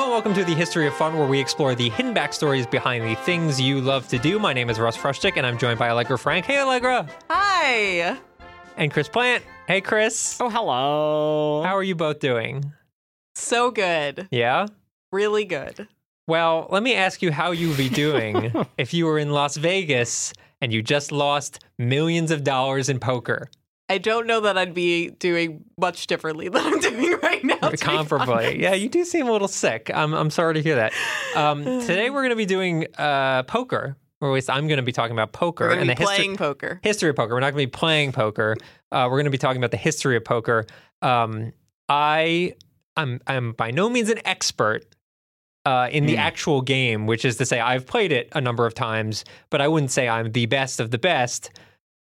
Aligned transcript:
Hello 0.00 0.14
and 0.16 0.24
welcome 0.24 0.42
to 0.42 0.50
the 0.50 0.58
History 0.58 0.86
of 0.86 0.94
Fun, 0.94 1.18
where 1.18 1.28
we 1.28 1.38
explore 1.38 1.74
the 1.74 1.90
hidden 1.90 2.14
backstories 2.14 2.68
behind 2.70 3.04
the 3.04 3.14
things 3.16 3.60
you 3.60 3.82
love 3.82 4.08
to 4.08 4.18
do. 4.18 4.38
My 4.38 4.54
name 4.54 4.70
is 4.70 4.80
Russ 4.80 4.96
Frushtick, 4.96 5.36
and 5.36 5.46
I'm 5.46 5.58
joined 5.58 5.78
by 5.78 5.90
Allegra 5.90 6.18
Frank. 6.18 6.46
Hey, 6.46 6.58
Allegra! 6.58 7.06
Hi. 7.28 8.18
And 8.78 8.90
Chris 8.90 9.10
Plant. 9.10 9.44
Hey, 9.68 9.82
Chris. 9.82 10.38
Oh, 10.40 10.48
hello. 10.48 11.62
How 11.66 11.76
are 11.76 11.82
you 11.82 11.94
both 11.94 12.18
doing? 12.18 12.72
So 13.34 13.70
good. 13.70 14.26
Yeah? 14.30 14.68
Really 15.12 15.44
good. 15.44 15.86
Well, 16.26 16.66
let 16.70 16.82
me 16.82 16.94
ask 16.94 17.20
you 17.20 17.30
how 17.30 17.50
you'd 17.50 17.76
be 17.76 17.90
doing 17.90 18.54
if 18.78 18.94
you 18.94 19.04
were 19.04 19.18
in 19.18 19.32
Las 19.32 19.58
Vegas 19.58 20.32
and 20.62 20.72
you 20.72 20.80
just 20.80 21.12
lost 21.12 21.62
millions 21.78 22.30
of 22.30 22.42
dollars 22.42 22.88
in 22.88 23.00
poker. 23.00 23.50
I 23.90 23.98
don't 23.98 24.26
know 24.26 24.40
that 24.42 24.56
I'd 24.56 24.72
be 24.72 25.10
doing 25.10 25.64
much 25.76 26.06
differently 26.06 26.48
than 26.50 26.64
I'm 26.64 26.78
doing 26.80 27.18
right 27.22 27.42
now. 27.44 27.56
Comparably. 27.56 28.58
Yeah, 28.58 28.74
you 28.74 28.88
do 28.88 29.04
seem 29.04 29.26
a 29.28 29.32
little 29.32 29.48
sick. 29.48 29.90
I'm, 29.92 30.14
I'm 30.14 30.30
sorry 30.30 30.54
to 30.54 30.62
hear 30.62 30.76
that. 30.76 30.92
Um, 31.34 31.64
today 31.80 32.08
we're 32.08 32.20
going 32.22 32.30
to 32.30 32.36
be 32.36 32.46
doing 32.46 32.86
uh, 32.96 33.42
poker, 33.42 33.96
or 34.20 34.28
at 34.30 34.32
least 34.34 34.48
I'm 34.48 34.68
going 34.68 34.76
to 34.78 34.82
be 34.84 34.92
talking 34.92 35.12
about 35.12 35.32
poker 35.32 35.70
and 35.70 35.88
the 35.90 35.94
history. 35.94 36.06
playing 36.06 36.36
poker. 36.36 36.80
history 36.82 37.10
of 37.10 37.16
poker. 37.16 37.34
We're 37.34 37.40
not 37.40 37.52
going 37.52 37.64
to 37.64 37.66
be 37.66 37.70
playing 37.78 38.12
poker. 38.12 38.56
Uh, 38.92 39.08
we're 39.10 39.16
going 39.16 39.24
to 39.24 39.30
be 39.30 39.38
talking 39.38 39.58
about 39.60 39.72
the 39.72 39.76
history 39.76 40.16
of 40.16 40.24
poker. 40.24 40.66
Um, 41.02 41.52
I 41.88 42.54
I'm 42.96 43.20
I'm 43.26 43.52
by 43.52 43.72
no 43.72 43.88
means 43.90 44.08
an 44.10 44.20
expert 44.24 44.84
uh, 45.66 45.88
in 45.90 46.06
the 46.06 46.14
Hmm. 46.14 46.20
actual 46.20 46.62
game, 46.62 47.06
which 47.06 47.24
is 47.24 47.36
to 47.38 47.44
say 47.46 47.58
I've 47.58 47.86
played 47.86 48.12
it 48.12 48.28
a 48.32 48.40
number 48.40 48.66
of 48.66 48.74
times, 48.74 49.24
but 49.50 49.60
I 49.60 49.66
wouldn't 49.68 49.90
say 49.90 50.08
I'm 50.08 50.30
the 50.32 50.46
best 50.46 50.78
of 50.78 50.90
the 50.92 50.98
best. 50.98 51.50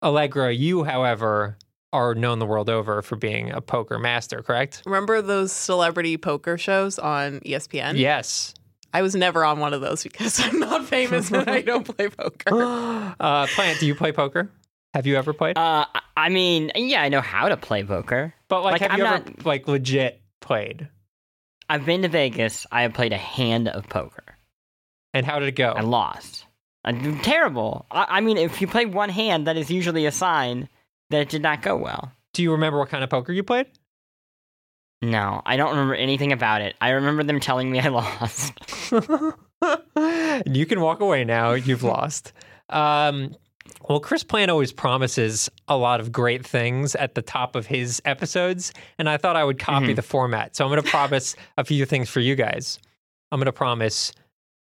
Allegra, 0.04 0.52
you, 0.54 0.84
however, 0.84 1.58
are 1.96 2.16
known 2.16 2.40
the 2.40 2.46
world 2.46 2.70
over 2.70 3.02
for 3.02 3.16
being 3.16 3.52
a 3.52 3.62
poker 3.62 3.98
master, 4.00 4.42
correct? 4.42 4.84
Remember 4.86 5.22
those 5.22 5.52
celebrity 5.52 6.18
poker 6.18 6.58
shows 6.58 7.00
on 7.00 7.40
ESPN? 7.42 7.98
Yes. 7.98 8.54
I 8.94 9.02
was 9.02 9.16
never 9.16 9.44
on 9.44 9.60
one 9.60 9.74
of 9.74 9.82
those 9.82 10.04
because 10.04 10.40
I'm 10.44 10.60
not 10.60 10.86
famous 10.86 11.32
and 11.32 11.50
I 11.50 11.62
don't 11.62 11.84
play 11.84 12.10
poker. 12.10 12.64
uh, 13.20 13.48
Plant, 13.48 13.80
do 13.80 13.86
you 13.86 13.96
play 13.96 14.12
poker? 14.12 14.50
Have 14.94 15.06
you 15.06 15.16
ever 15.18 15.34
played? 15.34 15.58
Uh, 15.58 15.86
I- 15.94 16.02
I 16.18 16.30
mean, 16.30 16.72
yeah, 16.76 17.02
I 17.02 17.10
know 17.10 17.20
how 17.20 17.50
to 17.50 17.58
play 17.58 17.84
poker. 17.84 18.34
but 18.48 18.64
like, 18.64 18.74
like, 18.74 18.82
have 18.84 18.92
I'm 18.92 19.00
you 19.00 19.06
ever 19.06 19.18
not- 19.26 19.46
like 19.46 19.68
legit 19.68 20.22
played? 20.40 20.88
I've 21.68 21.86
been 21.86 22.04
to 22.04 22.08
Vegas. 22.08 22.66
I 22.72 22.84
have 22.84 22.94
played 22.94 23.12
a 23.12 23.18
hand 23.18 23.68
of 23.68 23.90
poker. 23.90 24.24
And 25.14 25.26
how 25.26 25.40
did 25.40 25.50
it 25.50 25.56
go? 25.58 25.72
I 25.76 25.82
lost. 25.82 26.46
I'm 26.86 27.20
terrible. 27.20 27.86
I, 27.92 28.06
I 28.10 28.22
mean, 28.22 28.38
if 28.38 28.62
you 28.62 28.68
play 28.68 28.86
one 28.86 29.10
hand, 29.10 29.48
that 29.48 29.58
is 29.58 29.70
usually 29.70 30.06
a 30.06 30.12
sign 30.12 30.70
that 31.10 31.22
it 31.22 31.30
did 31.30 31.42
not 31.42 31.62
go 31.62 31.76
well. 31.78 32.12
Do 32.34 32.44
you 32.44 32.52
remember 32.52 32.80
what 32.80 32.90
kind 32.90 33.04
of 33.04 33.10
poker 33.10 33.32
you 33.32 33.44
played? 33.44 33.68
No, 35.02 35.42
I 35.46 35.58
don't 35.58 35.70
remember 35.72 35.96
anything 35.96 36.32
about 36.32 36.62
it. 36.62 36.76
I 36.82 36.92
remember 36.92 37.24
them 37.24 37.40
telling 37.40 37.70
me 37.72 37.80
I 37.80 37.88
lost. 37.90 38.54
you 40.46 40.66
can 40.66 40.82
walk 40.82 41.00
away 41.02 41.24
now. 41.24 41.52
You've 41.54 41.84
lost. 41.94 42.34
Um, 42.70 43.36
well, 43.88 44.00
Chris 44.00 44.24
Plant 44.24 44.50
always 44.52 44.72
promises 44.72 45.50
a 45.68 45.78
lot 45.78 46.00
of 46.00 46.12
great 46.12 46.46
things 46.46 46.96
at 46.96 47.14
the 47.16 47.22
top 47.22 47.56
of 47.56 47.68
his 47.68 48.02
episodes, 48.06 48.74
and 48.98 49.10
I 49.10 49.18
thought 49.18 49.36
I 49.36 49.44
would 49.44 49.60
copy 49.60 49.88
Mhm. 49.88 49.96
the 49.96 50.02
format. 50.02 50.56
So 50.56 50.66
I'm 50.66 50.72
going 50.72 50.82
to 50.82 50.90
promise 50.90 51.36
a 51.58 51.64
few 51.64 51.86
things 51.86 52.10
for 52.10 52.20
you 52.20 52.36
guys. 52.36 52.80
I'm 53.32 53.40
going 53.40 53.46
to 53.46 53.52
promise 53.52 54.12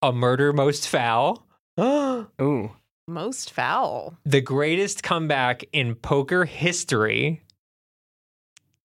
a 0.02 0.11
murder 0.11 0.53
most 0.53 0.88
foul, 0.88 1.43
Ooh. 1.80 2.71
Most 3.08 3.53
foul. 3.53 4.17
the 4.25 4.41
greatest 4.41 5.02
comeback 5.03 5.63
in 5.72 5.95
poker 5.95 6.44
history, 6.45 7.41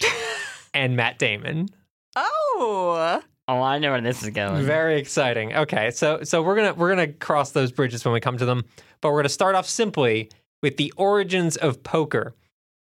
and 0.75 0.97
Matt 0.97 1.19
Damon. 1.19 1.69
Oh. 2.17 3.21
Oh, 3.49 3.61
I 3.61 3.79
know 3.79 3.91
where 3.91 4.01
this 4.01 4.23
is 4.23 4.31
going. 4.31 4.65
Very 4.65 4.99
exciting. 4.99 5.53
Okay, 5.55 5.91
so 5.91 6.23
so 6.23 6.43
we're 6.43 6.55
gonna 6.55 6.75
we're 6.75 6.91
gonna 6.91 7.13
cross 7.13 7.51
those 7.51 7.73
bridges 7.73 8.05
when 8.05 8.15
we 8.15 8.21
come 8.21 8.39
to 8.39 8.45
them, 8.45 8.65
but 9.01 9.11
we're 9.11 9.19
gonna 9.19 9.29
start 9.29 9.57
off 9.57 9.69
simply 9.69 10.31
with 10.63 10.77
the 10.77 10.93
origins 10.97 11.57
of 11.57 11.83
poker. 11.83 12.35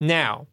Now, 0.00 0.46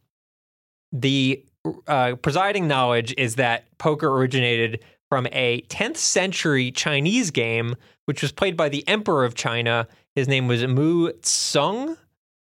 the 0.91 1.45
uh, 1.87 2.15
presiding 2.15 2.67
knowledge 2.67 3.13
is 3.17 3.35
that 3.35 3.65
poker 3.77 4.07
originated 4.09 4.83
from 5.09 5.27
a 5.31 5.61
10th 5.63 5.97
century 5.97 6.71
Chinese 6.71 7.29
game, 7.29 7.75
which 8.05 8.21
was 8.23 8.31
played 8.31 8.57
by 8.57 8.69
the 8.69 8.87
Emperor 8.87 9.23
of 9.23 9.35
China. 9.35 9.87
His 10.15 10.27
name 10.27 10.47
was 10.47 10.65
Mu 10.65 11.11
Tsung, 11.21 11.97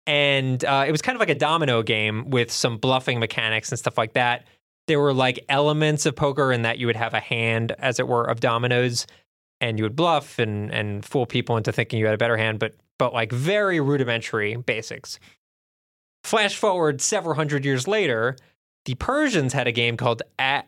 and 0.08 0.64
uh, 0.64 0.86
it 0.88 0.92
was 0.92 1.02
kind 1.02 1.16
of 1.16 1.20
like 1.20 1.30
a 1.30 1.36
domino 1.36 1.84
game 1.84 2.30
with 2.30 2.52
some 2.52 2.78
bluffing 2.78 3.20
mechanics 3.20 3.70
and 3.70 3.78
stuff 3.78 3.97
like 3.97 4.14
that 4.14 4.46
there 4.90 5.00
were 5.00 5.14
like 5.14 5.46
elements 5.50 6.08
of 6.08 6.16
poker 6.16 6.52
in 6.52 6.64
that 6.64 6.80
you 6.80 6.88
would 6.88 6.96
have 6.96 7.14
a 7.14 7.20
hand, 7.20 7.74
as 7.78 8.00
it 8.00 8.08
were, 8.08 8.25
of 8.25 8.40
dominoes, 8.40 9.06
and 9.62 9.78
you 9.78 9.86
would 9.86 9.96
bluff 9.96 10.40
and 10.40 10.74
and 10.74 11.06
fool 11.06 11.28
people 11.28 11.56
into 11.58 11.72
thinking 11.72 12.00
you 12.00 12.06
had 12.06 12.16
a 12.16 12.18
better 12.18 12.36
hand, 12.36 12.58
but 12.58 12.74
but 12.97 13.14
like 13.14 13.31
very 13.31 13.80
rudimentary 13.80 14.56
basics. 14.56 15.20
Flash 16.24 16.56
forward 16.56 17.02
several 17.02 17.36
hundred 17.36 17.64
years 17.64 17.88
later, 17.88 18.36
the 18.86 18.96
Persians 18.96 19.53
had 19.53 19.68
a 19.68 19.72
game 19.72 19.96
called 19.96 20.24
A- 20.40 20.64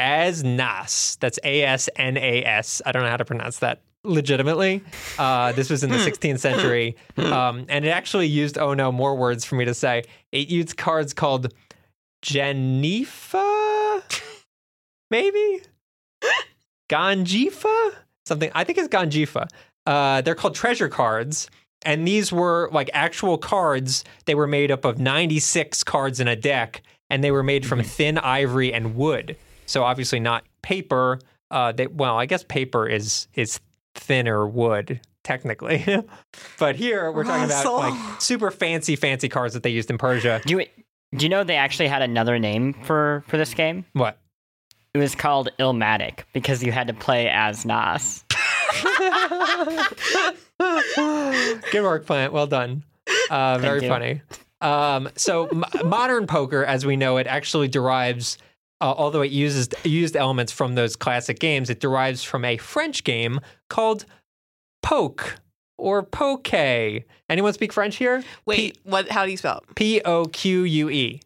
Asnas. 0.00 1.18
That's 1.18 1.40
A 1.42 1.62
S 1.62 1.88
N 1.96 2.16
A 2.16 2.44
S. 2.44 2.80
I 2.86 2.92
don't 2.92 3.02
know 3.02 3.10
how 3.10 3.16
to 3.16 3.24
pronounce 3.24 3.58
that 3.58 3.82
legitimately. 4.04 4.82
Uh, 5.18 5.52
this 5.52 5.70
was 5.70 5.82
in 5.82 5.90
the 5.90 5.96
16th 5.96 6.38
century, 6.38 6.96
um, 7.16 7.66
and 7.68 7.84
it 7.84 7.88
actually 7.88 8.26
used 8.26 8.58
oh 8.58 8.74
no 8.74 8.92
more 8.92 9.16
words 9.16 9.44
for 9.44 9.56
me 9.56 9.64
to 9.64 9.74
say. 9.74 10.04
It 10.32 10.48
used 10.48 10.76
cards 10.76 11.12
called 11.12 11.52
Genifa, 12.24 14.02
maybe 15.10 15.62
Ganjifa, 16.88 17.94
something. 18.26 18.50
I 18.54 18.64
think 18.64 18.78
it's 18.78 18.88
Ganjifa. 18.88 19.48
Uh, 19.86 20.20
they're 20.22 20.34
called 20.34 20.54
treasure 20.54 20.88
cards, 20.88 21.50
and 21.84 22.06
these 22.06 22.32
were 22.32 22.68
like 22.72 22.90
actual 22.92 23.38
cards. 23.38 24.04
They 24.26 24.34
were 24.34 24.46
made 24.46 24.70
up 24.70 24.84
of 24.84 24.98
96 24.98 25.84
cards 25.84 26.20
in 26.20 26.28
a 26.28 26.36
deck, 26.36 26.82
and 27.10 27.22
they 27.22 27.30
were 27.30 27.42
made 27.42 27.66
from 27.66 27.82
thin 27.82 28.18
ivory 28.18 28.72
and 28.72 28.96
wood. 28.96 29.36
So 29.66 29.82
obviously 29.82 30.20
not 30.20 30.44
paper. 30.62 31.20
Uh, 31.50 31.72
they, 31.72 31.86
well, 31.86 32.18
I 32.18 32.26
guess 32.26 32.44
paper 32.44 32.88
is 32.88 33.28
is 33.34 33.60
thinner 33.94 34.46
wood 34.46 35.00
technically, 35.22 35.84
but 36.58 36.76
here 36.76 37.10
we're 37.10 37.24
talking 37.24 37.44
about 37.44 37.64
like 37.74 38.20
super 38.20 38.50
fancy, 38.50 38.96
fancy 38.96 39.28
cars 39.28 39.54
that 39.54 39.62
they 39.62 39.70
used 39.70 39.90
in 39.90 39.98
Persia. 39.98 40.40
Do 40.44 40.58
you, 40.58 40.66
do 41.16 41.24
you 41.24 41.28
know 41.30 41.44
they 41.44 41.56
actually 41.56 41.88
had 41.88 42.02
another 42.02 42.38
name 42.38 42.74
for, 42.84 43.24
for 43.28 43.36
this 43.36 43.54
game? 43.54 43.84
What? 43.92 44.18
It 44.92 44.98
was 44.98 45.14
called 45.14 45.48
Illmatic 45.58 46.20
because 46.32 46.62
you 46.62 46.70
had 46.70 46.86
to 46.86 46.94
play 46.94 47.28
as 47.28 47.64
Nas. 47.64 48.24
Good 50.58 51.82
work, 51.82 52.06
Plant. 52.06 52.32
Well 52.32 52.46
done. 52.46 52.84
Uh, 53.30 53.58
very 53.58 53.82
you. 53.82 53.88
funny. 53.88 54.22
Um, 54.60 55.08
so 55.16 55.48
m- 55.48 55.64
modern 55.84 56.26
poker, 56.26 56.64
as 56.64 56.86
we 56.86 56.96
know 56.96 57.16
it, 57.16 57.26
actually 57.26 57.68
derives, 57.68 58.38
uh, 58.80 58.94
although 58.96 59.22
it 59.22 59.30
uses 59.30 59.68
used 59.84 60.16
elements 60.16 60.52
from 60.52 60.74
those 60.74 60.96
classic 60.96 61.38
games, 61.38 61.70
it 61.70 61.80
derives 61.80 62.22
from 62.22 62.44
a 62.44 62.56
French 62.56 63.04
game 63.04 63.40
called 63.70 64.04
poke 64.82 65.36
or 65.78 66.02
poke. 66.02 66.52
Anyone 66.52 67.52
speak 67.52 67.72
French 67.72 67.96
here? 67.96 68.22
Wait, 68.46 68.78
what? 68.84 69.08
How 69.08 69.24
do 69.24 69.30
you 69.30 69.36
spell 69.36 69.58
it? 69.68 69.74
P 69.74 70.00
O 70.04 70.26
Q 70.26 70.62
U 70.64 70.90
E. 70.90 71.20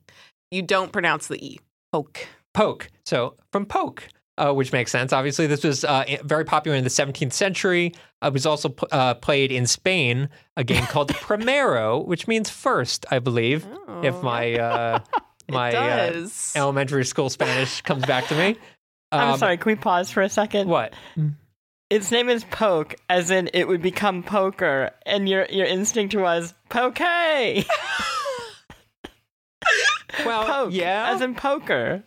You 0.50 0.62
don't 0.62 0.92
pronounce 0.92 1.26
the 1.26 1.44
E. 1.44 1.58
Poke. 1.92 2.26
poke. 2.54 2.88
So 3.04 3.34
from 3.52 3.66
poke, 3.66 4.08
uh, 4.38 4.52
which 4.52 4.72
makes 4.72 4.90
sense. 4.92 5.12
Obviously, 5.12 5.46
this 5.46 5.64
was 5.64 5.84
uh, 5.84 6.04
very 6.22 6.44
popular 6.44 6.76
in 6.76 6.84
the 6.84 6.90
17th 6.90 7.32
century. 7.32 7.92
It 8.22 8.32
was 8.32 8.46
also 8.46 8.70
p- 8.70 8.86
uh, 8.92 9.14
played 9.14 9.50
in 9.52 9.66
Spain, 9.66 10.28
a 10.56 10.64
game 10.64 10.84
called 10.84 11.08
Primero, 11.14 11.98
which 11.98 12.26
means 12.28 12.50
first, 12.50 13.04
I 13.10 13.18
believe, 13.18 13.66
if 14.02 14.22
my 14.22 14.54
uh, 14.54 14.98
my 15.48 15.72
uh, 15.74 16.28
elementary 16.54 17.04
school 17.04 17.30
Spanish 17.30 17.80
comes 17.82 18.04
back 18.04 18.26
to 18.28 18.36
me. 18.36 18.56
I'm 19.12 19.32
Um, 19.32 19.38
sorry, 19.38 19.56
can 19.56 19.70
we 19.72 19.76
pause 19.76 20.10
for 20.10 20.22
a 20.22 20.28
second? 20.28 20.68
What? 20.68 20.92
Its 21.90 22.10
name 22.10 22.28
is 22.28 22.44
Poke, 22.44 22.94
as 23.08 23.30
in 23.30 23.48
it 23.54 23.66
would 23.66 23.80
become 23.80 24.22
poker, 24.22 24.90
and 25.06 25.26
your 25.28 25.46
your 25.50 25.64
instinct 25.66 26.14
was 26.14 26.52
poke. 26.68 26.98
Well, 30.24 30.44
Poke, 30.46 30.72
yeah, 30.72 31.12
as 31.14 31.20
in 31.20 31.34
poker. 31.34 32.02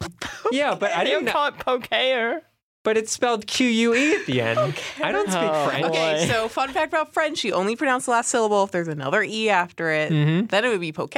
yeah, 0.51 0.75
but 0.75 0.91
I 0.91 1.03
didn't. 1.05 1.25
know- 1.25 1.31
call 1.31 1.47
it 1.47 1.57
poker. 1.59 2.41
But 2.83 2.97
it's 2.97 3.11
spelled 3.11 3.45
Q 3.45 3.67
U 3.67 3.93
E 3.93 4.15
at 4.15 4.25
the 4.25 4.41
end. 4.41 4.57
Okay. 4.57 5.03
I 5.03 5.11
don't 5.11 5.29
speak 5.29 5.43
Oh, 5.43 5.67
French. 5.67 5.85
Okay, 5.85 6.25
so 6.27 6.47
fun 6.47 6.69
fact 6.73 6.91
about 6.91 7.13
French, 7.13 7.43
you 7.43 7.53
only 7.53 7.75
pronounce 7.75 8.05
the 8.05 8.11
last 8.11 8.29
syllable 8.29 8.63
if 8.63 8.71
there's 8.71 8.87
another 8.87 9.21
E 9.21 9.49
after 9.51 9.91
it. 9.91 10.11
Mhm. 10.11 10.49
Then 10.49 10.65
it 10.65 10.69
would 10.69 10.81
be 10.81 10.91
poke. 10.91 11.13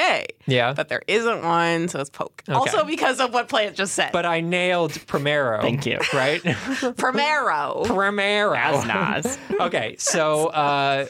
Yeah, 0.45 0.73
But 0.73 0.89
there 0.89 1.03
isn't 1.07 1.41
one, 1.41 1.87
so 1.87 2.01
it's 2.01 2.09
poke. 2.09 2.43
Also 2.49 2.83
because 2.83 3.21
of 3.21 3.33
what 3.33 3.47
Plant 3.47 3.77
just 3.77 3.93
said. 3.93 4.11
but 4.11 4.25
I 4.25 4.41
nailed 4.41 4.91
Primero. 5.07 5.61
Thank 5.61 5.85
you. 5.85 5.99
Right, 6.13 6.41
Primero. 6.97 7.83
Primero. 7.85 8.53
As 8.55 8.85
Nas. 8.85 9.37
okay, 9.61 9.95
so 9.97 10.47
uh, 10.47 11.05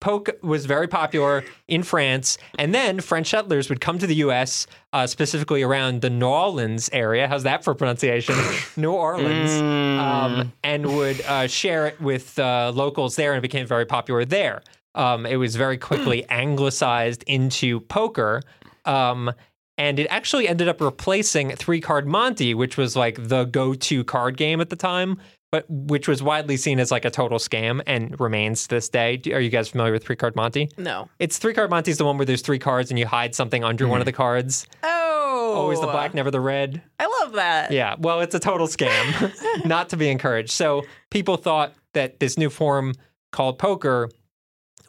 Poke 0.00 0.30
was 0.42 0.66
very 0.66 0.86
popular 0.86 1.44
in 1.66 1.82
France, 1.82 2.38
and 2.58 2.74
then 2.74 3.00
French 3.00 3.28
settlers 3.30 3.68
would 3.68 3.80
come 3.80 3.98
to 3.98 4.06
the 4.06 4.14
U.S., 4.16 4.66
uh, 4.92 5.06
specifically 5.06 5.62
around 5.62 6.02
the 6.02 6.10
New 6.10 6.26
Orleans 6.26 6.88
area. 6.92 7.26
How's 7.28 7.42
that 7.42 7.64
for 7.64 7.74
pronunciation? 7.74 8.34
New 8.76 8.92
Orleans, 8.92 9.50
Mm. 9.50 9.98
um, 9.98 10.52
and 10.62 10.94
would 10.96 11.20
uh, 11.22 11.46
share 11.48 11.86
it 11.88 12.00
with 12.00 12.38
uh, 12.38 12.70
locals 12.74 13.16
there, 13.16 13.32
and 13.32 13.38
it 13.38 13.42
became 13.42 13.66
very 13.66 13.86
popular 13.86 14.24
there. 14.24 14.62
Um, 14.94 15.26
it 15.26 15.36
was 15.36 15.56
very 15.56 15.76
quickly 15.78 16.24
anglicized 16.30 17.24
into 17.26 17.80
poker. 17.80 18.42
Um, 18.84 19.32
and 19.76 20.00
it 20.00 20.06
actually 20.10 20.48
ended 20.48 20.66
up 20.68 20.80
replacing 20.80 21.50
Three 21.54 21.80
Card 21.80 22.06
Monte, 22.06 22.54
which 22.54 22.76
was 22.76 22.96
like 22.96 23.28
the 23.28 23.44
go 23.44 23.74
to 23.74 24.02
card 24.04 24.36
game 24.36 24.60
at 24.60 24.70
the 24.70 24.76
time, 24.76 25.18
but 25.50 25.64
which 25.68 26.06
was 26.08 26.22
widely 26.22 26.56
seen 26.56 26.78
as 26.78 26.90
like 26.90 27.04
a 27.04 27.10
total 27.10 27.38
scam 27.38 27.80
and 27.86 28.18
remains 28.20 28.64
to 28.64 28.68
this 28.68 28.88
day. 28.88 29.20
Are 29.32 29.40
you 29.40 29.48
guys 29.48 29.68
familiar 29.68 29.92
with 29.92 30.04
Three 30.04 30.16
Card 30.16 30.36
Monte? 30.36 30.70
No. 30.76 31.08
It's 31.18 31.38
Three 31.38 31.54
Card 31.54 31.70
Monte 31.70 31.90
is 31.90 31.98
the 31.98 32.04
one 32.04 32.18
where 32.18 32.26
there's 32.26 32.42
three 32.42 32.58
cards 32.58 32.90
and 32.90 32.98
you 32.98 33.06
hide 33.06 33.34
something 33.34 33.64
under 33.64 33.88
one 33.88 34.00
of 34.00 34.06
the 34.06 34.12
cards. 34.12 34.66
Oh. 34.82 35.54
Always 35.54 35.80
the 35.80 35.86
black, 35.86 36.14
never 36.14 36.30
the 36.30 36.40
red. 36.40 36.82
I 36.98 37.06
love 37.22 37.32
that. 37.32 37.70
Yeah, 37.70 37.96
well, 37.98 38.20
it's 38.20 38.34
a 38.34 38.40
total 38.40 38.66
scam, 38.66 39.64
not 39.64 39.88
to 39.90 39.96
be 39.96 40.08
encouraged. 40.08 40.50
So 40.50 40.84
people 41.10 41.36
thought 41.36 41.74
that 41.94 42.20
this 42.20 42.36
new 42.36 42.50
form 42.50 42.94
called 43.32 43.58
poker 43.58 44.10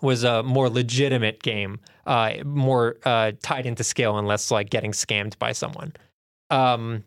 was 0.02 0.24
a 0.24 0.44
more 0.44 0.70
legitimate 0.70 1.42
game, 1.42 1.80
uh, 2.06 2.34
more 2.46 2.98
uh, 3.06 3.32
tied 3.42 3.66
into 3.66 3.84
skill 3.84 4.18
and 4.18 4.28
less 4.28 4.52
like 4.52 4.70
getting 4.70 4.92
scammed 4.92 5.38
by 5.40 5.52
someone. 5.52 5.94
Um, 6.50 7.04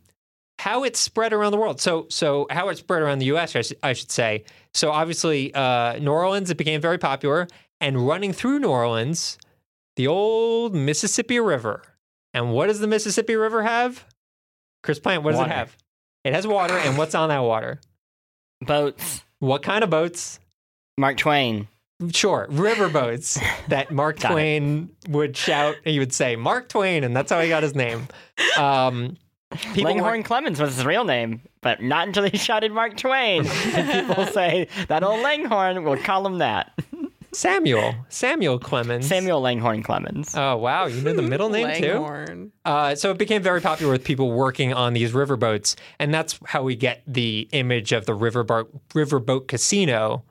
how 0.58 0.84
it 0.84 0.96
spread 0.96 1.32
around 1.32 1.52
the 1.52 1.58
world. 1.58 1.80
So, 1.80 2.06
so 2.08 2.46
how 2.50 2.68
it 2.68 2.78
spread 2.78 3.02
around 3.02 3.18
the 3.18 3.26
U.S. 3.26 3.72
I 3.82 3.92
should 3.92 4.10
say. 4.10 4.44
So, 4.74 4.90
obviously, 4.90 5.52
uh, 5.54 5.98
New 5.98 6.10
Orleans 6.12 6.50
it 6.50 6.56
became 6.56 6.80
very 6.80 6.98
popular, 6.98 7.48
and 7.80 8.06
running 8.06 8.32
through 8.32 8.60
New 8.60 8.68
Orleans, 8.68 9.38
the 9.96 10.06
old 10.06 10.74
Mississippi 10.74 11.40
River. 11.40 11.82
And 12.34 12.52
what 12.52 12.68
does 12.68 12.80
the 12.80 12.86
Mississippi 12.86 13.36
River 13.36 13.62
have? 13.62 14.06
Chris 14.82 14.98
Plant, 14.98 15.22
what 15.22 15.32
does 15.32 15.38
Water. 15.38 15.50
it 15.50 15.54
have? 15.54 15.76
It 16.24 16.34
has 16.34 16.46
water, 16.46 16.76
and 16.76 16.96
what's 16.96 17.14
on 17.14 17.28
that 17.30 17.40
water? 17.40 17.80
Boats. 18.60 19.22
What 19.40 19.62
kind 19.62 19.82
of 19.82 19.90
boats? 19.90 20.38
Mark 20.96 21.16
Twain. 21.16 21.66
Sure, 22.12 22.46
river 22.50 22.88
boats 22.88 23.38
that 23.68 23.90
Mark 23.92 24.18
Got 24.20 24.30
it. 24.30 24.34
Twain 24.34 24.90
would 25.08 25.36
shout. 25.36 25.76
He 25.84 25.98
would 25.98 26.12
say 26.12 26.36
Mark 26.36 26.68
Twain, 26.68 27.04
and 27.04 27.14
that's 27.14 27.30
how 27.30 27.40
he 27.40 27.48
got 27.48 27.62
his 27.62 27.74
name. 27.74 28.08
Um, 28.56 29.16
people 29.74 29.84
Langhorne 29.84 30.04
weren't- 30.12 30.24
Clemens 30.26 30.60
was 30.60 30.76
his 30.76 30.84
real 30.84 31.04
name, 31.04 31.40
but 31.60 31.82
not 31.82 32.06
until 32.08 32.24
he 32.24 32.36
shouted 32.36 32.72
Mark 32.72 32.96
Twain. 32.96 33.46
and 33.46 34.08
people 34.08 34.26
say 34.32 34.68
that 34.88 35.02
old 35.02 35.20
Langhorne, 35.20 35.84
we'll 35.84 35.96
call 35.96 36.26
him 36.26 36.38
that. 36.38 36.72
Samuel 37.34 37.94
Samuel 38.10 38.58
Clemens. 38.58 39.06
Samuel 39.06 39.40
Langhorne 39.40 39.82
Clemens. 39.82 40.34
Oh 40.36 40.56
wow, 40.58 40.84
you 40.86 41.00
know 41.00 41.14
the 41.14 41.22
middle 41.22 41.48
name 41.48 41.74
too. 41.80 42.52
Uh, 42.66 42.94
so 42.94 43.10
it 43.10 43.16
became 43.16 43.40
very 43.42 43.62
popular 43.62 43.90
with 43.90 44.04
people 44.04 44.30
working 44.32 44.74
on 44.74 44.92
these 44.92 45.12
riverboats, 45.12 45.74
and 45.98 46.12
that's 46.12 46.38
how 46.44 46.62
we 46.62 46.76
get 46.76 47.02
the 47.06 47.48
image 47.52 47.92
of 47.92 48.04
the 48.04 48.12
riverboat 48.12 48.66
riverboat 48.90 49.48
casino. 49.48 50.24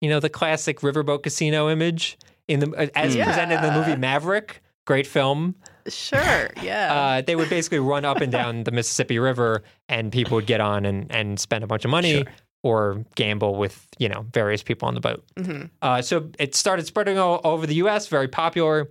You 0.00 0.08
know 0.08 0.20
the 0.20 0.30
classic 0.30 0.80
riverboat 0.80 1.24
casino 1.24 1.68
image 1.68 2.16
in 2.46 2.60
the 2.60 2.90
as 2.96 3.16
Yeah. 3.16 3.24
presented 3.24 3.56
in 3.56 3.62
the 3.62 3.72
movie 3.72 3.96
Maverick. 3.96 4.62
Great 4.86 5.08
film. 5.08 5.56
Sure. 5.88 6.50
Yeah. 6.62 6.94
Uh, 6.94 7.22
they 7.22 7.36
would 7.36 7.48
basically 7.50 7.78
run 7.78 8.04
up 8.04 8.18
and 8.20 8.30
down 8.32 8.64
the 8.64 8.70
Mississippi 8.70 9.18
River, 9.18 9.62
and 9.88 10.12
people 10.12 10.34
would 10.36 10.46
get 10.46 10.60
on 10.60 10.84
and, 10.84 11.10
and 11.10 11.38
spend 11.38 11.64
a 11.64 11.66
bunch 11.66 11.84
of 11.84 11.90
money 11.90 12.24
or 12.62 13.04
gamble 13.14 13.56
with 13.56 13.86
you 13.98 14.08
know 14.08 14.26
various 14.32 14.62
people 14.62 14.86
on 14.88 14.94
the 14.94 15.00
boat. 15.00 15.24
hmm 15.36 15.62
Uh, 15.80 16.02
so 16.02 16.30
it 16.38 16.54
started 16.54 16.86
spreading 16.86 17.18
all 17.18 17.40
over 17.44 17.66
the 17.66 17.76
U.S. 17.76 18.08
Very 18.08 18.28
popular. 18.28 18.88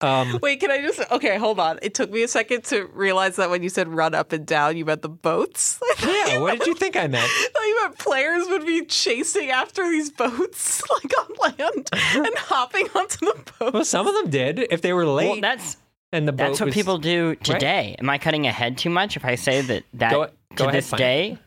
Um, 0.00 0.38
Wait, 0.42 0.58
can 0.58 0.70
I 0.72 0.80
just? 0.80 1.00
Okay, 1.12 1.38
hold 1.38 1.60
on. 1.60 1.78
It 1.80 1.94
took 1.94 2.10
me 2.10 2.24
a 2.24 2.28
second 2.28 2.64
to 2.64 2.86
realize 2.92 3.36
that 3.36 3.50
when 3.50 3.62
you 3.62 3.68
said 3.68 3.86
run 3.86 4.14
up 4.16 4.32
and 4.32 4.44
down, 4.44 4.76
you 4.76 4.84
meant 4.84 5.02
the 5.02 5.08
boats. 5.08 5.78
yeah, 6.02 6.38
what 6.40 6.58
did 6.58 6.66
you 6.66 6.74
think 6.74 6.96
I 6.96 7.06
meant? 7.06 7.30
I 7.30 7.48
thought 7.52 7.62
you 7.62 7.80
meant 7.82 7.98
players 7.98 8.44
would 8.48 8.66
be 8.66 8.84
chasing 8.84 9.50
after 9.50 9.88
these 9.88 10.10
boats, 10.10 10.82
like 10.90 11.12
on 11.20 11.52
land, 11.52 11.90
and 12.14 12.36
hopping 12.36 12.88
onto 12.96 13.26
the 13.26 13.52
boat. 13.60 13.74
Well, 13.74 13.84
some 13.84 14.08
of 14.08 14.14
them 14.14 14.28
did 14.28 14.58
if 14.70 14.82
they 14.82 14.92
were 14.92 15.06
late 15.06 15.28
Well, 15.30 15.40
that's 15.40 15.76
and 16.12 16.26
the 16.28 16.32
boat 16.32 16.48
that's 16.48 16.60
what 16.60 16.66
was- 16.66 16.74
people 16.74 16.98
do 16.98 17.34
today. 17.36 17.96
Am 17.98 18.08
I 18.10 18.18
cutting 18.18 18.46
ahead 18.46 18.78
too 18.78 18.90
much 18.90 19.16
if 19.16 19.24
I 19.24 19.34
say 19.34 19.60
that 19.62 19.84
that 19.94 20.10
Go- 20.12 20.26
go 20.54 20.56
to 20.56 20.62
ahead, 20.64 20.74
this 20.74 20.90
fine. 20.90 20.98
day 20.98 21.38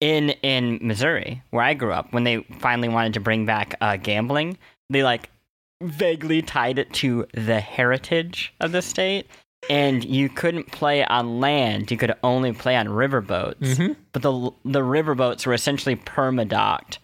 in 0.00 0.30
in 0.42 0.78
Missouri, 0.82 1.42
where 1.50 1.62
I 1.64 1.74
grew 1.74 1.92
up, 1.92 2.12
when 2.12 2.24
they 2.24 2.38
finally 2.60 2.88
wanted 2.88 3.14
to 3.14 3.20
bring 3.20 3.46
back 3.46 3.74
uh, 3.80 3.96
gambling, 3.96 4.58
they 4.90 5.02
like 5.02 5.30
vaguely 5.82 6.42
tied 6.42 6.78
it 6.78 6.92
to 6.94 7.26
the 7.34 7.60
heritage 7.60 8.52
of 8.60 8.72
the 8.72 8.82
state. 8.82 9.26
And 9.68 10.04
you 10.04 10.28
couldn't 10.28 10.70
play 10.70 11.04
on 11.04 11.40
land; 11.40 11.90
you 11.90 11.96
could 11.96 12.14
only 12.22 12.52
play 12.52 12.76
on 12.76 12.86
riverboats. 12.86 13.56
Mhm. 13.76 13.96
But 14.12 14.22
the 14.22 14.50
the 14.64 14.80
riverboats 14.80 15.44
were 15.46 15.54
essentially 15.54 15.96
permadocked 15.96 16.98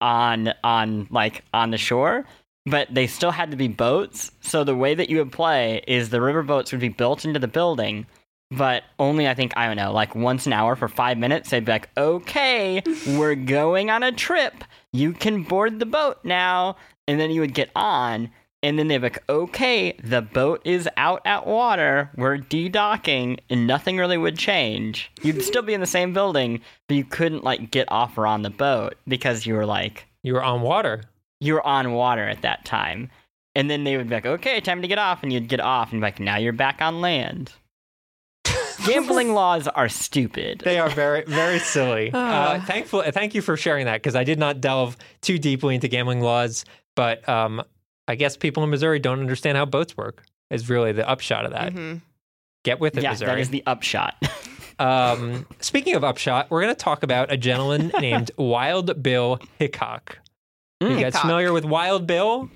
on 0.00 0.54
on 0.64 1.06
like 1.10 1.44
on 1.52 1.70
the 1.70 1.76
shore, 1.78 2.24
but 2.66 2.92
they 2.92 3.06
still 3.06 3.30
had 3.30 3.50
to 3.50 3.56
be 3.56 3.68
boats. 3.68 4.30
So 4.40 4.64
the 4.64 4.76
way 4.76 4.94
that 4.94 5.10
you 5.10 5.18
would 5.18 5.32
play 5.32 5.82
is 5.86 6.10
the 6.10 6.20
river 6.20 6.42
boats 6.42 6.72
would 6.72 6.80
be 6.80 6.88
built 6.88 7.24
into 7.24 7.40
the 7.40 7.48
building, 7.48 8.06
but 8.50 8.84
only 8.98 9.28
I 9.28 9.34
think 9.34 9.52
I 9.56 9.66
don't 9.66 9.76
know, 9.76 9.92
like 9.92 10.14
once 10.14 10.46
an 10.46 10.52
hour 10.52 10.76
for 10.76 10.88
five 10.88 11.18
minutes. 11.18 11.50
They'd 11.50 11.64
be 11.64 11.72
like, 11.72 11.90
"Okay, 11.96 12.82
we're 13.06 13.34
going 13.34 13.90
on 13.90 14.02
a 14.02 14.12
trip. 14.12 14.64
You 14.92 15.12
can 15.12 15.42
board 15.42 15.78
the 15.78 15.86
boat 15.86 16.18
now," 16.24 16.76
and 17.08 17.18
then 17.18 17.30
you 17.30 17.40
would 17.40 17.54
get 17.54 17.70
on. 17.74 18.30
And 18.64 18.78
then 18.78 18.86
they'd 18.86 18.98
be 18.98 19.04
like, 19.04 19.28
okay, 19.28 19.92
the 20.04 20.22
boat 20.22 20.62
is 20.64 20.88
out 20.96 21.20
at 21.24 21.48
water. 21.48 22.10
We're 22.16 22.36
de-docking, 22.36 23.40
and 23.50 23.66
nothing 23.66 23.96
really 23.96 24.16
would 24.16 24.38
change. 24.38 25.10
You'd 25.20 25.42
still 25.42 25.62
be 25.62 25.74
in 25.74 25.80
the 25.80 25.86
same 25.86 26.12
building, 26.12 26.60
but 26.88 26.96
you 26.96 27.04
couldn't 27.04 27.42
like 27.42 27.72
get 27.72 27.90
off 27.90 28.16
or 28.16 28.24
on 28.24 28.42
the 28.42 28.50
boat 28.50 28.94
because 29.08 29.46
you 29.46 29.54
were 29.54 29.66
like 29.66 30.06
You 30.22 30.34
were 30.34 30.44
on 30.44 30.62
water. 30.62 31.02
You 31.42 31.54
were 31.54 31.66
on 31.66 31.92
water 31.92 32.28
at 32.28 32.42
that 32.42 32.64
time. 32.64 33.10
And 33.54 33.68
then 33.68 33.84
they 33.84 33.96
would 33.96 34.08
be 34.08 34.14
like, 34.14 34.24
okay, 34.26 34.60
time 34.60 34.80
to 34.82 34.88
get 34.88 34.98
off. 34.98 35.22
And 35.22 35.32
you'd 35.32 35.48
get 35.48 35.60
off 35.60 35.92
and 35.92 36.00
be 36.00 36.06
like, 36.06 36.18
now 36.20 36.36
you're 36.38 36.52
back 36.54 36.80
on 36.80 37.00
land. 37.02 37.52
Gambling 38.86 39.34
laws 39.34 39.68
are 39.68 39.88
stupid. 39.88 40.62
They 40.64 40.78
are 40.78 40.88
very, 40.88 41.24
very 41.24 41.58
silly. 41.58 42.10
Uh, 42.14 42.18
Ah. 42.60 42.64
thankful, 42.66 43.02
thank 43.12 43.34
you 43.34 43.42
for 43.42 43.56
sharing 43.56 43.86
that 43.86 43.96
because 44.02 44.16
I 44.16 44.24
did 44.24 44.38
not 44.38 44.60
delve 44.60 44.96
too 45.20 45.38
deeply 45.38 45.74
into 45.74 45.88
gambling 45.88 46.20
laws, 46.20 46.64
but 46.96 47.28
um, 47.28 47.62
I 48.08 48.14
guess 48.14 48.36
people 48.36 48.64
in 48.64 48.70
Missouri 48.70 48.98
don't 48.98 49.20
understand 49.20 49.56
how 49.58 49.64
boats 49.66 49.96
work. 49.96 50.24
Is 50.50 50.68
really 50.68 50.92
the 50.92 51.08
upshot 51.08 51.46
of 51.46 51.52
that. 51.52 51.72
Mhm. 51.72 52.02
Get 52.64 52.78
with 52.78 52.96
it, 52.98 53.02
yeah, 53.02 53.10
Missouri. 53.12 53.26
that 53.30 53.38
is 53.38 53.50
the 53.50 53.62
upshot. 53.66 54.14
Um, 54.78 55.46
speaking 55.60 55.94
of 55.94 56.02
upshot, 56.02 56.50
we're 56.50 56.62
going 56.62 56.74
to 56.74 56.78
talk 56.78 57.04
about 57.04 57.30
a 57.30 57.36
gentleman 57.36 57.92
named 58.00 58.32
Wild 58.36 59.00
Bill 59.00 59.38
Hickok. 59.58 60.18
You 60.82 60.88
Mm. 60.88 61.00
guys 61.00 61.04
Hickok. 61.14 61.20
familiar 61.22 61.52
with 61.52 61.64
Wild 61.64 62.06
Bill? 62.06 62.50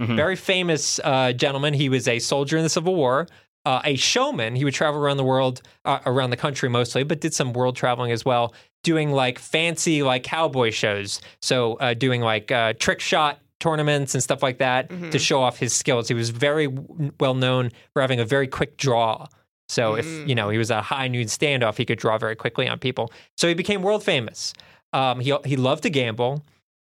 Mhm. 0.00 0.16
Very 0.16 0.36
famous 0.36 1.00
uh, 1.02 1.32
gentleman. 1.32 1.74
He 1.74 1.88
was 1.88 2.06
a 2.08 2.18
soldier 2.18 2.56
in 2.56 2.62
the 2.62 2.68
Civil 2.68 2.94
War, 2.94 3.26
uh, 3.64 3.80
a 3.84 3.96
showman. 3.96 4.54
He 4.56 4.64
would 4.64 4.74
travel 4.74 5.00
around 5.00 5.16
the 5.16 5.24
world, 5.24 5.60
uh, 5.84 5.98
around 6.06 6.30
the 6.30 6.36
country 6.36 6.68
mostly, 6.68 7.02
but 7.02 7.20
did 7.20 7.34
some 7.34 7.52
world 7.52 7.74
traveling 7.76 8.12
as 8.12 8.24
well, 8.24 8.54
doing 8.84 9.10
like 9.10 9.38
fancy 9.38 10.02
like 10.02 10.22
cowboy 10.22 10.70
shows. 10.70 11.20
So 11.42 11.74
uh, 11.74 11.94
doing 11.94 12.20
like 12.20 12.52
uh, 12.52 12.74
trick 12.78 13.00
shot 13.00 13.40
tournaments 13.60 14.14
and 14.14 14.22
stuff 14.22 14.40
like 14.40 14.58
that 14.58 14.88
Mhm. 14.88 15.10
to 15.10 15.18
show 15.18 15.42
off 15.42 15.58
his 15.58 15.72
skills. 15.74 16.06
He 16.06 16.14
was 16.14 16.30
very 16.30 16.68
w- 16.68 17.10
well 17.18 17.34
known 17.34 17.70
for 17.92 18.00
having 18.00 18.20
a 18.20 18.24
very 18.24 18.46
quick 18.46 18.76
draw. 18.76 19.26
So 19.68 19.96
if 19.96 20.06
you 20.28 20.34
know 20.36 20.48
he 20.48 20.58
was 20.58 20.70
a 20.70 20.80
high 20.80 21.08
noon 21.08 21.26
standoff, 21.26 21.76
he 21.76 21.84
could 21.84 21.98
draw 21.98 22.16
very 22.18 22.36
quickly 22.36 22.68
on 22.68 22.78
people. 22.78 23.12
So 23.36 23.48
he 23.48 23.54
became 23.54 23.82
world 23.82 24.04
famous. 24.04 24.54
Um, 24.92 25.18
he 25.20 25.34
he 25.44 25.56
loved 25.56 25.82
to 25.82 25.90
gamble, 25.90 26.44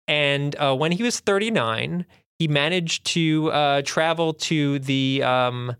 and 0.08 0.54
uh, 0.56 0.74
when 0.76 0.92
he 0.92 1.02
was 1.02 1.20
39, 1.20 2.04
he 2.38 2.48
managed 2.48 3.06
to 3.06 3.50
uh, 3.52 3.82
travel 3.84 4.34
to 4.34 4.78
the 4.80 5.22
um, 5.22 5.74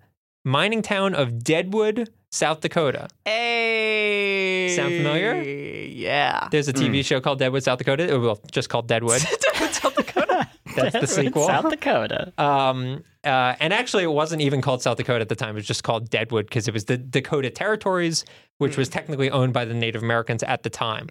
mining 0.45 0.83
town 0.83 1.15
of 1.15 1.43
Deadwood, 1.43 2.11
South 2.31 2.61
Dakota. 2.61 3.09
Hey. 3.25 4.69
Sound 4.75 4.95
familiar? 4.95 5.41
Yeah. 5.43 6.49
There's 6.51 6.69
a 6.69 6.73
TV 6.73 7.05
show 7.05 7.21
called 7.21 7.39
Deadwood, 7.39 7.63
South 7.63 7.79
Dakota. 7.79 8.15
uh, 8.15 8.19
Well, 8.21 8.41
just 8.51 8.69
called 8.69 8.89
Deadwood. 8.89 9.21
South 9.73 9.95
Dakota. 9.95 10.49
That's 10.77 10.99
the 11.01 11.07
sequel. 11.07 11.47
South 11.47 11.71
Dakota. 11.71 12.33
Um, 12.39 13.05
uh, 13.23 13.55
and 13.61 13.73
actually, 13.73 14.03
it 14.03 14.11
wasn't 14.13 14.43
even 14.43 14.61
called 14.61 14.83
South 14.83 14.97
Dakota 14.97 15.21
at 15.21 15.29
the 15.29 15.37
time. 15.37 15.51
It 15.51 15.55
was 15.55 15.67
just 15.67 15.85
called 15.85 16.11
Deadwood 16.11 16.47
because 16.47 16.67
it 16.67 16.75
was 16.75 16.87
the 16.87 16.97
Dakota 16.97 17.51
Territories, 17.51 18.25
which 18.59 18.77
was 18.77 18.89
technically 18.89 19.31
owned 19.31 19.53
by 19.53 19.65
the 19.65 19.75
Native 19.75 20.03
Americans 20.03 20.43
at 20.43 20.63
the 20.65 20.71
time. 20.71 21.07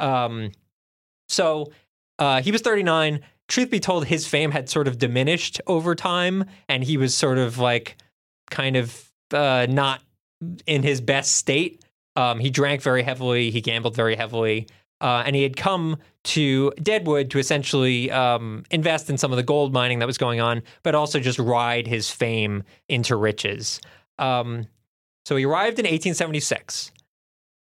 Mhm. 0.00 0.04
Um, 0.04 0.50
so 1.28 1.70
uh, 2.18 2.42
he 2.42 2.50
was 2.50 2.60
39. 2.62 3.20
Truth 3.48 3.70
be 3.70 3.80
told, 3.80 4.06
his 4.06 4.26
fame 4.26 4.50
had 4.50 4.68
sort 4.68 4.88
of 4.88 4.98
diminished 4.98 5.60
over 5.66 5.94
time, 5.94 6.44
and 6.68 6.82
he 6.82 6.96
was 6.96 7.14
sort 7.14 7.38
of 7.38 7.58
like 7.58 7.96
kind 8.50 8.76
of 8.76 9.10
uh, 9.32 9.66
not 9.68 10.00
in 10.66 10.82
his 10.82 11.00
best 11.00 11.36
state. 11.36 11.84
Um, 12.16 12.38
he 12.38 12.50
drank 12.50 12.82
very 12.82 13.02
heavily. 13.02 13.50
He 13.50 13.60
gambled 13.60 13.96
very 13.96 14.16
heavily. 14.16 14.68
Uh, 15.00 15.22
and 15.26 15.36
he 15.36 15.42
had 15.42 15.56
come 15.56 15.98
to 16.22 16.72
Deadwood 16.82 17.30
to 17.32 17.38
essentially 17.38 18.10
um, 18.10 18.64
invest 18.70 19.10
in 19.10 19.18
some 19.18 19.32
of 19.32 19.36
the 19.36 19.42
gold 19.42 19.72
mining 19.72 19.98
that 19.98 20.06
was 20.06 20.16
going 20.16 20.40
on, 20.40 20.62
but 20.82 20.94
also 20.94 21.20
just 21.20 21.38
ride 21.38 21.86
his 21.86 22.10
fame 22.10 22.62
into 22.88 23.16
riches. 23.16 23.80
Um, 24.18 24.66
so 25.26 25.36
he 25.36 25.44
arrived 25.44 25.78
in 25.78 25.84
1876. 25.84 26.92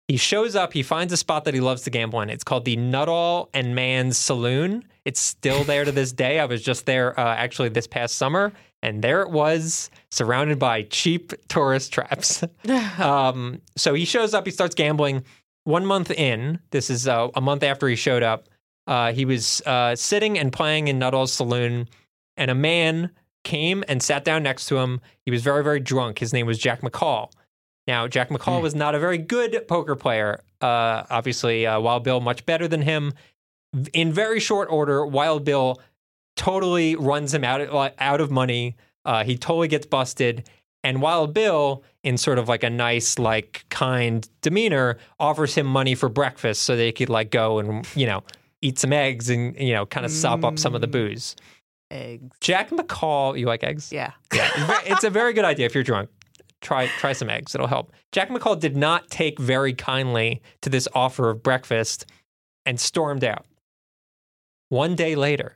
He 0.07 0.15
shows 0.15 0.55
up, 0.55 0.71
he 0.71 0.83
finds 0.83 1.11
a 1.11 1.17
spot 1.17 1.43
that 1.45 1.53
he 1.53 1.59
loves 1.59 1.81
to 1.83 1.89
gamble 1.89 2.21
in. 2.21 2.29
It's 2.29 2.43
called 2.43 2.63
the 2.63 2.77
Nuttall 2.77 3.49
and 3.53 3.75
Mann's 3.75 4.17
Saloon. 4.17 4.85
It's 5.03 5.19
still 5.19 5.65
there 5.65 5.83
to 5.83 5.91
this 5.91 6.13
day. 6.13 6.39
I 6.39 6.45
was 6.45 6.61
just 6.61 6.85
there 6.85 7.19
uh, 7.19 7.35
actually 7.35 7.69
this 7.69 7.87
past 7.87 8.15
summer, 8.15 8.53
and 8.81 9.01
there 9.01 9.21
it 9.21 9.31
was, 9.31 9.89
surrounded 10.09 10.59
by 10.59 10.83
cheap 10.83 11.33
tourist 11.49 11.91
traps. 11.91 12.41
um, 12.99 13.61
so 13.75 13.93
he 13.93 14.05
shows 14.05 14.33
up, 14.33 14.45
he 14.45 14.51
starts 14.51 14.75
gambling. 14.75 15.25
One 15.65 15.85
month 15.85 16.09
in, 16.11 16.59
this 16.71 16.89
is 16.89 17.05
uh, 17.05 17.27
a 17.35 17.41
month 17.41 17.63
after 17.63 17.89
he 17.89 17.97
showed 17.97 18.23
up, 18.23 18.47
uh, 18.87 19.11
he 19.11 19.25
was 19.25 19.61
uh, 19.65 19.97
sitting 19.97 20.39
and 20.39 20.53
playing 20.53 20.87
in 20.87 20.99
Nuttall's 20.99 21.33
saloon, 21.33 21.89
and 22.37 22.49
a 22.49 22.55
man 22.55 23.11
came 23.43 23.83
and 23.89 24.01
sat 24.01 24.23
down 24.23 24.43
next 24.43 24.67
to 24.67 24.77
him. 24.77 25.01
He 25.25 25.31
was 25.31 25.41
very, 25.41 25.65
very 25.65 25.81
drunk. 25.81 26.19
His 26.19 26.31
name 26.31 26.47
was 26.47 26.57
Jack 26.57 26.79
McCall. 26.79 27.29
Now, 27.87 28.07
Jack 28.07 28.29
McCall 28.29 28.61
was 28.61 28.75
not 28.75 28.95
a 28.95 28.99
very 28.99 29.17
good 29.17 29.65
poker 29.67 29.95
player. 29.95 30.41
Uh, 30.61 31.03
obviously, 31.09 31.65
uh, 31.65 31.79
Wild 31.79 32.03
Bill 32.03 32.19
much 32.19 32.45
better 32.45 32.67
than 32.67 32.81
him. 32.81 33.13
In 33.93 34.11
very 34.11 34.39
short 34.39 34.67
order, 34.69 35.05
Wild 35.05 35.45
Bill 35.45 35.79
totally 36.35 36.95
runs 36.95 37.33
him 37.33 37.43
out 37.43 37.61
of, 37.61 37.93
out 37.97 38.21
of 38.21 38.29
money. 38.29 38.75
Uh, 39.05 39.23
he 39.23 39.37
totally 39.37 39.69
gets 39.69 39.85
busted. 39.85 40.49
And 40.83 41.01
Wild 41.01 41.33
Bill, 41.33 41.83
in 42.03 42.17
sort 42.17 42.39
of 42.39 42.47
like 42.47 42.63
a 42.63 42.69
nice, 42.69 43.17
like 43.17 43.65
kind 43.69 44.27
demeanor, 44.41 44.97
offers 45.19 45.55
him 45.55 45.65
money 45.65 45.95
for 45.95 46.09
breakfast 46.09 46.63
so 46.63 46.75
they 46.75 46.91
could 46.91 47.09
like 47.09 47.31
go 47.31 47.59
and 47.59 47.87
you 47.95 48.05
know 48.05 48.23
eat 48.61 48.79
some 48.79 48.93
eggs 48.93 49.29
and 49.29 49.57
you 49.57 49.73
know 49.73 49.85
kind 49.85 50.05
of 50.05 50.11
sop 50.11 50.43
up 50.43 50.59
some 50.59 50.75
of 50.75 50.81
the 50.81 50.87
booze. 50.87 51.35
Eggs. 51.89 52.35
Jack 52.41 52.69
McCall, 52.69 53.39
you 53.39 53.45
like 53.45 53.63
eggs? 53.63 53.91
Yeah. 53.93 54.11
Yeah, 54.33 54.49
it's 54.85 55.05
a 55.05 55.09
very 55.09 55.31
good 55.33 55.45
idea 55.45 55.65
if 55.65 55.73
you're 55.73 55.85
drunk. 55.85 56.09
Try 56.61 56.87
try 56.87 57.13
some 57.13 57.29
eggs; 57.29 57.53
it'll 57.55 57.67
help. 57.67 57.91
Jack 58.11 58.29
McCall 58.29 58.59
did 58.59 58.75
not 58.75 59.09
take 59.09 59.39
very 59.39 59.73
kindly 59.73 60.41
to 60.61 60.69
this 60.69 60.87
offer 60.93 61.29
of 61.29 61.43
breakfast 61.43 62.05
and 62.65 62.79
stormed 62.79 63.23
out. 63.23 63.45
One 64.69 64.95
day 64.95 65.15
later, 65.15 65.55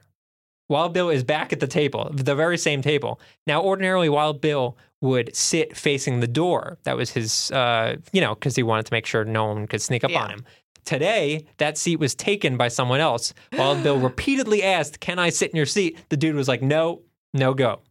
Wild 0.69 0.93
Bill 0.93 1.09
is 1.09 1.23
back 1.23 1.51
at 1.51 1.59
the 1.59 1.67
table, 1.67 2.09
the 2.13 2.35
very 2.35 2.57
same 2.57 2.81
table. 2.81 3.19
Now, 3.45 3.61
ordinarily, 3.61 4.09
Wild 4.09 4.39
Bill 4.41 4.77
would 5.01 5.35
sit 5.35 5.75
facing 5.75 6.19
the 6.19 6.27
door. 6.27 6.77
That 6.83 6.95
was 6.95 7.09
his, 7.09 7.51
uh, 7.51 7.97
you 8.13 8.21
know, 8.21 8.35
because 8.35 8.55
he 8.55 8.63
wanted 8.63 8.85
to 8.85 8.93
make 8.93 9.05
sure 9.05 9.25
no 9.25 9.45
one 9.47 9.67
could 9.67 9.81
sneak 9.81 10.03
up 10.03 10.11
Yeah. 10.11 10.23
on 10.23 10.29
him. 10.29 10.45
Today, 10.85 11.45
that 11.57 11.77
seat 11.77 11.97
was 11.99 12.15
taken 12.15 12.55
by 12.55 12.67
someone 12.67 12.99
else. 12.99 13.33
Wild 13.53 13.83
Bill 13.83 13.97
repeatedly 13.99 14.63
asked, 14.63 14.99
Can 14.99 15.19
I 15.19 15.29
sit 15.29 15.49
in 15.51 15.57
your 15.57 15.65
seat? 15.65 15.97
The 16.09 16.17
dude 16.17 16.35
was 16.35 16.47
like, 16.47 16.61
No, 16.61 17.01
no 17.33 17.53
go. 17.53 17.81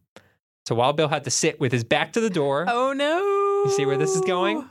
So 0.67 0.75
Wild 0.75 0.97
Bill 0.97 1.07
had 1.07 1.23
to 1.23 1.31
sit 1.31 1.59
with 1.59 1.71
his 1.71 1.83
back 1.83 2.13
to 2.13 2.21
the 2.21 2.29
door. 2.29 2.65
Oh 2.67 2.93
no. 2.93 3.17
You 3.65 3.71
see 3.75 3.85
where 3.85 3.97
this 3.97 4.15
is 4.15 4.21
going? 4.21 4.67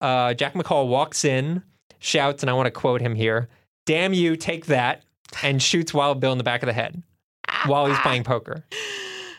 Uh, 0.00 0.34
Jack 0.34 0.54
McCall 0.54 0.88
walks 0.88 1.24
in, 1.24 1.62
shouts, 1.98 2.42
and 2.42 2.50
I 2.50 2.52
want 2.52 2.66
to 2.66 2.70
quote 2.70 3.00
him 3.00 3.14
here 3.14 3.48
Damn 3.86 4.12
you, 4.12 4.36
take 4.36 4.66
that, 4.66 5.04
and 5.42 5.62
shoots 5.62 5.94
Wild 5.94 6.20
Bill 6.20 6.32
in 6.32 6.38
the 6.38 6.44
back 6.44 6.62
of 6.62 6.66
the 6.66 6.72
head 6.72 7.02
while 7.66 7.86
he's 7.86 7.98
playing 8.00 8.24
poker. 8.24 8.64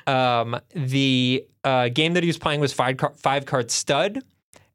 Um, 0.05 0.59
the 0.73 1.45
uh, 1.63 1.89
game 1.89 2.13
that 2.13 2.23
he 2.23 2.27
was 2.27 2.37
playing 2.37 2.61
was 2.61 2.71
five, 2.71 2.97
car- 2.97 3.13
five 3.17 3.45
card 3.45 3.69
stud, 3.69 4.23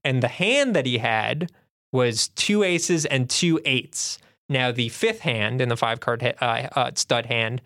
and 0.04 0.22
the 0.22 0.28
hand 0.28 0.76
that 0.76 0.84
he 0.84 0.98
had 0.98 1.50
was 1.90 2.28
two 2.28 2.62
aces 2.62 3.06
and 3.06 3.30
two 3.30 3.60
eights. 3.64 4.18
Now, 4.48 4.72
the 4.72 4.90
fifth 4.90 5.20
hand 5.20 5.60
in 5.62 5.70
the 5.70 5.76
five 5.76 6.00
card 6.00 6.22
uh, 6.22 6.44
uh, 6.44 6.90
stud 6.94 7.26
hand, 7.26 7.62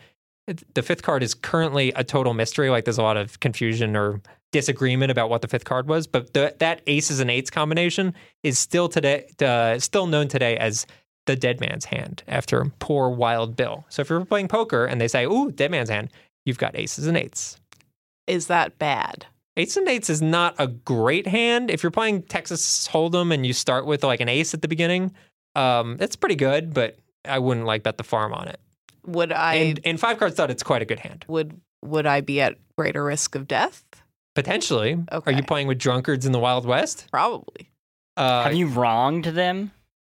the 0.75 0.83
fifth 0.83 1.03
card 1.03 1.23
is 1.23 1.35
currently 1.35 1.93
a 1.97 2.05
total 2.05 2.35
mystery. 2.35 2.71
Like, 2.71 2.85
there's 2.85 2.99
a 2.99 3.03
lot 3.03 3.17
of 3.17 3.41
confusion 3.41 3.97
or 3.97 4.21
disagreement 4.53 5.11
about 5.11 5.29
what 5.29 5.43
the 5.43 5.49
fifth 5.49 5.65
card 5.65 5.89
was, 5.89 6.07
but 6.07 6.33
the, 6.33 6.55
that 6.61 6.83
aces 6.87 7.21
and 7.21 7.31
eights 7.31 7.51
combination 7.51 8.15
is 8.43 8.59
still 8.59 8.89
today, 8.89 9.29
uh, 9.43 9.79
still 9.79 10.07
known 10.07 10.29
today 10.29 10.57
as 10.57 10.87
the 11.27 11.37
dead 11.37 11.61
man's 11.61 11.85
hand 11.85 12.23
after 12.29 12.65
poor 12.79 13.11
Wild 13.11 13.57
Bill. 13.57 13.85
So 13.89 14.03
if 14.03 14.09
you're 14.09 14.25
playing 14.25 14.49
poker 14.49 14.85
and 14.85 15.01
they 15.01 15.09
say, 15.09 15.25
"Ooh, 15.25 15.51
dead 15.51 15.73
man's 15.73 15.91
hand," 15.91 16.11
you've 16.45 16.59
got 16.59 16.77
aces 16.77 17.07
and 17.07 17.17
eights. 17.17 17.61
Is 18.27 18.47
that 18.47 18.79
bad? 18.79 19.27
Eights 19.57 19.77
and 19.77 19.89
eights 19.89 20.09
is 20.09 20.23
not 20.23 20.55
a 20.59 20.69
great 20.69 21.27
hand. 21.27 21.71
If 21.71 21.83
you're 21.83 21.91
playing 21.91 22.23
Texas 22.23 22.89
Hold'em 22.89 23.33
and 23.33 23.45
you 23.45 23.53
start 23.53 23.87
with 23.87 24.05
like 24.05 24.21
an 24.21 24.29
ace 24.29 24.55
at 24.55 24.63
the 24.63 24.69
beginning, 24.69 25.13
um, 25.55 25.97
it's 25.99 26.17
pretty 26.17 26.37
good, 26.37 26.73
but 26.73 26.99
I 27.25 27.39
wouldn't 27.39 27.67
like 27.67 27.83
bet 27.83 27.97
the 27.97 28.05
farm 28.05 28.33
on 28.33 28.49
it. 28.49 28.61
Would 29.07 29.33
I 29.33 29.55
And 29.55 29.79
in 29.79 29.97
five 29.97 30.19
cards 30.19 30.35
thought 30.37 30.51
it's 30.51 30.63
quite 30.63 30.83
a 30.83 30.85
good 30.85 31.01
hand. 31.01 31.25
would 31.29 31.61
would 31.83 32.07
I 32.07 32.21
be 32.21 32.41
at 32.41 32.57
greater 32.77 33.05
risk 33.05 33.35
of 33.35 33.47
death? 33.47 33.85
Potentially. 34.35 34.99
Okay. 35.13 35.33
Are 35.33 35.35
you 35.35 35.43
playing 35.43 35.67
with 35.67 35.79
drunkards 35.79 36.27
in 36.27 36.33
the 36.33 36.39
Wild 36.39 36.67
West? 36.67 37.07
Probably. 37.11 37.71
Uh, 38.17 38.45
Have 38.45 38.55
you 38.55 38.67
wronged 38.67 39.25
them? 39.27 39.71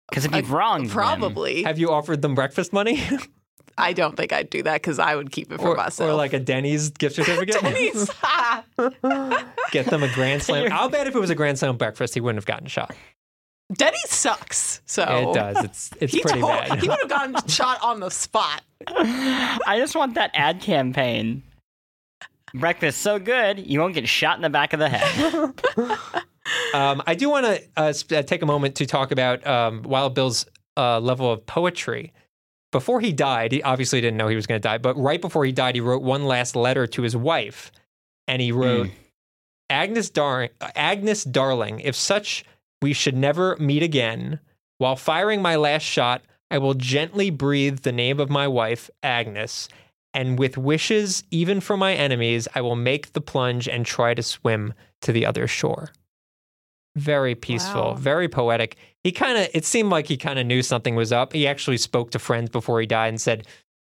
Because 0.10 0.26
if 0.26 0.36
you've 0.36 0.52
wronged 0.52 0.88
them, 0.88 0.94
Probably. 0.94 1.64
have 1.64 1.80
you 1.80 1.90
offered 1.92 2.22
them 2.22 2.36
breakfast 2.36 2.74
money 2.74 3.02
I 3.78 3.94
don't 3.94 4.18
think 4.18 4.34
I'd 4.34 4.50
do 4.50 4.64
that 4.64 4.82
because 4.82 5.00
I 5.00 5.16
would 5.16 5.32
keep 5.32 5.52
it 5.52 5.60
for 5.60 5.70
or, 5.70 5.76
myself. 5.76 6.10
or 6.10 6.14
like 6.14 6.34
a 6.34 6.40
Denny's 6.40 6.90
gift 6.90 7.16
certificate? 7.16 7.56
Denny's. 7.62 8.10
Get 9.72 9.86
them 9.86 10.04
a 10.04 10.14
Grand 10.14 10.44
Slam. 10.44 10.72
I'll 10.72 10.90
bet 10.90 11.08
if 11.08 11.16
it 11.16 11.20
was 11.20 11.30
a 11.30 11.36
Grand 11.36 11.58
Slam 11.58 11.78
breakfast, 11.78 12.14
he 12.14 12.20
wouldn't 12.20 12.38
have 12.38 12.46
gotten 12.46 12.68
shot. 12.68 12.94
Denny's 13.74 14.10
sucks. 14.10 14.82
So 14.86 15.04
It 15.04 15.34
does. 15.34 15.64
It's 15.64 15.90
it's 16.00 16.14
He, 16.14 16.22
pretty 16.22 16.42
to- 16.42 16.48
bad. 16.48 16.80
he 16.82 16.90
would 16.90 17.00
have 17.00 17.10
gotten 17.34 17.48
shot 17.48 17.82
on 17.82 18.00
the 18.00 18.10
spot. 18.10 18.62
I 18.88 19.76
just 19.78 19.96
want 19.96 20.16
that 20.16 20.32
ad 20.34 20.62
campaign. 20.62 21.44
Breakfast 22.54 23.02
so 23.02 23.18
good, 23.18 23.66
you 23.66 23.80
won't 23.80 23.94
get 23.94 24.08
shot 24.10 24.36
in 24.36 24.42
the 24.42 24.50
back 24.50 24.74
of 24.74 24.80
the 24.80 24.90
head. 24.90 25.54
Um, 26.74 27.02
I 27.06 27.14
do 27.16 27.30
want 27.30 27.46
to 27.46 27.62
uh, 27.78 27.94
uh, 28.12 28.24
take 28.24 28.42
a 28.42 28.46
moment 28.46 28.76
to 28.76 28.86
talk 28.86 29.12
about 29.12 29.46
um, 29.46 29.84
Wild 29.84 30.16
Bill's 30.16 30.46
uh, 30.76 31.00
level 31.00 31.32
of 31.32 31.46
poetry. 31.46 32.14
Before 32.72 33.00
he 33.00 33.14
died, 33.14 33.52
he 33.52 33.62
obviously 33.62 34.02
didn't 34.02 34.18
know 34.18 34.28
he 34.28 34.36
was 34.36 34.48
going 34.48 34.60
to 34.60 34.68
die, 34.68 34.78
but 34.80 34.98
right 34.98 35.22
before 35.22 35.46
he 35.46 35.52
died, 35.52 35.76
he 35.76 35.82
wrote 35.82 36.02
one 36.02 36.26
last 36.26 36.56
letter 36.56 36.88
to 36.88 37.02
his 37.04 37.16
wife, 37.16 37.72
and 38.28 38.42
he 38.42 38.52
wrote, 38.52 38.90
"Agnes, 39.70 40.10
Dar- 40.10 40.50
Agnes, 40.76 41.24
darling, 41.24 41.80
if 41.82 41.96
such 41.96 42.44
we 42.82 42.94
should 42.94 43.16
never 43.16 43.56
meet 43.58 43.84
again. 43.84 44.40
While 44.78 44.96
firing 44.96 45.42
my 45.42 45.56
last 45.56 45.84
shot, 45.84 46.24
I 46.50 46.58
will 46.58 46.74
gently 46.74 47.30
breathe 47.30 47.80
the 47.82 47.92
name 47.92 48.20
of 48.20 48.30
my 48.30 48.48
wife, 48.48 48.90
Agnes." 49.04 49.70
And 50.14 50.38
with 50.38 50.58
wishes, 50.58 51.24
even 51.32 51.62
for 51.62 51.78
my 51.78 51.94
enemies, 51.94 52.48
I 52.54 52.60
will 52.62 52.76
make 52.76 53.14
the 53.14 53.22
plunge 53.22 53.70
and 53.70 53.86
try 53.86 54.14
to 54.14 54.22
swim 54.24 54.74
to 55.04 55.12
the 55.14 55.26
other 55.26 55.48
shore 55.48 55.90
very 56.98 57.36
peaceful, 57.36 57.92
Wow. 57.92 57.94
very 57.94 58.28
poetic. 58.28 58.76
He 59.02 59.14
kind 59.14 59.38
of, 59.38 59.48
it 59.54 59.64
seemed 59.64 59.90
like 59.90 60.08
he 60.08 60.18
kind 60.18 60.38
of 60.38 60.46
knew 60.46 60.62
something 60.62 60.94
was 60.94 61.14
up. 61.14 61.32
He 61.32 61.48
actually 61.48 61.78
spoke 61.78 62.12
to 62.12 62.20
friends 62.20 62.50
before 62.50 62.82
he 62.82 62.86
died 62.86 63.08
and 63.08 63.22
said, 63.22 63.48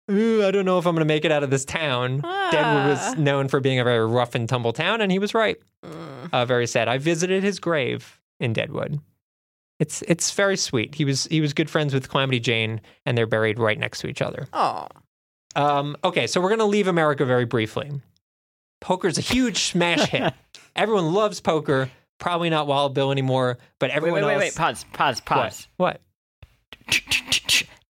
Ooh, 0.09 0.43
I 0.43 0.49
don't 0.49 0.65
know 0.65 0.79
if 0.79 0.87
I'm 0.87 0.95
going 0.95 1.05
to 1.07 1.13
make 1.13 1.23
it 1.25 1.31
out 1.31 1.43
of 1.43 1.51
this 1.51 1.63
town. 1.65 2.21
Deadwood 2.21 2.87
was 2.87 2.99
Ah. 2.99 3.13
known 3.19 3.49
for 3.49 3.59
being 3.59 3.79
a 3.79 3.83
very 3.83 4.03
rough 4.07 4.33
and 4.35 4.49
tumble 4.49 4.73
town, 4.73 5.01
and 5.01 5.11
he 5.11 5.19
was 5.19 5.35
right. 5.35 5.57
Mm. 5.85 6.29
Uh, 6.33 6.45
very 6.45 6.65
sad. 6.65 6.87
I 6.87 6.97
visited 6.97 7.43
his 7.43 7.59
grave 7.59 8.16
in 8.39 8.53
Deadwood. 8.53 8.99
It's 9.79 10.01
it's 10.03 10.31
very 10.31 10.57
sweet. 10.57 10.95
He 10.95 11.05
was 11.05 11.25
he 11.25 11.41
was 11.41 11.53
good 11.53 11.69
friends 11.69 11.93
with 11.93 12.09
Calamity 12.09 12.39
Jane, 12.39 12.81
and 13.05 13.17
they're 13.17 13.27
buried 13.27 13.59
right 13.59 13.77
next 13.77 13.99
to 14.01 14.07
each 14.07 14.21
other. 14.21 14.47
Oh. 14.53 14.87
Um, 15.55 15.97
okay, 16.03 16.27
so 16.27 16.39
we're 16.39 16.49
going 16.49 16.59
to 16.59 16.65
leave 16.65 16.87
America 16.87 17.25
very 17.25 17.45
briefly. 17.45 17.91
Poker's 18.79 19.17
a 19.17 19.21
huge 19.21 19.57
smash 19.57 20.07
hit. 20.09 20.33
Everyone 20.75 21.13
loves 21.13 21.39
poker. 21.39 21.89
Probably 22.19 22.49
not 22.49 22.67
Wild 22.67 22.93
Bill 22.93 23.11
anymore, 23.11 23.57
but 23.79 23.89
wait, 23.89 23.95
everyone 23.95 24.21
wait, 24.21 24.27
wait, 24.27 24.33
else. 24.33 24.43
wait. 24.43 24.55
Pause, 24.55 24.85
pause, 24.93 25.21
pause. 25.21 25.67
What? 25.77 26.01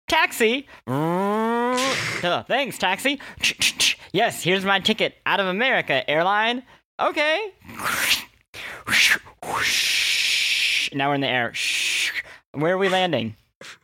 Taxi. 0.07 0.67
Oh, 0.87 2.43
thanks, 2.47 2.77
taxi. 2.77 3.19
Yes, 4.11 4.41
here's 4.41 4.65
my 4.65 4.79
ticket 4.79 5.15
out 5.25 5.39
of 5.39 5.47
America 5.47 6.09
airline. 6.09 6.63
Okay. 6.99 7.51
Now 10.93 11.09
we're 11.09 11.15
in 11.15 11.21
the 11.21 11.27
air. 11.27 11.53
Shh. 11.53 12.11
Where 12.53 12.73
are 12.73 12.77
we 12.77 12.89
landing? 12.89 13.35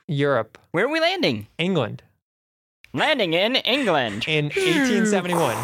Europe, 0.07 0.57
Where 0.71 0.85
are 0.85 0.89
we 0.89 0.99
landing? 0.99 1.47
England, 1.57 2.03
Landing 2.93 3.33
in 3.33 3.55
England. 3.55 4.25
in 4.27 4.45
1871. 4.45 5.57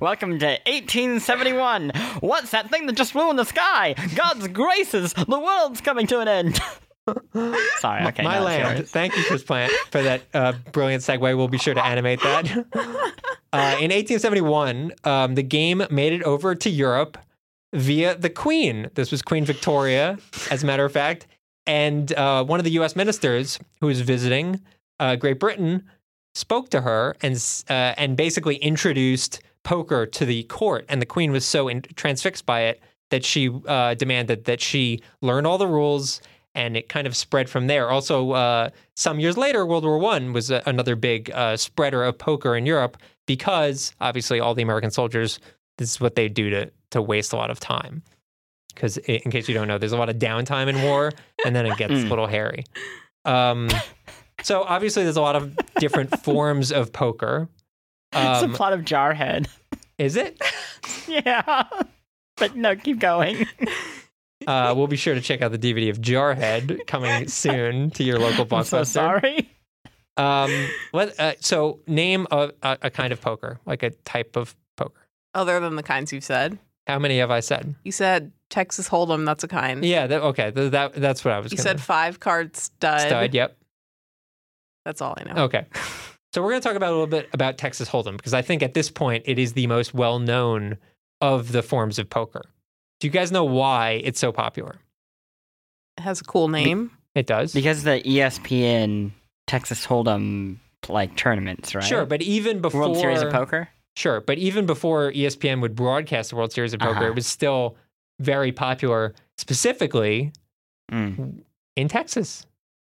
Welcome 0.00 0.38
to 0.38 0.46
1871. 0.46 1.90
What's 2.20 2.52
that 2.52 2.70
thing 2.70 2.86
that 2.86 2.96
just 2.96 3.12
flew 3.12 3.28
in 3.28 3.36
the 3.36 3.44
sky? 3.44 3.94
God's 4.14 4.48
graces, 4.48 5.12
the 5.12 5.38
world's 5.38 5.82
coming 5.82 6.06
to 6.06 6.20
an 6.20 6.28
end. 6.28 6.60
Sorry, 7.78 8.06
okay. 8.06 8.22
My 8.22 8.38
no, 8.38 8.44
land. 8.44 8.88
Thank 8.88 9.14
you, 9.16 9.24
Chris 9.24 9.42
Plant, 9.42 9.70
for 9.90 10.02
that 10.02 10.22
uh, 10.32 10.54
brilliant 10.72 11.02
segue. 11.02 11.20
We'll 11.20 11.48
be 11.48 11.58
sure 11.58 11.74
to 11.74 11.84
animate 11.84 12.20
that. 12.22 12.66
Uh, 13.54 13.76
in 13.78 13.92
1871, 13.92 14.90
um, 15.04 15.36
the 15.36 15.42
game 15.44 15.80
made 15.88 16.12
it 16.12 16.24
over 16.24 16.56
to 16.56 16.68
Europe 16.68 17.16
via 17.74 18.14
the 18.16 18.30
Queen. 18.30 18.88
This 18.94 19.10
was 19.10 19.20
Queen 19.22 19.44
Victoria, 19.44 20.18
as 20.50 20.62
a 20.62 20.66
matter 20.66 20.84
of 20.84 20.92
fact. 20.92 21.26
and 21.66 22.12
uh, 22.14 22.44
one 22.44 22.60
of 22.60 22.64
the 22.64 22.70
U.S. 22.72 22.94
ministers 22.94 23.58
who 23.80 23.86
was 23.88 24.00
visiting 24.00 24.60
uh, 25.00 25.16
Great 25.16 25.40
Britain 25.40 25.82
spoke 26.34 26.68
to 26.70 26.80
her 26.82 27.16
and 27.22 27.36
uh, 27.70 27.94
and 27.96 28.16
basically 28.16 28.56
introduced 28.56 29.40
poker 29.62 30.04
to 30.06 30.24
the 30.26 30.42
court. 30.44 30.84
And 30.88 31.00
the 31.00 31.06
Queen 31.06 31.32
was 31.32 31.44
so 31.44 31.68
in- 31.68 31.82
transfixed 31.96 32.44
by 32.46 32.60
it 32.62 32.80
that 33.10 33.24
she 33.24 33.50
uh, 33.66 33.94
demanded 33.94 34.44
that 34.44 34.60
she 34.60 35.00
learn 35.22 35.46
all 35.46 35.58
the 35.58 35.66
rules. 35.66 36.20
And 36.56 36.76
it 36.76 36.88
kind 36.88 37.06
of 37.08 37.16
spread 37.16 37.50
from 37.50 37.66
there. 37.66 37.90
Also, 37.90 38.30
uh, 38.30 38.70
some 38.94 39.18
years 39.18 39.36
later, 39.36 39.66
World 39.66 39.84
War 39.84 39.98
One 39.98 40.32
was 40.32 40.50
a- 40.52 40.62
another 40.66 40.94
big 40.96 41.30
uh, 41.32 41.56
spreader 41.56 42.04
of 42.04 42.16
poker 42.18 42.54
in 42.56 42.64
Europe 42.66 42.96
because 43.26 43.92
obviously 44.00 44.38
all 44.38 44.54
the 44.54 44.62
American 44.62 44.92
soldiers, 44.92 45.40
this 45.78 45.90
is 45.90 46.00
what 46.00 46.14
they 46.14 46.28
do 46.28 46.50
to 46.50 46.70
to 46.94 47.02
waste 47.02 47.32
a 47.32 47.36
lot 47.36 47.50
of 47.50 47.60
time. 47.60 48.02
Because 48.74 48.96
in 48.96 49.30
case 49.30 49.46
you 49.48 49.54
don't 49.54 49.68
know, 49.68 49.78
there's 49.78 49.92
a 49.92 49.96
lot 49.96 50.08
of 50.08 50.16
downtime 50.16 50.66
in 50.68 50.82
war, 50.82 51.12
and 51.44 51.54
then 51.54 51.64
it 51.66 51.76
gets 51.76 51.92
a 51.92 51.96
Mm. 51.96 52.10
little 52.10 52.26
hairy. 52.26 52.64
Um, 53.24 53.68
so 54.42 54.62
obviously, 54.64 55.04
there's 55.04 55.16
a 55.16 55.20
lot 55.22 55.36
of 55.36 55.56
different 55.78 56.18
forms 56.24 56.72
of 56.72 56.92
poker. 56.92 57.48
it's 58.12 58.42
a 58.42 58.46
Um, 58.46 58.52
plot 58.54 58.72
of 58.72 58.80
Jarhead. 58.80 59.46
is 59.98 60.16
it? 60.16 60.40
yeah. 61.08 61.64
But 62.36 62.56
no, 62.56 62.74
keep 62.74 62.98
going. 62.98 63.46
Uh, 64.46 64.74
we'll 64.76 64.88
be 64.88 64.96
sure 64.96 65.14
to 65.14 65.22
check 65.22 65.40
out 65.40 65.52
the 65.52 65.58
DVD 65.58 65.88
of 65.88 65.98
Jarhead 66.02 66.86
coming 66.86 67.28
soon 67.28 67.90
to 67.92 68.04
your 68.04 68.18
local 68.18 68.46
I'm 68.58 68.64
so 68.64 68.84
sorry. 68.84 69.48
Um, 70.18 70.50
what? 70.90 71.18
Uh, 71.18 71.32
so 71.40 71.80
name 71.86 72.26
a, 72.30 72.50
a, 72.62 72.78
a 72.82 72.90
kind 72.90 73.10
of 73.14 73.22
poker, 73.22 73.58
like 73.64 73.82
a 73.82 73.90
type 73.90 74.36
of 74.36 74.54
poker. 74.76 75.00
Other 75.32 75.60
than 75.60 75.76
the 75.76 75.82
kinds 75.82 76.12
you've 76.12 76.24
said, 76.24 76.58
How 76.86 76.98
many 76.98 77.18
have 77.18 77.30
I 77.30 77.40
said? 77.40 77.74
you 77.84 77.92
said 77.92 78.32
Texas 78.50 78.88
Hold'em. 78.88 79.24
That's 79.24 79.42
a 79.44 79.48
kind. 79.48 79.84
Yeah. 79.84 80.06
That, 80.06 80.20
okay. 80.22 80.50
th- 80.50 80.72
That 80.72 80.94
that's 80.94 81.24
what 81.24 81.32
I 81.34 81.38
was. 81.40 81.50
You 81.52 81.56
gonna, 81.56 81.62
said 81.70 81.80
five 81.80 82.20
card 82.20 82.56
stud. 82.56 83.00
stud. 83.00 83.34
Yep. 83.34 83.56
That's 84.84 85.00
all 85.00 85.14
I 85.18 85.32
know. 85.32 85.42
Okay. 85.44 85.66
So 86.34 86.42
we're 86.42 86.50
going 86.50 86.60
to 86.60 86.66
talk 86.68 86.76
about 86.76 86.90
a 86.90 86.96
little 86.96 87.06
bit 87.06 87.28
about 87.32 87.58
Texas 87.58 87.88
Hold'em 87.88 88.16
because 88.16 88.34
I 88.34 88.42
think 88.42 88.62
at 88.62 88.74
this 88.74 88.90
point 88.90 89.22
it 89.26 89.38
is 89.38 89.52
the 89.52 89.66
most 89.68 89.94
well 89.94 90.18
known 90.18 90.78
of 91.20 91.52
the 91.52 91.62
forms 91.62 91.98
of 91.98 92.10
poker. 92.10 92.42
Do 93.00 93.06
you 93.06 93.12
guys 93.12 93.30
know 93.32 93.44
why 93.44 94.00
it's 94.04 94.18
so 94.20 94.32
popular? 94.32 94.76
It 95.96 96.02
has 96.02 96.20
a 96.20 96.24
cool 96.24 96.48
name. 96.48 96.90
It 97.14 97.26
does. 97.26 97.54
Because 97.54 97.84
the 97.84 98.02
ESPN 98.04 99.12
Texas 99.46 99.86
Hold'em 99.86 100.56
like 100.88 101.16
tournaments, 101.16 101.74
right? 101.74 101.84
Sure, 101.84 102.04
but 102.04 102.20
even 102.20 102.60
before 102.60 102.80
World 102.80 102.96
Series 102.96 103.22
of 103.22 103.32
Poker. 103.32 103.68
Sure, 103.96 104.20
but 104.20 104.38
even 104.38 104.66
before 104.66 105.12
ESPN 105.12 105.60
would 105.60 105.74
broadcast 105.76 106.30
the 106.30 106.36
World 106.36 106.52
Series 106.52 106.72
of 106.74 106.80
Poker, 106.80 106.96
Uh-huh. 106.96 107.06
it 107.06 107.14
was 107.14 107.26
still 107.26 107.76
very 108.20 108.52
popular, 108.52 109.14
specifically 109.38 110.32
Mm. 110.92 111.42
in 111.76 111.88
Texas. 111.88 112.46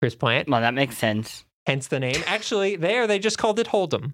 Chris 0.01 0.15
Plant, 0.15 0.49
Well, 0.49 0.61
that 0.61 0.73
makes 0.73 0.97
sense. 0.97 1.45
hence 1.67 1.87
the 1.87 1.99
name. 1.99 2.23
Actually, 2.25 2.75
there 2.75 3.07
they 3.07 3.19
just 3.19 3.37
called 3.37 3.59
it 3.59 3.67
Hold'em. 3.67 4.13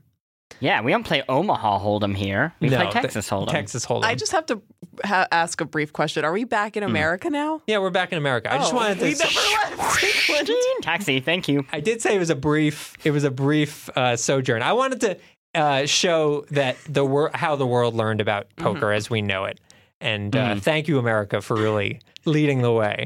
Yeah, 0.60 0.82
we 0.82 0.92
don't 0.92 1.06
play 1.06 1.24
Omaha 1.30 1.80
Hold'em 1.80 2.16
here. 2.16 2.54
We 2.60 2.68
No, 2.70 2.78
play 2.78 2.92
Texas 2.92 3.30
Hold'em. 3.30 3.50
Texas 3.52 3.86
Hold'em. 3.86 4.04
I 4.06 4.16
just 4.16 4.34
have 4.34 4.46
to 4.48 4.62
ha- 5.06 5.28
ask 5.32 5.62
a 5.62 5.66
brief 5.66 5.94
question. 5.94 6.26
Are 6.26 6.34
we 6.34 6.44
back 6.44 6.76
in 6.76 6.84
America 6.84 7.30
now? 7.30 7.62
yeah, 7.68 7.78
we're 7.78 7.90
back 7.90 8.12
in 8.12 8.18
America. 8.18 8.54
I 8.54 8.58
just 8.58 8.74
Oh, 8.74 8.78
wanted 8.78 9.00
to. 9.00 9.06
We 9.06 9.12
never 9.14 9.24
left 9.82 10.30
England. 10.30 10.50
Taxi, 10.84 11.20
thank 11.22 11.48
you. 11.48 11.66
I 11.72 11.80
did 11.80 12.02
say 12.02 12.16
it 12.16 12.20
was 12.20 12.30
a 12.30 12.36
brief. 12.36 12.96
It 13.06 13.12
was 13.12 13.24
a 13.24 13.32
brief 13.32 13.90
uh, 13.96 14.18
sojourn. 14.18 14.62
I 14.62 14.74
wanted 14.74 15.00
to 15.02 15.18
uh, 15.56 15.86
show 15.86 16.46
that 16.52 16.78
the 16.88 17.04
wor- 17.06 17.32
how 17.34 17.56
the 17.56 17.68
world 17.68 17.94
learned 17.96 18.22
about 18.22 18.48
poker 18.56 18.92
as 18.92 19.10
we 19.10 19.22
know 19.22 19.46
it, 19.46 19.60
and 20.00 20.36
uh, 20.36 20.56
Mhm. 20.56 20.62
thank 20.62 20.88
you, 20.88 20.98
America, 21.00 21.42
for 21.42 21.56
really 21.56 22.00
leading 22.26 22.62
the 22.62 22.72
way. 22.72 23.06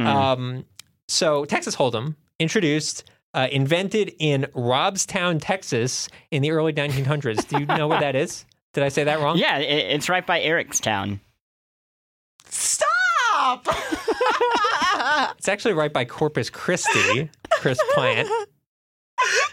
Mm. 0.00 0.06
Um, 0.06 0.64
so 1.08 1.44
Texas 1.44 1.76
Hold'em 1.76 2.14
introduced, 2.38 3.04
uh, 3.34 3.48
invented 3.50 4.14
in 4.18 4.46
Robstown, 4.54 5.38
Texas, 5.40 6.08
in 6.30 6.42
the 6.42 6.50
early 6.50 6.72
1900s. 6.72 7.46
Do 7.48 7.60
you 7.60 7.66
know 7.66 7.86
what 7.88 8.00
that 8.00 8.14
is? 8.16 8.44
Did 8.74 8.82
I 8.84 8.88
say 8.88 9.04
that 9.04 9.20
wrong? 9.20 9.38
yeah, 9.38 9.58
it's 9.58 10.08
right 10.08 10.26
by 10.26 10.40
Ericstown. 10.40 11.20
Stop! 12.48 13.66
It's 15.38 15.48
actually 15.48 15.74
right 15.74 15.92
by 15.92 16.04
Corpus 16.04 16.50
Christi, 16.50 17.30
Chris 17.50 17.78
Plant, 17.94 18.28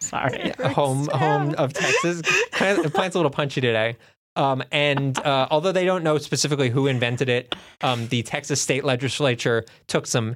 Sorry. 0.04 0.52
home 0.74 1.08
home 1.10 1.56
of 1.58 1.74
Texas. 1.74 2.22
Plant- 2.52 2.94
Plant's 2.94 3.16
a 3.16 3.20
little 3.20 3.32
punchy 3.32 3.62
today. 3.62 3.98
Um, 4.36 4.64
and 4.72 5.18
uh, 5.20 5.48
although 5.52 5.72
they 5.72 5.86
don't 5.86 6.04
know 6.04 6.18
specifically 6.18 6.70
who 6.70 6.88
invented 6.88 7.30
it, 7.30 7.56
um, 7.82 8.08
the 8.08 8.24
Texas 8.24 8.60
state 8.62 8.84
legislature 8.84 9.64
took 9.88 10.08
some 10.08 10.36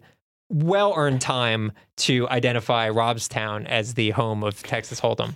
well 0.49 0.93
earned 0.95 1.19
time 1.19 1.71
to 1.97 2.29
identify 2.29 2.89
Robstown 2.89 3.65
as 3.65 3.95
the 3.95 4.11
home 4.11 4.43
of 4.43 4.61
Texas 4.63 5.01
Hold'em. 5.01 5.33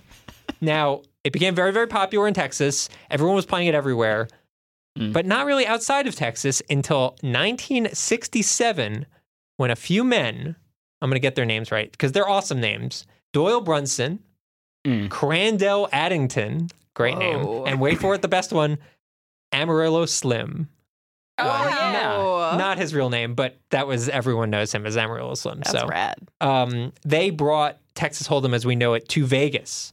Now, 0.60 1.02
it 1.24 1.32
became 1.32 1.54
very, 1.54 1.72
very 1.72 1.86
popular 1.88 2.26
in 2.28 2.34
Texas. 2.34 2.88
Everyone 3.10 3.34
was 3.36 3.46
playing 3.46 3.66
it 3.68 3.74
everywhere, 3.74 4.28
Mm. 4.98 5.12
but 5.14 5.24
not 5.24 5.46
really 5.46 5.66
outside 5.66 6.06
of 6.06 6.14
Texas 6.14 6.60
until 6.68 7.16
1967 7.22 9.06
when 9.56 9.70
a 9.70 9.76
few 9.76 10.04
men, 10.04 10.54
I'm 11.00 11.08
going 11.10 11.16
to 11.16 11.20
get 11.20 11.34
their 11.34 11.44
names 11.46 11.70
right 11.72 11.90
because 11.90 12.12
they're 12.12 12.28
awesome 12.28 12.60
names 12.60 13.06
Doyle 13.32 13.60
Brunson, 13.60 14.20
Mm. 14.84 15.08
Crandell 15.10 15.88
Addington, 15.92 16.68
great 16.94 17.16
name, 17.16 17.38
and 17.66 17.80
wait 17.80 18.00
for 18.00 18.14
it, 18.16 18.20
the 18.22 18.26
best 18.28 18.52
one, 18.52 18.78
Amarillo 19.52 20.06
Slim. 20.06 20.68
oh, 21.38 21.44
yeah. 21.68 22.56
Not 22.58 22.78
his 22.78 22.92
real 22.92 23.08
name, 23.08 23.34
but 23.34 23.58
that 23.70 23.86
was 23.86 24.08
everyone 24.08 24.50
knows 24.50 24.72
him 24.72 24.84
as 24.84 24.96
Amarillo 24.96 25.34
Slim. 25.34 25.58
That's 25.58 25.70
so 25.70 25.86
rad. 25.86 26.18
um, 26.40 26.92
they 27.04 27.30
brought 27.30 27.78
Texas 27.94 28.26
Hold'em 28.26 28.54
as 28.54 28.66
we 28.66 28.74
know 28.74 28.94
it 28.94 29.08
to 29.10 29.24
Vegas. 29.24 29.92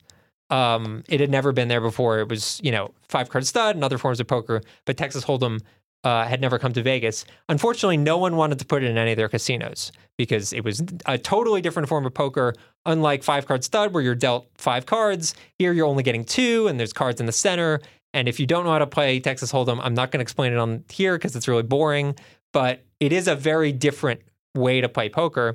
Um, 0.49 1.03
it 1.07 1.19
had 1.19 1.29
never 1.29 1.51
been 1.51 1.67
there 1.67 1.81
before. 1.81 2.19
It 2.19 2.27
was, 2.29 2.59
you 2.63 2.71
know, 2.71 2.91
five 3.07 3.29
card 3.29 3.45
stud 3.45 3.75
and 3.75 3.83
other 3.83 3.99
forms 3.99 4.19
of 4.19 4.25
poker, 4.27 4.61
but 4.85 4.97
Texas 4.97 5.23
Hold'em 5.23 5.61
uh, 6.03 6.25
had 6.25 6.41
never 6.41 6.57
come 6.57 6.73
to 6.73 6.81
Vegas. 6.81 7.25
Unfortunately, 7.49 7.97
no 7.97 8.17
one 8.17 8.35
wanted 8.35 8.59
to 8.59 8.65
put 8.65 8.83
it 8.83 8.89
in 8.89 8.97
any 8.97 9.11
of 9.11 9.17
their 9.17 9.29
casinos 9.29 9.91
because 10.17 10.53
it 10.53 10.63
was 10.63 10.81
a 11.05 11.17
totally 11.17 11.61
different 11.61 11.89
form 11.89 12.05
of 12.05 12.13
poker. 12.13 12.53
Unlike 12.85 13.23
five 13.23 13.45
card 13.45 13.63
stud, 13.63 13.93
where 13.93 14.01
you're 14.01 14.15
dealt 14.15 14.47
five 14.55 14.85
cards, 14.85 15.35
here 15.57 15.73
you're 15.73 15.85
only 15.85 16.03
getting 16.03 16.23
two, 16.23 16.67
and 16.67 16.79
there's 16.79 16.93
cards 16.93 17.19
in 17.19 17.25
the 17.25 17.31
center. 17.31 17.81
And 18.13 18.27
if 18.27 18.39
you 18.39 18.47
don't 18.47 18.63
know 18.63 18.71
how 18.71 18.79
to 18.79 18.87
play 18.87 19.19
Texas 19.19 19.51
Hold'em, 19.51 19.79
I'm 19.83 19.93
not 19.93 20.11
going 20.11 20.19
to 20.19 20.23
explain 20.23 20.53
it 20.53 20.57
on 20.57 20.83
here 20.89 21.17
because 21.17 21.35
it's 21.35 21.47
really 21.47 21.63
boring. 21.63 22.15
But 22.53 22.83
it 22.99 23.13
is 23.13 23.27
a 23.27 23.35
very 23.35 23.71
different 23.71 24.21
way 24.55 24.81
to 24.81 24.89
play 24.89 25.09
poker. 25.09 25.53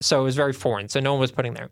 So 0.00 0.20
it 0.20 0.24
was 0.24 0.34
very 0.34 0.52
foreign. 0.52 0.88
So 0.88 0.98
no 0.98 1.12
one 1.12 1.20
was 1.20 1.30
putting 1.30 1.54
there. 1.54 1.70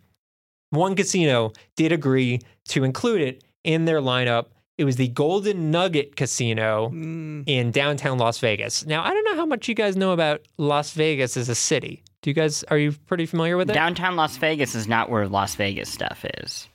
One 0.71 0.95
casino 0.95 1.53
did 1.77 1.91
agree 1.91 2.41
to 2.69 2.85
include 2.85 3.23
it 3.23 3.45
in 3.65 3.87
their 3.87 4.01
lineup. 4.01 4.47
It 4.81 4.85
was 4.85 4.97
the 4.97 5.09
Golden 5.09 5.71
Nugget 5.71 6.16
Casino 6.16 6.88
Mm. 6.88 7.45
in 7.47 7.71
downtown 7.71 8.16
Las 8.16 8.38
Vegas. 8.38 8.87
Now, 8.87 9.05
I 9.05 9.12
don't 9.12 9.25
know 9.25 9.35
how 9.37 9.45
much 9.45 9.69
you 9.69 9.75
guys 9.75 9.95
know 9.95 10.12
about 10.12 10.40
Las 10.57 10.93
Vegas 10.93 11.37
as 11.37 11.51
a 11.51 11.55
city. 11.55 12.03
Do 12.23 12.31
you 12.31 12.35
guys 12.35 12.64
are 12.64 12.79
you 12.79 12.93
pretty 13.07 13.27
familiar 13.27 13.59
with 13.59 13.69
it? 13.69 13.75
Downtown 13.75 14.16
Las 14.16 14.38
Vegas 14.38 14.75
is 14.75 14.88
not 14.88 15.11
where 15.11 15.29
Las 15.29 15.55
Vegas 15.55 15.90
stuff 15.90 16.25
is. 16.38 16.66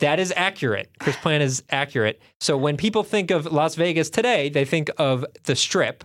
That 0.00 0.18
is 0.18 0.32
accurate. 0.36 0.90
Chris 0.98 1.14
Plant 1.18 1.44
is 1.44 1.62
accurate. 1.70 2.20
So 2.40 2.56
when 2.56 2.76
people 2.76 3.04
think 3.04 3.30
of 3.30 3.46
Las 3.46 3.76
Vegas 3.76 4.10
today, 4.10 4.48
they 4.48 4.64
think 4.64 4.90
of 4.98 5.24
the 5.44 5.54
Strip, 5.54 6.02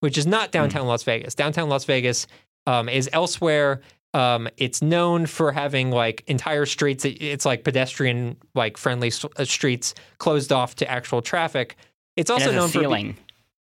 which 0.00 0.18
is 0.18 0.26
not 0.26 0.50
downtown 0.50 0.88
Las 0.88 1.04
Vegas. 1.04 1.36
Downtown 1.36 1.68
Las 1.68 1.84
Vegas 1.84 2.26
um, 2.66 2.88
is 2.88 3.08
elsewhere. 3.12 3.80
Um, 4.16 4.48
it's 4.56 4.80
known 4.80 5.26
for 5.26 5.52
having 5.52 5.90
like 5.90 6.24
entire 6.26 6.64
streets. 6.66 7.04
It's 7.04 7.44
like 7.44 7.64
pedestrian, 7.64 8.36
like 8.54 8.76
friendly 8.76 9.12
uh, 9.36 9.44
streets 9.44 9.94
closed 10.18 10.52
off 10.52 10.74
to 10.76 10.90
actual 10.90 11.20
traffic. 11.22 11.76
It's 12.16 12.30
also 12.30 12.46
has 12.46 12.54
known 12.54 12.64
a 12.64 12.68
for 12.68 12.78
be- 12.78 12.84
ceiling. 12.84 13.16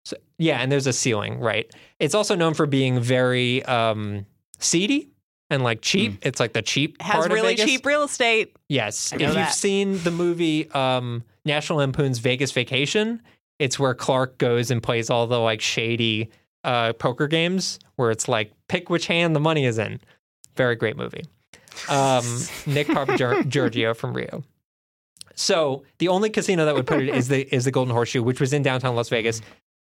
so- 0.03 0.17
yeah, 0.37 0.59
and 0.59 0.71
there's 0.71 0.85
a 0.87 0.93
ceiling, 0.93 1.39
right? 1.39 1.71
It's 1.99 2.13
also 2.13 2.35
known 2.35 2.53
for 2.53 2.65
being 2.67 2.99
very 2.99 3.63
um, 3.65 4.25
seedy 4.59 5.09
and 5.49 5.63
like 5.63 5.81
cheap. 5.81 6.19
It's 6.21 6.39
like 6.39 6.53
the 6.53 6.61
cheap 6.61 7.01
Has 7.01 7.15
part 7.15 7.31
really 7.31 7.53
of 7.53 7.57
Vegas. 7.57 7.65
cheap 7.65 7.85
real 7.85 8.03
estate. 8.03 8.55
Yes. 8.69 9.13
I 9.13 9.15
If 9.15 9.21
know 9.21 9.39
you've 9.39 9.51
seen 9.53 9.97
the 10.03 10.11
movie 10.11 10.69
um, 10.71 11.23
National 11.45 11.79
Lampoon's 11.79 12.19
Vegas 12.19 12.51
Vacation, 12.51 13.21
it's 13.57 13.79
where 13.79 13.95
Clark 13.95 14.37
goes 14.37 14.69
and 14.69 14.83
plays 14.83 15.09
all 15.09 15.25
the 15.27 15.39
like 15.39 15.61
shady 15.61 16.29
uh, 16.63 16.93
poker 16.93 17.27
games 17.27 17.79
where 17.95 18.11
it's 18.11 18.27
like 18.27 18.51
pick 18.67 18.89
which 18.89 19.07
hand 19.07 19.35
the 19.35 19.39
money 19.39 19.65
is 19.65 19.77
in. 19.79 19.99
Very 20.55 20.75
great 20.75 20.97
movie. 20.97 21.25
Um, 21.89 22.23
Nick 22.65 22.87
Giorgio 23.47 23.93
from 23.93 24.13
Rio. 24.13 24.43
So 25.35 25.83
the 25.99 26.07
only 26.07 26.29
casino 26.29 26.65
that 26.65 26.75
would 26.75 26.87
put 26.87 27.01
it 27.01 27.09
is 27.09 27.27
the 27.27 27.53
is 27.53 27.65
the 27.65 27.71
Golden 27.71 27.93
Horseshoe, 27.93 28.23
which 28.23 28.39
was 28.39 28.53
in 28.53 28.63
downtown 28.63 28.95
Las 28.95 29.09
Vegas. 29.09 29.41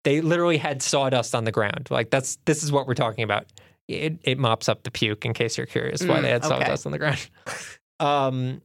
They 0.03 0.21
literally 0.21 0.57
had 0.57 0.81
sawdust 0.81 1.33
on 1.33 1.45
the 1.45 1.51
ground. 1.51 1.87
Like 1.89 2.09
that's 2.09 2.37
this 2.45 2.63
is 2.63 2.71
what 2.71 2.87
we're 2.87 2.93
talking 2.95 3.23
about. 3.23 3.45
It 3.87 4.19
it 4.23 4.37
mops 4.37 4.67
up 4.67 4.83
the 4.83 4.91
puke. 4.91 5.25
In 5.25 5.33
case 5.33 5.57
you're 5.57 5.65
curious 5.65 6.01
why 6.03 6.17
Mm, 6.19 6.21
they 6.23 6.29
had 6.29 6.43
okay. 6.45 6.59
sawdust 6.59 6.85
on 6.85 6.91
the 6.91 6.97
ground. 6.97 7.29
Um, 7.99 8.61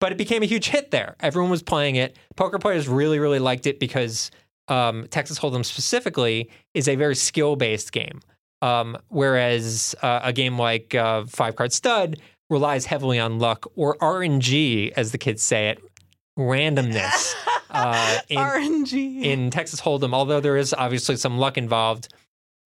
but 0.00 0.12
it 0.12 0.18
became 0.18 0.42
a 0.42 0.46
huge 0.46 0.68
hit 0.68 0.90
there. 0.90 1.16
Everyone 1.20 1.50
was 1.50 1.62
playing 1.62 1.96
it. 1.96 2.16
Poker 2.36 2.58
players 2.58 2.86
really 2.86 3.18
really 3.18 3.38
liked 3.38 3.66
it 3.66 3.80
because 3.80 4.30
um, 4.68 5.06
Texas 5.08 5.38
Hold'em 5.38 5.64
specifically 5.64 6.50
is 6.74 6.88
a 6.88 6.96
very 6.96 7.16
skill 7.16 7.56
based 7.56 7.92
game. 7.92 8.20
Um, 8.64 8.96
whereas 9.08 9.94
uh, 10.00 10.20
a 10.22 10.32
game 10.32 10.58
like 10.58 10.94
uh, 10.94 11.26
Five 11.26 11.54
Card 11.54 11.70
Stud 11.70 12.18
relies 12.48 12.86
heavily 12.86 13.18
on 13.18 13.38
luck 13.38 13.66
or 13.76 13.96
RNG, 13.98 14.90
as 14.96 15.12
the 15.12 15.18
kids 15.18 15.42
say 15.42 15.68
it, 15.68 15.80
randomness. 16.38 17.34
Uh, 17.76 18.20
in, 18.28 18.38
RNG. 18.38 19.24
in 19.24 19.50
Texas 19.50 19.80
Hold'em, 19.80 20.14
although 20.14 20.38
there 20.38 20.56
is 20.56 20.72
obviously 20.72 21.16
some 21.16 21.38
luck 21.38 21.58
involved, 21.58 22.06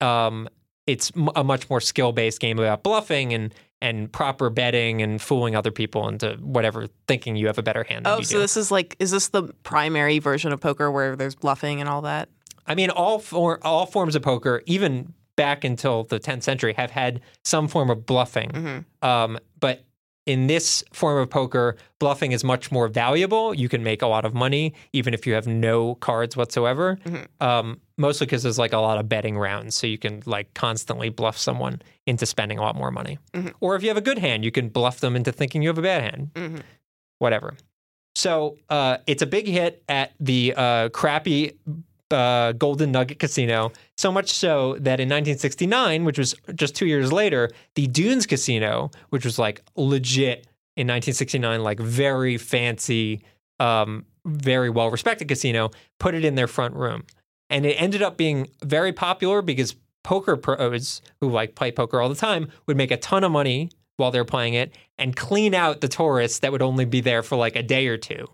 um, 0.02 0.46
it's 0.86 1.10
m- 1.16 1.30
a 1.34 1.42
much 1.42 1.70
more 1.70 1.80
skill 1.80 2.12
based 2.12 2.40
game 2.40 2.58
about 2.58 2.82
bluffing 2.82 3.32
and 3.32 3.54
and 3.80 4.12
proper 4.12 4.50
betting 4.50 5.00
and 5.00 5.22
fooling 5.22 5.56
other 5.56 5.70
people 5.70 6.06
into 6.08 6.32
whatever 6.42 6.88
thinking 7.06 7.36
you 7.36 7.46
have 7.46 7.56
a 7.56 7.62
better 7.62 7.84
hand 7.84 8.04
than 8.04 8.12
oh, 8.12 8.20
so 8.20 8.34
do. 8.34 8.40
this 8.40 8.58
is 8.58 8.70
like, 8.70 8.96
is 8.98 9.10
this 9.10 9.28
the 9.28 9.44
primary 9.62 10.18
version 10.18 10.52
of 10.52 10.60
poker 10.60 10.90
where 10.90 11.16
there's 11.16 11.34
bluffing 11.34 11.80
and 11.80 11.88
all 11.88 12.02
that? 12.02 12.28
I 12.66 12.74
mean, 12.74 12.90
all 12.90 13.18
for, 13.18 13.58
all 13.64 13.86
forms 13.86 14.14
of 14.14 14.20
poker, 14.20 14.62
even 14.66 15.14
back 15.38 15.64
until 15.64 16.02
the 16.04 16.18
10th 16.20 16.42
century, 16.42 16.74
have 16.76 16.90
had 16.90 17.20
some 17.44 17.68
form 17.68 17.88
of 17.88 18.04
bluffing. 18.04 18.50
Mhm. 18.50 18.84
Um, 19.02 19.38
but 19.60 19.84
in 20.26 20.46
this 20.48 20.84
form 20.92 21.16
of 21.22 21.30
poker, 21.30 21.76
bluffing 22.00 22.32
is 22.32 22.44
much 22.44 22.70
more 22.70 22.88
valuable. 22.88 23.54
You 23.54 23.68
can 23.70 23.82
make 23.82 24.02
a 24.02 24.06
lot 24.06 24.26
of 24.26 24.34
money 24.34 24.74
even 24.92 25.14
if 25.14 25.26
you 25.26 25.32
have 25.32 25.46
no 25.46 25.94
cards 25.94 26.36
whatsoever. 26.36 26.98
Mhm. 27.06 27.26
Um, 27.40 27.80
mostly 27.96 28.26
because 28.26 28.42
there's 28.42 28.58
like 28.58 28.74
a 28.74 28.78
lot 28.78 28.98
of 28.98 29.08
betting 29.08 29.38
rounds, 29.38 29.74
so 29.74 29.86
you 29.86 29.96
can 29.96 30.22
like 30.26 30.52
constantly 30.52 31.08
bluff 31.08 31.38
someone 31.38 31.80
into 32.06 32.26
spending 32.26 32.58
a 32.58 32.60
lot 32.60 32.76
more 32.76 32.90
money. 32.90 33.18
Mhm. 33.32 33.54
Or 33.60 33.74
if 33.76 33.82
you 33.82 33.88
have 33.88 33.96
a 33.96 34.02
good 34.02 34.18
hand, 34.18 34.44
you 34.44 34.50
can 34.50 34.68
bluff 34.68 35.00
them 35.00 35.16
into 35.16 35.32
thinking 35.32 35.62
you 35.62 35.68
have 35.70 35.78
a 35.78 35.82
bad 35.82 36.02
hand. 36.02 36.30
Mhm. 36.34 36.62
Whatever. 37.20 37.54
So 38.14 38.56
uh, 38.68 38.98
it's 39.06 39.22
a 39.22 39.26
big 39.26 39.46
hit 39.46 39.82
at 39.88 40.12
the 40.20 40.52
uh, 40.56 40.88
crappy 40.90 41.52
uh, 42.10 42.52
Golden 42.52 42.92
Nugget 42.92 43.18
Casino. 43.18 43.72
So 43.96 44.10
much 44.10 44.30
so 44.30 44.74
that 44.74 45.00
in 45.00 45.08
1969, 45.08 46.04
which 46.04 46.18
was 46.18 46.34
just 46.54 46.74
two 46.74 46.86
years 46.86 47.12
later, 47.12 47.50
the 47.74 47.86
Dunes 47.86 48.26
Casino, 48.26 48.90
which 49.10 49.24
was 49.24 49.38
like 49.38 49.62
legit 49.76 50.46
in 50.76 50.86
1969, 50.86 51.62
like 51.62 51.80
very 51.80 52.36
fancy, 52.36 53.22
um, 53.60 54.04
very 54.24 54.70
well 54.70 54.90
respected 54.90 55.28
casino, 55.28 55.70
put 55.98 56.14
it 56.14 56.24
in 56.24 56.34
their 56.34 56.46
front 56.46 56.74
room. 56.74 57.04
And 57.50 57.64
it 57.64 57.74
ended 57.80 58.02
up 58.02 58.16
being 58.16 58.48
very 58.62 58.92
popular 58.92 59.42
because 59.42 59.74
poker 60.04 60.36
pros 60.36 61.02
who 61.20 61.30
like 61.30 61.54
play 61.54 61.72
poker 61.72 62.00
all 62.00 62.08
the 62.08 62.14
time 62.14 62.48
would 62.66 62.76
make 62.76 62.90
a 62.90 62.96
ton 62.96 63.24
of 63.24 63.32
money 63.32 63.70
while 63.96 64.10
they're 64.10 64.24
playing 64.24 64.54
it 64.54 64.72
and 64.96 65.16
clean 65.16 65.54
out 65.54 65.80
the 65.80 65.88
tourists 65.88 66.38
that 66.38 66.52
would 66.52 66.62
only 66.62 66.84
be 66.84 67.00
there 67.00 67.22
for 67.22 67.36
like 67.36 67.56
a 67.56 67.62
day 67.62 67.88
or 67.88 67.96
two. 67.96 68.26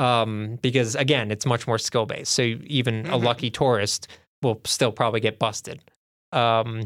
Um, 0.00 0.58
because 0.62 0.94
again, 0.94 1.30
it's 1.30 1.44
much 1.44 1.66
more 1.66 1.78
skill 1.78 2.06
based. 2.06 2.32
So 2.32 2.42
even 2.64 3.06
a 3.06 3.18
Mhm. 3.18 3.24
lucky 3.24 3.50
tourist 3.50 4.08
will 4.42 4.60
still 4.64 4.92
probably 4.92 5.20
get 5.20 5.38
busted. 5.38 5.82
Um, 6.32 6.84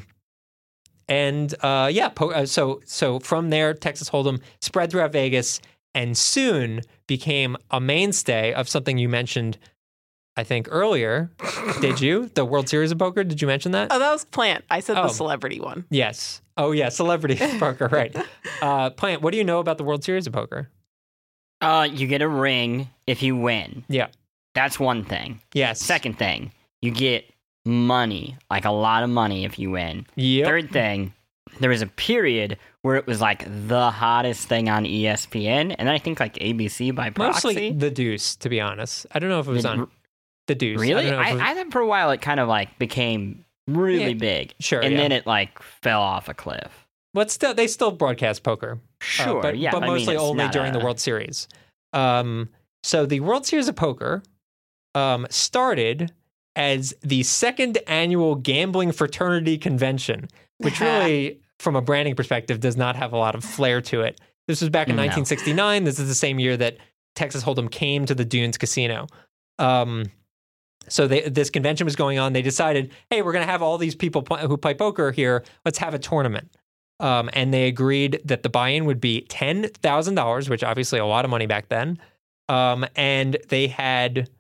and 1.09 1.55
uh, 1.62 1.90
yeah, 1.92 2.09
po- 2.09 2.33
uh, 2.33 2.46
so 2.46 2.81
so 2.87 3.20
from 3.20 3.50
there, 3.50 3.74
Texas 3.74 4.11
Hold'em 4.11 4.40
spread 4.61 4.90
throughout 4.90 5.12
Vegas 5.12 5.61
and 5.94 6.16
soon 6.16 6.81
became 7.07 7.57
a 7.70 7.81
mainstay 7.81 8.53
of 8.55 8.68
something 8.68 8.98
you 8.98 9.09
mentioned, 9.09 9.59
I 10.37 10.42
think 10.44 10.66
earlier. 10.70 11.31
Did 11.81 12.00
you 12.00 12.31
the 12.35 12.44
World 12.44 12.68
Series 12.68 12.90
of 12.90 12.98
Poker? 12.98 13.22
Did 13.22 13.40
you 13.42 13.46
mention 13.46 13.72
that? 13.72 13.88
Oh, 13.92 13.98
that 13.98 14.11
was 14.11 14.24
Plant. 14.24 14.64
I 14.70 14.81
said 14.81 14.96
Oh. 14.98 15.03
the 15.05 15.09
celebrity 15.11 15.61
one. 15.61 15.85
Yes. 15.90 16.40
Oh 16.57 16.72
yeah, 16.72 16.88
celebrity 16.88 17.37
poker, 17.59 17.87
right? 17.92 18.16
Uh, 18.62 18.90
Plant, 18.90 19.22
what 19.22 19.31
do 19.33 19.38
you 19.38 19.44
know 19.44 19.59
about 19.61 19.77
the 19.79 19.85
World 19.85 20.03
Series 20.05 20.27
of 20.27 20.33
Poker? 20.33 20.70
Uh, 21.60 21.88
you 21.90 22.06
get 22.06 22.22
a 22.22 22.28
ring 22.28 22.88
if 23.06 23.22
you 23.22 23.36
win. 23.36 23.84
Yeah. 23.88 24.08
That's 24.54 24.78
one 24.78 25.04
thing. 25.04 25.40
Yes. 25.52 25.80
Second 25.80 26.18
thing, 26.18 26.52
you 26.82 26.90
get 26.90 27.24
money, 27.64 28.36
like 28.50 28.64
a 28.64 28.70
lot 28.70 29.02
of 29.02 29.10
money 29.10 29.44
if 29.44 29.58
you 29.58 29.70
win. 29.70 30.06
Yep. 30.16 30.46
Third 30.46 30.70
thing, 30.70 31.12
there 31.60 31.70
was 31.70 31.82
a 31.82 31.86
period 31.86 32.58
where 32.82 32.96
it 32.96 33.06
was 33.06 33.20
like 33.20 33.44
the 33.68 33.90
hottest 33.90 34.46
thing 34.48 34.68
on 34.68 34.84
ESPN, 34.84 35.74
and 35.78 35.88
then 35.88 35.88
I 35.88 35.98
think 35.98 36.20
like 36.20 36.34
ABC 36.34 36.94
by 36.94 37.10
proxy. 37.10 37.48
Mostly 37.48 37.70
the 37.72 37.90
Deuce, 37.90 38.36
to 38.36 38.48
be 38.48 38.60
honest. 38.60 39.06
I 39.12 39.18
don't 39.18 39.30
know 39.30 39.40
if 39.40 39.48
it 39.48 39.52
was 39.52 39.62
The- 39.62 39.68
on 39.70 39.88
the 40.46 40.54
Deuce. 40.54 40.78
I 40.78 40.82
really? 40.82 41.10
I, 41.10 41.32
was- 41.32 41.40
I 41.40 41.54
thought 41.54 41.72
for 41.72 41.80
a 41.80 41.86
while 41.86 42.10
it 42.10 42.20
kind 42.20 42.38
of 42.38 42.48
like 42.48 42.78
became 42.78 43.44
really 43.66 44.08
Yeah, 44.12 44.14
big, 44.14 44.54
sure. 44.60 44.80
and 44.80 44.92
yeah. 44.92 44.98
then 45.00 45.12
it 45.12 45.26
like 45.26 45.60
fell 45.62 46.02
off 46.02 46.28
a 46.28 46.34
cliff. 46.34 46.86
but 47.14 47.30
still, 47.30 47.54
they 47.54 47.66
still 47.66 47.90
broadcast 47.92 48.42
poker. 48.42 48.78
Uh, 49.04 49.24
Sure, 49.24 49.42
but, 49.42 49.58
yeah, 49.58 49.70
but 49.70 49.82
I 49.82 49.86
mean, 49.86 49.96
mostly 49.96 50.16
only 50.16 50.48
during 50.48 50.72
the 50.72 50.80
World 50.80 51.00
Series. 51.00 51.48
Um, 51.92 52.48
so 52.82 53.06
the 53.06 53.20
World 53.20 53.46
Series 53.46 53.68
of 53.68 53.76
Poker 53.76 54.22
um, 54.94 55.26
started 55.30 56.12
as 56.56 56.94
the 57.02 57.22
second 57.22 57.78
annual 57.86 58.34
gambling 58.36 58.92
fraternity 58.92 59.58
convention, 59.58 60.28
which 60.58 60.80
really, 60.80 61.40
from 61.58 61.76
a 61.76 61.82
branding 61.82 62.14
perspective, 62.14 62.60
does 62.60 62.76
not 62.76 62.96
have 62.96 63.12
a 63.12 63.16
lot 63.16 63.34
of 63.34 63.44
flair 63.44 63.80
to 63.80 64.02
it. 64.02 64.20
This 64.46 64.60
was 64.60 64.70
back 64.70 64.88
in 64.88 64.96
No. 64.96 65.02
1969. 65.02 65.84
This 65.84 65.98
is 65.98 66.08
the 66.08 66.14
same 66.14 66.38
year 66.38 66.56
that 66.56 66.76
Texas 67.14 67.42
Hold'em 67.42 67.70
came 67.70 68.06
to 68.06 68.14
the 68.14 68.24
Dunes 68.24 68.58
Casino. 68.58 69.06
Um, 69.58 70.04
so 70.88 71.06
they, 71.06 71.22
this 71.22 71.48
convention 71.48 71.86
was 71.86 71.96
going 71.96 72.18
on. 72.18 72.34
They 72.34 72.42
decided, 72.42 72.92
hey, 73.08 73.22
we're 73.22 73.32
going 73.32 73.44
to 73.44 73.50
have 73.50 73.62
all 73.62 73.78
these 73.78 73.94
people 73.94 74.22
pl- 74.22 74.36
who 74.36 74.56
play 74.56 74.74
poker 74.74 75.12
here. 75.12 75.42
Let's 75.64 75.78
have 75.78 75.94
a 75.94 75.98
tournament. 75.98 76.54
Um, 77.00 77.28
and 77.33 77.52
they 77.52 77.66
agreed 77.66 78.20
that 78.24 78.42
the 78.42 78.48
buy-in 78.48 78.85
would 78.85 79.00
be 79.00 79.22
ten 79.22 79.68
thousand 79.68 80.14
dollars, 80.14 80.48
which 80.48 80.62
obviously 80.62 80.98
a 80.98 81.07
lot 81.07 81.24
of 81.24 81.30
money 81.30 81.46
back 81.46 81.68
then. 81.68 81.98
Um, 82.48 82.87
and 82.94 83.37
they 83.48 83.66
had 83.66 84.30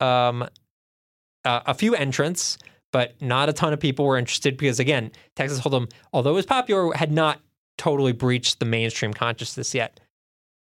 um, 0.00 0.42
uh, 1.44 1.60
a 1.66 1.74
few 1.74 1.94
entrants, 1.94 2.58
but 2.92 3.20
not 3.20 3.48
a 3.48 3.52
ton 3.52 3.72
of 3.72 3.80
people 3.80 4.04
were 4.04 4.18
interested 4.18 4.56
because, 4.56 4.78
again, 4.78 5.10
Texas 5.34 5.60
Hold'em, 5.60 5.90
although 6.12 6.30
it 6.30 6.34
was 6.34 6.46
popular, 6.46 6.94
had 6.94 7.10
not 7.10 7.40
totally 7.78 8.12
breached 8.12 8.60
the 8.60 8.66
mainstream 8.66 9.12
consciousness 9.12 9.74
yet. 9.74 9.98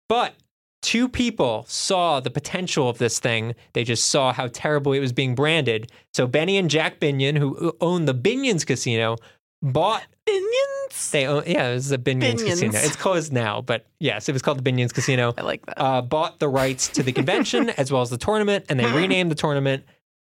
But 0.09 0.35
two 0.83 1.09
people 1.09 1.65
saw 1.69 2.21
the 2.21 2.31
potential 2.31 2.89
of 2.89 2.99
this 2.99 3.19
thing. 3.19 3.55
They 3.73 3.83
just 3.83 4.07
saw 4.07 4.33
how 4.33 4.49
terribly 4.49 4.99
it 4.99 5.01
was 5.01 5.13
being 5.13 5.35
branded. 5.35 5.91
So 6.15 6.27
Benny 6.27 6.57
and 6.57 6.71
Jack 6.71 7.01
Binion, 7.01 7.37
who 7.37 7.77
own 7.81 8.05
the 8.05 8.15
Binions 8.15 8.65
Casino, 8.65 9.17
bought 9.63 10.05
Binions? 10.27 11.11
they 11.13 11.27
own, 11.27 11.43
yeah, 11.47 11.69
it 11.69 11.75
was 11.75 11.89
the 11.89 11.99
Binions, 11.99 12.35
Binions. 12.41 12.47
Casino. 12.49 12.79
It's 12.79 12.97
closed 12.97 13.33
now, 13.33 13.61
but 13.61 13.87
yes, 13.99 14.29
it 14.29 14.33
was 14.33 14.43
called 14.43 14.63
the 14.63 14.71
Binions 14.71 14.93
Casino. 14.93 15.35
I 15.39 15.43
like 15.43 15.65
that. 15.67 15.81
Uh, 15.81 16.03
bought 16.03 16.39
the 16.39 16.49
rights 16.49 16.89
to 16.89 17.03
the 17.03 17.13
convention 17.13 17.71
as 17.77 17.91
well 17.93 18.03
as 18.03 18.11
the 18.11 18.19
tournament, 18.19 18.67
and 18.69 18.79
they 18.81 18.91
renamed 18.93 19.31
the 19.31 19.35
tournament 19.37 19.85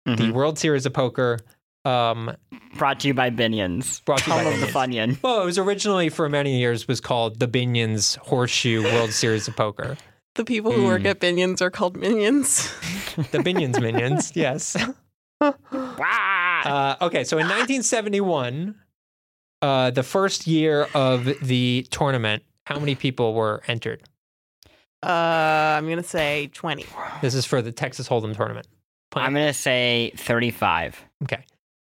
the 0.05 0.11
Mhm. 0.15 0.31
World 0.33 0.59
Series 0.59 0.85
of 0.85 0.93
Poker. 0.93 1.39
Um, 1.85 2.35
Brought 2.77 3.01
to 3.01 3.07
you 3.07 3.13
by 3.13 3.29
Binions. 3.29 4.03
Brought 4.05 4.19
to 4.19 4.29
you 4.29 4.35
by 4.37 4.43
Home 4.43 4.53
of 4.55 4.59
the 4.61 4.67
Binions. 4.67 5.17
Funyun. 5.17 5.23
well, 5.23 5.41
it 5.41 5.45
was 5.45 5.57
originally 5.57 6.09
for 6.09 6.27
many 6.29 6.59
years 6.59 6.87
was 6.87 6.99
called 7.01 7.39
the 7.39 7.47
Binions 7.47 8.17
Horseshoe 8.17 8.83
World 8.83 9.11
Series 9.11 9.47
of 9.47 9.55
Poker. 9.55 9.97
the 10.35 10.43
people 10.45 10.71
who 10.71 10.85
work 10.85 11.03
mm. 11.03 11.07
at 11.07 11.19
Binions 11.19 11.61
are 11.61 11.69
called 11.69 11.95
minions. 11.97 12.69
The 13.31 13.37
Binions 13.39 13.79
Minions, 13.81 14.31
yes. 14.35 14.75
Uh, 15.39 16.95
okay, 17.01 17.23
so 17.23 17.37
in 17.37 17.45
1971, 17.47 18.75
uh, 19.63 19.91
the 19.91 20.03
first 20.03 20.45
year 20.45 20.89
of 20.93 21.23
the 21.41 21.87
tournament, 21.89 22.43
how 22.65 22.77
many 22.77 22.95
people 22.95 23.33
were 23.33 23.63
entered? 23.69 24.03
Uh, 25.01 25.77
I'm 25.77 25.87
gonna 25.87 26.03
say 26.03 26.49
20. 26.53 26.85
This 27.21 27.33
is 27.33 27.45
for 27.45 27.61
the 27.61 27.71
Texas 27.71 28.07
Hold'em 28.09 28.35
tournament. 28.35 28.67
I'm 29.15 29.33
gonna 29.33 29.53
say 29.53 30.11
35. 30.17 31.01
Okay. 31.23 31.45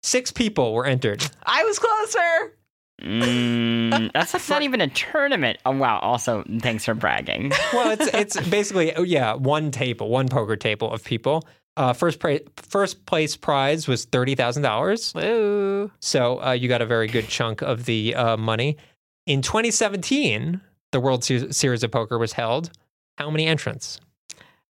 Six 0.02 0.30
people 0.30 0.74
were 0.74 0.86
entered. 0.86 1.26
I 1.46 1.64
was 1.64 1.80
closer. 1.80 2.58
Mm, 3.02 4.12
that's, 4.14 4.34
that's 4.34 4.50
not 4.50 4.62
even 4.62 4.82
a 4.82 4.90
tournament. 4.90 5.58
Oh 5.66 5.72
wow! 5.72 6.00
Also, 6.00 6.44
thanks 6.60 6.84
for 6.84 6.94
bragging. 6.94 7.52
Well, 7.72 7.92
it's 7.92 8.08
it's 8.14 8.50
basically 8.50 8.94
oh, 8.96 9.04
yeah, 9.04 9.34
one 9.36 9.72
table, 9.72 10.10
one 10.10 10.28
poker 10.28 10.58
table 10.58 10.92
of 10.92 11.04
people. 11.04 11.48
Uh, 11.76 11.92
first 11.94 12.20
pra- 12.20 12.40
first 12.58 13.06
place 13.06 13.36
prize 13.36 13.88
was 13.88 14.06
thirty 14.06 14.36
thousand 14.36 14.64
dollars. 14.64 15.12
Woo. 15.16 15.90
So 16.00 16.42
uh, 16.44 16.52
you 16.52 16.68
got 16.68 16.82
a 16.82 16.86
very 16.86 17.08
good 17.08 17.28
chunk 17.28 17.62
of 17.62 17.86
the 17.86 18.14
uh, 18.16 18.38
money. 18.38 18.78
In 19.26 19.42
2017, 19.42 20.62
the 20.92 21.00
World 21.00 21.24
Series 21.24 21.84
of 21.84 21.92
Poker 21.92 22.18
was 22.20 22.34
held. 22.34 22.70
How 23.18 23.30
many 23.32 23.48
entrants? 23.48 24.00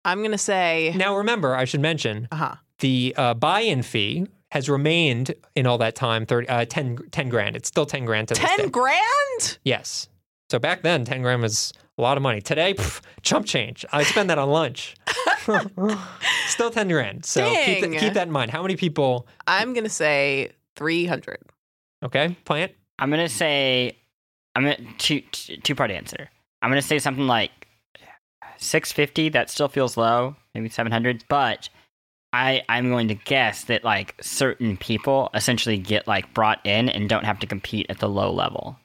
I'm 0.06 0.24
gonna 0.24 0.38
say. 0.38 0.94
Now, 0.96 1.18
remember, 1.18 1.56
I 1.56 1.66
should 1.66 1.82
mention 1.82 2.28
Uh 2.32 2.36
huh. 2.36 2.56
the 2.80 3.14
uh, 3.18 3.34
buy-in 3.34 3.84
fee 3.84 4.28
has 4.52 4.70
remained 4.70 5.36
in 5.56 5.68
all 5.68 5.78
that 5.80 5.94
time 5.96 6.26
30, 6.26 6.48
uh, 6.48 6.66
10, 6.66 6.98
10 7.12 7.30
grand. 7.30 7.56
It's 7.58 7.68
still 7.68 7.86
10 7.86 8.06
grand 8.06 8.30
to. 8.30 8.36
Ten 8.36 8.70
grand. 8.70 9.58
Yes. 9.66 10.08
So 10.50 10.58
back 10.60 10.82
then, 10.82 11.04
10 11.04 11.22
grand 11.22 11.42
was 11.42 11.74
a 11.98 12.02
lot 12.02 12.18
of 12.18 12.24
money. 12.24 12.42
Today, 12.42 12.74
pff, 12.74 13.02
chump 13.22 13.46
change. 13.46 13.86
I 13.92 14.04
spend 14.04 14.30
that 14.30 14.38
on 14.38 14.50
lunch. 14.50 14.96
Still 16.48 16.72
10 16.72 16.88
grand. 16.90 17.26
So 17.26 17.48
keep, 17.66 17.84
th- 17.84 18.00
keep 18.00 18.14
that 18.14 18.28
in 18.28 18.32
mind. 18.32 18.52
How 18.52 18.62
many 18.62 18.76
people, 18.76 19.28
I'm 19.48 19.74
gonna 19.74 19.90
say 19.90 20.52
300. 20.76 21.40
okay, 22.06 22.36
plant? 22.46 22.72
I'm 23.00 23.10
gonna 23.10 23.30
say, 23.30 23.98
I'm 24.56 24.64
gonna 24.64 24.78
two 24.98 25.22
two 25.22 25.76
part 25.76 25.92
answer. 25.92 26.30
I'm 26.62 26.70
gonna 26.70 26.82
say 26.82 27.00
something 27.00 27.28
like 27.28 27.52
650. 28.58 29.30
That 29.30 29.50
still 29.50 29.68
feels 29.68 29.98
low, 29.98 30.36
maybe 30.54 30.70
700. 30.70 31.24
But 31.30 31.70
I 32.34 32.64
I'm 32.70 32.90
going 32.90 33.08
to 33.08 33.16
guess 33.16 33.66
that 33.66 33.84
like 33.84 34.16
certain 34.22 34.78
people 34.78 35.30
essentially 35.34 35.78
get 35.78 36.08
like 36.08 36.34
brought 36.34 36.64
in 36.66 36.90
and 36.90 37.08
don't 37.10 37.24
have 37.26 37.40
to 37.40 37.48
compete 37.48 37.86
at 37.90 38.00
the 38.00 38.10
low 38.10 38.32
level. 38.32 38.78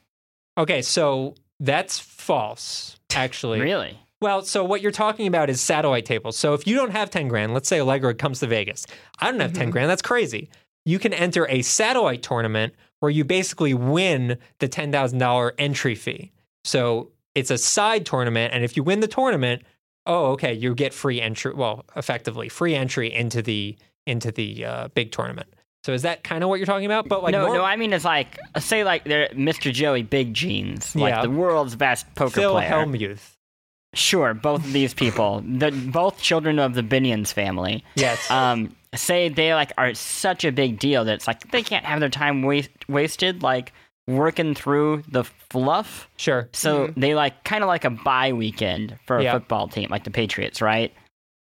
Okay, 0.57 0.81
so 0.81 1.33
that's 1.63 1.99
false, 1.99 2.97
actually. 3.15 3.59
Really? 3.61 3.97
Well, 4.21 4.41
so 4.43 4.63
what 4.63 4.81
you're 4.81 4.91
talking 4.91 5.27
about 5.27 5.49
is 5.49 5.59
satellite 5.59 6.05
tables. 6.05 6.37
So 6.37 6.53
if 6.53 6.65
you 6.65 6.75
don't 6.75 6.91
have 6.91 7.09
10 7.09 7.27
grand, 7.27 7.53
let's 7.53 7.67
say 7.67 7.79
Allegra 7.81 8.13
comes 8.13 8.39
to 8.39 8.47
Vegas. 8.47 8.85
I 9.19 9.29
don't 9.29 9.39
have 9.41 9.53
10 9.53 9.67
Mhm. 9.67 9.71
grand. 9.71 9.89
That's 9.89 10.01
crazy. 10.01 10.49
You 10.85 10.97
can 10.99 11.13
enter 11.13 11.47
a 11.49 11.61
satellite 11.61 12.23
tournament 12.23 12.73
where 12.99 13.09
you 13.11 13.25
basically 13.25 13.73
win 13.73 14.37
the 14.59 14.69
$10,000 14.69 15.51
entry 15.57 15.95
fee. 15.95 16.31
So 16.63 17.11
it's 17.35 17.51
a 17.51 17.57
side 17.57 18.05
tournament. 18.05 18.53
And 18.53 18.63
if 18.63 18.77
you 18.77 18.83
win 18.83 19.01
the 19.01 19.07
tournament, 19.07 19.63
oh, 20.05 20.27
okay, 20.31 20.53
you 20.53 20.73
get 20.75 20.93
free 20.93 21.19
entry. 21.19 21.53
Well, 21.53 21.85
effectively 21.95 22.47
free 22.49 22.75
entry 22.75 23.13
into 23.13 23.41
the 23.41 23.77
into 24.05 24.31
the 24.31 24.65
uh, 24.65 24.87
big 24.89 25.11
tournament. 25.13 25.47
So 25.83 25.91
is 25.93 26.03
that 26.03 26.23
kind 26.23 26.43
of 26.43 26.49
what 26.49 26.59
you're 26.59 26.65
talking 26.65 26.85
about? 26.85 27.07
But 27.09 27.23
like 27.23 27.33
no, 27.33 27.41
norm- 27.47 27.57
no. 27.57 27.63
I 27.63 27.75
mean, 27.75 27.91
it's 27.93 28.05
like 28.05 28.37
say 28.59 28.83
like 28.83 29.03
they're 29.03 29.27
Mr. 29.29 29.71
Joey 29.71 30.03
Big 30.03 30.33
Jeans, 30.33 30.95
like 30.95 31.11
Yeah. 31.13 31.21
the 31.23 31.29
world's 31.29 31.75
best 31.75 32.05
poker 32.15 32.31
Phil 32.39 32.51
player. 32.53 32.69
Hellmuth. 32.69 33.31
Sure, 33.95 34.33
both 34.33 34.65
of 34.65 34.73
these 34.73 34.93
people, 34.93 35.41
the, 35.47 35.71
both 35.71 36.19
children 36.19 36.57
of 36.57 36.73
the 36.73 36.81
Binions 36.81 37.31
family. 37.31 37.83
Yes. 37.95 38.29
um, 38.31 38.75
say 38.95 39.27
they 39.29 39.53
like 39.53 39.71
are 39.77 39.93
such 39.93 40.45
a 40.45 40.51
big 40.51 40.79
deal 40.79 41.03
that 41.05 41.13
it's 41.15 41.27
like 41.27 41.51
they 41.51 41.61
can't 41.63 41.85
have 41.85 41.99
their 41.99 42.09
time 42.09 42.43
waste, 42.43 42.69
wasted 42.87 43.43
like 43.43 43.71
working 44.07 44.53
through 44.55 45.03
the 45.09 45.23
fluff. 45.23 46.09
sure. 46.17 46.49
So 46.53 46.93
they 46.97 47.13
like 47.15 47.43
kind 47.43 47.63
of 47.63 47.67
like 47.67 47.85
a 47.85 47.89
bye 47.89 48.33
weekend 48.33 48.97
for 49.05 49.17
a 49.17 49.19
Mm-hmm. 49.19 49.25
Yeah. 49.25 49.33
football 49.33 49.67
team, 49.67 49.89
like 49.89 50.03
the 50.05 50.11
Patriots, 50.11 50.61
right? 50.61 50.91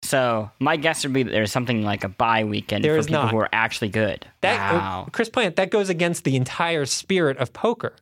So 0.05 0.51
my 0.61 0.77
guess 0.77 1.03
would 1.05 1.13
be 1.13 1.23
that 1.23 1.31
there's 1.31 1.51
something 1.51 1.83
like 1.83 2.05
a 2.05 2.09
bye 2.09 2.45
weekend 2.45 2.85
There 2.85 2.93
for 2.95 2.99
is 2.99 3.07
people 3.07 3.23
not. 3.23 3.31
who 3.33 3.39
are 3.39 3.49
actually 3.53 3.89
good. 3.89 4.27
That 4.43 4.75
uh, 4.75 4.79
wow. 4.79 5.09
Chris 5.13 5.29
Plant, 5.31 5.57
that 5.57 5.71
goes 5.71 5.89
against 5.89 6.25
the 6.25 6.37
entire 6.37 6.85
spirit 6.85 7.39
of 7.39 7.53
poker. 7.53 7.95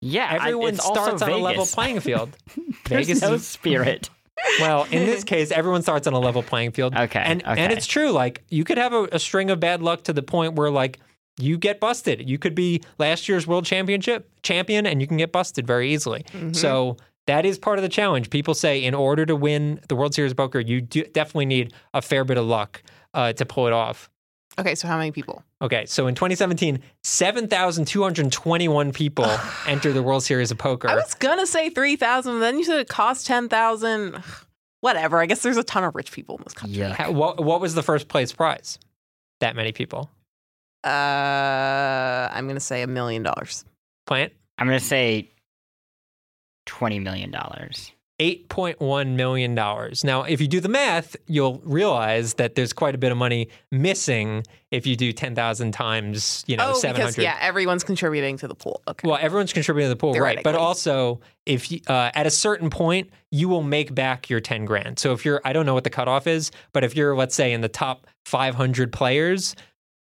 yeah, 0.00 0.38
Everyone 0.40 0.70
it's 0.74 0.80
also 0.80 1.02
starts 1.02 1.22
on 1.22 1.30
a 1.30 1.36
level 1.36 1.66
playing 1.66 2.00
field. 2.00 2.36
There's 2.88 3.06
Vegas 3.06 3.22
no 3.22 3.34
is- 3.34 3.46
spirit. 3.46 4.10
well, 4.60 4.84
in 4.84 5.04
this 5.04 5.22
case, 5.22 5.50
everyone 5.50 5.82
starts 5.82 6.06
on 6.06 6.14
a 6.14 6.18
level 6.18 6.42
playing 6.42 6.72
field. 6.72 6.94
Okay, 6.96 7.20
And 7.24 7.42
and 7.46 7.72
it's 7.72 7.86
true. 7.86 8.10
Like 8.10 8.42
you 8.48 8.64
could 8.64 8.78
have 8.78 8.92
a, 8.94 9.04
a 9.12 9.18
string 9.18 9.50
of 9.50 9.60
bad 9.60 9.82
luck 9.82 10.04
to 10.04 10.12
the 10.14 10.22
point 10.22 10.54
where 10.54 10.70
like 10.70 10.98
you 11.38 11.58
get 11.58 11.78
busted. 11.78 12.28
You 12.28 12.38
could 12.38 12.54
be 12.54 12.82
last 12.98 13.28
year's 13.28 13.46
world 13.46 13.66
championship 13.66 14.30
champion 14.42 14.86
and 14.86 15.00
you 15.00 15.06
can 15.06 15.18
get 15.18 15.30
busted 15.30 15.66
very 15.66 15.92
easily. 15.92 16.24
Mhm. 16.32 16.56
So 16.56 16.96
that 17.30 17.46
is 17.46 17.60
part 17.60 17.78
of 17.78 17.82
the 17.84 17.88
challenge. 17.88 18.28
People 18.28 18.54
say 18.54 18.82
in 18.82 18.92
order 18.92 19.24
to 19.24 19.36
win 19.36 19.78
the 19.88 19.94
World 19.94 20.14
Series 20.14 20.32
of 20.32 20.36
Poker, 20.36 20.58
you 20.58 20.80
do, 20.80 21.04
definitely 21.04 21.46
need 21.46 21.72
a 21.94 22.02
fair 22.02 22.24
bit 22.24 22.36
of 22.36 22.44
luck 22.44 22.82
uh, 23.14 23.32
to 23.34 23.46
pull 23.46 23.68
it 23.68 23.72
off. 23.72 24.10
Okay, 24.58 24.74
so 24.74 24.88
how 24.88 24.98
many 24.98 25.12
people? 25.12 25.44
Okay, 25.62 25.86
so 25.86 26.08
in 26.08 26.16
2017, 26.16 26.82
7,221 27.04 28.92
people 28.92 29.30
entered 29.68 29.92
the 29.92 30.02
World 30.02 30.24
Series 30.24 30.50
of 30.50 30.58
Poker. 30.58 30.88
I 30.88 30.96
was 30.96 31.14
gonna 31.14 31.46
say 31.46 31.70
three 31.70 31.94
thousand, 31.94 32.40
then 32.40 32.58
you 32.58 32.64
said 32.64 32.80
it 32.80 32.88
cost 32.88 33.28
ten 33.28 33.48
thousand. 33.48 34.20
Whatever. 34.80 35.20
I 35.20 35.26
guess 35.26 35.42
there's 35.42 35.56
a 35.56 35.62
ton 35.62 35.84
of 35.84 35.94
rich 35.94 36.10
people 36.10 36.36
in 36.38 36.42
this 36.42 36.54
country. 36.54 36.78
Yeah. 36.78 36.94
How- 36.94 37.12
what, 37.12 37.44
what 37.44 37.60
was 37.60 37.74
the 37.76 37.82
first 37.82 38.08
place 38.08 38.32
prize? 38.32 38.78
That 39.38 39.54
many 39.54 39.70
people. 39.70 40.10
Uh, 40.82 40.88
I'm 42.32 42.48
gonna 42.48 42.58
say 42.58 42.82
a 42.82 42.86
million 42.88 43.22
dollars. 43.22 43.64
Plant? 44.06 44.32
I'm 44.58 44.66
gonna 44.66 44.80
say 44.80 45.30
twenty 46.66 46.98
million 46.98 47.30
dollars. 47.30 47.92
$8.1 48.20 49.14
million. 49.14 49.54
Now, 49.54 50.22
if 50.24 50.42
you 50.42 50.46
do 50.46 50.60
the 50.60 50.68
math, 50.68 51.16
you'll 51.26 51.58
realize 51.64 52.34
that 52.34 52.54
there's 52.54 52.74
quite 52.74 52.94
a 52.94 52.98
bit 52.98 53.10
of 53.10 53.16
money 53.16 53.48
missing 53.72 54.44
if 54.70 54.86
you 54.86 54.94
do 54.94 55.10
10,000 55.10 55.72
times, 55.72 56.44
you 56.46 56.58
know, 56.58 56.72
oh, 56.72 56.74
700. 56.74 57.12
because 57.12 57.24
yeah, 57.24 57.38
everyone's 57.40 57.82
contributing 57.82 58.36
to 58.36 58.46
the 58.46 58.54
pool. 58.54 58.82
Okay. 58.86 59.08
Well, 59.08 59.18
everyone's 59.20 59.54
contributing 59.54 59.86
to 59.86 59.94
the 59.94 59.98
pool, 59.98 60.12
right? 60.12 60.42
But 60.44 60.54
also, 60.54 61.20
if 61.46 61.72
you, 61.72 61.80
uh, 61.86 62.10
at 62.14 62.26
a 62.26 62.30
certain 62.30 62.68
point, 62.68 63.08
you 63.30 63.48
will 63.48 63.62
make 63.62 63.94
back 63.94 64.28
your 64.28 64.40
10 64.40 64.66
grand. 64.66 64.98
So 64.98 65.14
if 65.14 65.24
you're, 65.24 65.40
I 65.42 65.54
don't 65.54 65.64
know 65.64 65.74
what 65.74 65.84
the 65.84 65.90
cutoff 65.90 66.26
is, 66.26 66.50
but 66.74 66.84
if 66.84 66.94
you're, 66.94 67.16
let's 67.16 67.34
say, 67.34 67.54
in 67.54 67.62
the 67.62 67.68
top 67.68 68.06
500 68.26 68.92
players, 68.92 69.56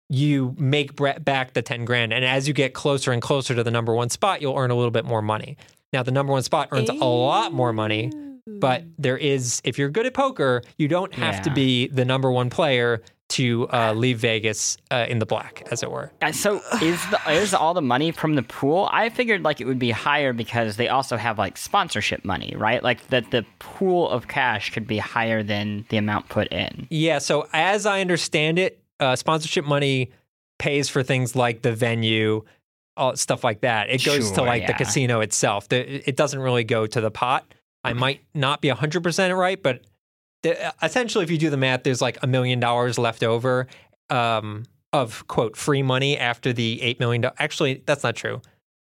you 0.10 0.56
make 0.58 1.00
back 1.24 1.54
the 1.54 1.62
10 1.62 1.86
grand. 1.86 2.12
And 2.12 2.26
as 2.26 2.50
you 2.50 2.54
get 2.54 2.74
closer 2.74 3.14
and 3.14 3.22
closer 3.22 3.56
to 3.56 3.64
the 3.64 3.72
number 3.72 3.94
one 3.94 4.10
spot, 4.10 4.42
you'll 4.42 4.58
earn 4.58 4.72
a 4.72 4.76
little 4.76 4.92
bit 4.92 5.06
more 5.06 5.22
money. 5.22 5.56
Now, 5.92 6.04
the 6.04 6.12
number 6.12 6.32
one 6.32 6.44
spot 6.44 6.70
earns 6.72 6.90
a 6.90 6.94
lot 6.94 7.52
more 7.52 7.74
money, 7.74 8.12
but 8.46 8.84
there 8.98 9.18
is, 9.18 9.62
if 9.64 9.78
you're 9.78 9.90
good 9.90 10.06
at 10.06 10.14
poker, 10.14 10.62
you 10.78 10.88
don't 10.88 11.14
have 11.14 11.42
to 11.44 11.50
be 11.52 11.88
the 11.88 12.06
number 12.06 12.32
one 12.32 12.50
player 12.50 13.02
to 13.30 13.68
uh, 13.70 13.94
leave 13.94 14.18
Vegas 14.20 14.78
uh, 14.90 15.06
in 15.08 15.20
the 15.20 15.26
black, 15.26 15.68
as 15.72 15.84
it 15.84 15.92
were. 15.92 16.12
So 16.32 16.62
is 16.82 17.00
the 17.10 17.20
is 17.30 17.54
all 17.54 17.76
the 17.76 17.82
money 17.82 18.12
from 18.12 18.36
the 18.36 18.42
pool? 18.42 18.90
I 18.92 19.10
figured 19.10 19.44
like 19.44 19.62
it 19.62 19.66
would 19.66 19.78
be 19.78 19.92
higher 19.92 20.34
because 20.34 20.78
they 20.78 20.90
also 20.90 21.16
have 21.16 21.38
like 21.38 21.58
sponsorship 21.58 22.26
money, 22.26 22.56
right? 22.58 22.84
Like 22.84 23.08
that 23.10 23.30
the 23.30 23.46
pool 23.60 24.10
of 24.10 24.28
cash 24.28 24.72
could 24.72 24.88
be 24.88 24.98
higher 24.98 25.44
than 25.44 25.86
the 25.90 25.98
amount 25.98 26.30
put 26.30 26.48
in. 26.48 26.88
Yeah. 26.90 27.20
So 27.20 27.48
as 27.54 27.86
I 27.86 28.02
understand 28.02 28.58
it, 28.58 28.82
uh, 29.00 29.16
sponsorship 29.16 29.64
money 29.64 30.12
pays 30.58 30.90
for 30.90 31.04
things 31.04 31.36
like 31.36 31.62
the 31.62 31.72
venue, 31.72 32.44
all 33.00 33.16
stuff 33.16 33.44
like 33.44 33.62
that. 33.62 33.90
It 33.90 34.04
goes 34.04 34.30
to 34.30 34.36
Sure, 34.36 34.46
like 34.46 34.68
the 34.68 34.74
casino 34.74 35.22
itself. 35.22 35.70
The, 35.70 36.08
it 36.08 36.16
doesn't 36.16 36.40
really 36.40 36.64
go 36.64 36.86
to 36.86 37.02
the 37.02 37.10
pot. 37.12 37.46
I 37.84 37.94
might 37.94 38.22
not 38.34 38.62
be 38.62 38.68
hundred 38.70 39.04
percent 39.04 39.34
right, 39.34 39.62
but 39.62 39.82
the, 40.44 40.74
essentially, 40.84 41.24
if 41.24 41.32
you 41.32 41.38
do 41.38 41.50
the 41.50 41.58
math, 41.58 41.84
there's 41.84 42.02
like 42.02 42.22
a 42.22 42.28
million 42.28 42.60
dollars 42.60 42.98
left 42.98 43.24
over 43.24 43.68
um, 44.10 44.66
of 44.94 45.28
quote 45.28 45.56
free 45.56 45.82
money 45.82 46.18
after 46.18 46.54
the 46.54 46.82
eight 46.82 47.00
million. 47.00 47.22
do- 47.22 47.30
Actually, 47.40 47.82
that's 47.86 48.04
not 48.04 48.16
true. 48.16 48.42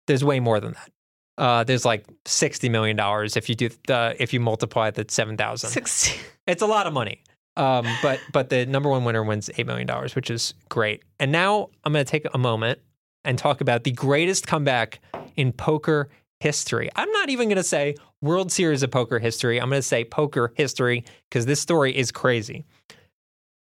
There's 0.07 0.23
way 0.23 0.39
more 0.39 0.59
than 0.59 0.73
that. 0.73 0.91
Uh, 1.37 1.63
there's 1.63 1.83
like 1.83 2.05
sixty 2.25 2.69
million 2.69 2.95
dollars 2.95 3.35
if 3.35 3.49
you 3.49 3.55
do 3.55 3.69
the 3.87 4.15
if 4.19 4.33
you 4.33 4.39
multiply 4.39 4.89
the 4.91 5.05
seven 5.09 5.35
thousand. 5.35 5.71
Sixteen. 5.71 6.21
It's 6.47 6.61
a 6.61 6.67
lot 6.67 6.85
of 6.87 6.93
money. 6.93 7.23
Um, 7.57 7.87
but 8.03 8.19
but 8.31 8.49
the 8.49 8.65
number 8.65 8.89
one 8.89 9.03
winner 9.03 9.23
wins 9.23 9.49
eight 9.57 9.65
million 9.65 9.87
dollars, 9.87 10.15
which 10.15 10.29
is 10.29 10.53
great. 10.69 11.01
And 11.19 11.31
now 11.31 11.69
I'm 11.83 11.91
going 11.91 12.05
to 12.05 12.09
take 12.09 12.25
a 12.33 12.37
moment 12.37 12.79
and 13.25 13.37
talk 13.37 13.61
about 13.61 13.83
the 13.83 13.91
greatest 13.91 14.47
comeback 14.47 14.99
in 15.35 15.51
poker 15.51 16.09
history. 16.39 16.89
I'm 16.95 17.11
not 17.11 17.29
even 17.29 17.47
going 17.47 17.57
to 17.57 17.63
say 17.63 17.95
World 18.21 18.51
Series 18.51 18.83
of 18.83 18.91
Poker 18.91 19.19
history. 19.19 19.59
I'm 19.59 19.69
going 19.69 19.79
to 19.79 19.87
say 19.87 20.03
poker 20.03 20.53
history 20.55 21.03
because 21.29 21.45
this 21.45 21.59
story 21.59 21.95
is 21.95 22.11
crazy. 22.11 22.65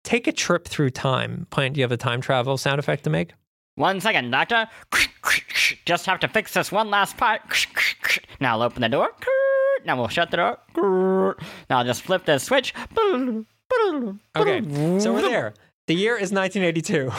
Take 0.04 0.26
a 0.26 0.32
trip 0.32 0.68
through 0.68 0.90
time. 0.90 1.46
Plant, 1.50 1.74
do 1.74 1.80
you 1.80 1.84
have 1.84 1.92
a 1.92 1.96
time 1.96 2.20
travel 2.20 2.56
sound 2.58 2.78
effect 2.78 3.04
to 3.04 3.10
make? 3.10 3.32
One 3.76 4.00
second, 4.00 4.30
doctor. 4.30 4.68
Just 5.86 6.06
have 6.06 6.20
to 6.20 6.28
fix 6.28 6.52
this 6.52 6.70
one 6.70 6.90
last 6.90 7.16
part. 7.16 7.40
Now 8.40 8.56
I'll 8.56 8.62
open 8.62 8.82
the 8.82 8.88
door. 8.88 9.10
Now 9.84 9.96
we'll 9.96 10.08
shut 10.08 10.30
the 10.30 10.36
door. 10.36 11.36
Now 11.68 11.78
I'll 11.78 11.84
just 11.84 12.02
flip 12.02 12.24
the 12.24 12.38
switch. 12.38 12.74
Okay, 14.36 14.62
so 15.00 15.12
we're 15.12 15.22
there. 15.22 15.54
The 15.86 15.94
year 15.94 16.14
is 16.14 16.32
1982. 16.32 17.10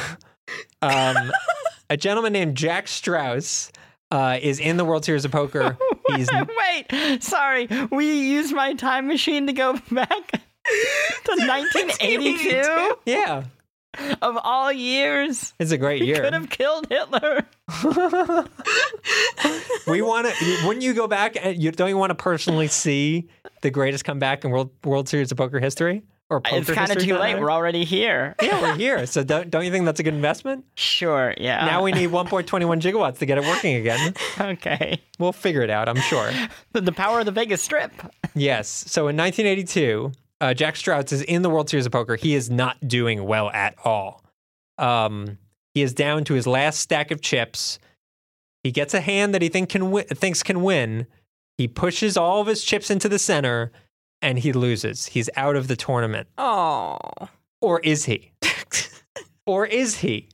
Um, 0.82 1.32
a 1.90 1.98
gentleman 1.98 2.34
named 2.34 2.56
Jack 2.56 2.88
Straus 2.88 3.72
uh, 4.12 4.38
is 4.42 4.60
in 4.60 4.78
the 4.78 4.86
World 4.86 5.06
Series 5.06 5.26
of 5.26 5.32
Poker. 5.32 5.78
He's 6.16 6.30
Wait, 6.32 7.24
sorry. 7.24 7.68
We 7.92 8.30
used 8.30 8.54
my 8.54 8.74
time 8.74 9.08
machine 9.08 9.48
to 9.48 9.54
go 9.54 9.74
back 9.92 10.32
to 10.32 10.40
1982 11.28 12.98
yeah, 13.06 13.44
of 14.22 14.38
all 14.44 14.72
years. 14.72 15.54
it's 15.60 15.72
a 15.72 15.78
great 15.78 16.04
year. 16.04 16.22
Could 16.22 16.34
have 16.34 16.50
killed 16.50 16.88
Hitler. 16.90 17.46
We 19.88 20.02
want 20.02 20.28
to. 20.28 20.58
Wouldn't 20.66 20.84
you 20.84 20.94
go 20.94 21.08
back 21.08 21.38
and 21.40 21.62
you 21.62 21.72
don't 21.72 21.90
you 21.90 21.98
want 21.98 22.12
to 22.12 22.16
personally 22.16 22.68
see 22.68 23.28
the 23.62 23.70
greatest 23.70 24.06
comeback 24.06 24.44
in 24.44 24.52
World 24.52 24.72
World 24.84 25.08
Series 25.10 25.32
of 25.32 25.38
Poker 25.38 25.60
history 25.60 26.04
or 26.30 26.42
It's 26.46 26.70
kind 26.70 26.92
of 26.92 26.98
too 26.98 27.14
late. 27.18 27.34
matter? 27.34 27.42
We're 27.42 27.52
already 27.52 27.84
here. 27.86 28.36
yeah, 28.42 28.62
we're 28.62 28.76
here. 28.76 29.06
So 29.06 29.24
don't 29.24 29.50
don't 29.50 29.64
you 29.66 29.72
think 29.72 29.86
that's 29.86 30.00
a 30.00 30.04
good 30.04 30.14
investment? 30.16 30.66
Sure, 30.76 31.34
yeah. 31.38 31.66
now 31.66 31.84
we 31.84 31.92
need 31.92 32.10
1.21 32.12 32.46
gigawatts 32.82 33.20
to 33.20 33.26
get 33.26 33.38
it 33.38 33.44
working 33.44 33.76
again. 33.76 34.14
Okay. 34.40 35.00
We'll 35.20 35.34
figure 35.34 35.62
it 35.62 35.70
out. 35.70 35.88
I'm 35.90 35.98
sure. 36.02 36.32
The, 36.74 36.92
power 36.92 37.20
of 37.20 37.26
the 37.26 37.32
Vegas 37.32 37.62
Strip. 37.62 37.92
Yes. 38.34 38.68
So 38.68 39.08
in 39.08 39.16
1982, 39.16 40.12
uh, 40.42 40.54
Jack 40.54 40.76
Straus 40.76 41.12
is 41.14 41.22
in 41.22 41.42
the 41.42 41.50
World 41.50 41.70
Series 41.70 41.86
of 41.86 41.92
Poker. 41.94 42.16
He 42.18 42.36
is 42.36 42.50
not 42.50 42.86
doing 42.86 43.24
well 43.26 43.50
at 43.52 43.76
all. 43.86 44.24
Um, 44.78 45.38
he 45.74 45.82
is 45.82 45.94
down 45.94 46.24
to 46.26 46.34
his 46.34 46.46
last 46.46 46.80
stack 46.82 47.12
of 47.12 47.22
chips. 47.22 47.80
He 48.64 48.72
gets 48.72 48.94
a 48.94 49.00
hand 49.00 49.34
that 49.34 49.42
he 49.42 49.48
think 49.50 49.70
can 49.70 49.84
wi- 49.84 50.04
thinks 50.08 50.44
can 50.44 50.64
win. 50.64 51.08
He 51.58 51.68
pushes 51.70 52.18
all 52.18 52.42
of 52.42 52.48
his 52.48 52.64
chips 52.64 52.92
into 52.92 53.08
the 53.08 53.20
center, 53.20 53.72
and 54.26 54.40
he 54.40 54.52
loses. 54.52 55.06
He's 55.06 55.30
out 55.38 55.56
of 55.56 55.68
the 55.68 55.76
tournament. 55.76 56.28
Oh. 56.40 56.98
Or 57.62 57.80
is 57.82 58.06
he? 58.06 58.32
or 59.46 59.68
is 59.68 59.98
he? 59.98 60.30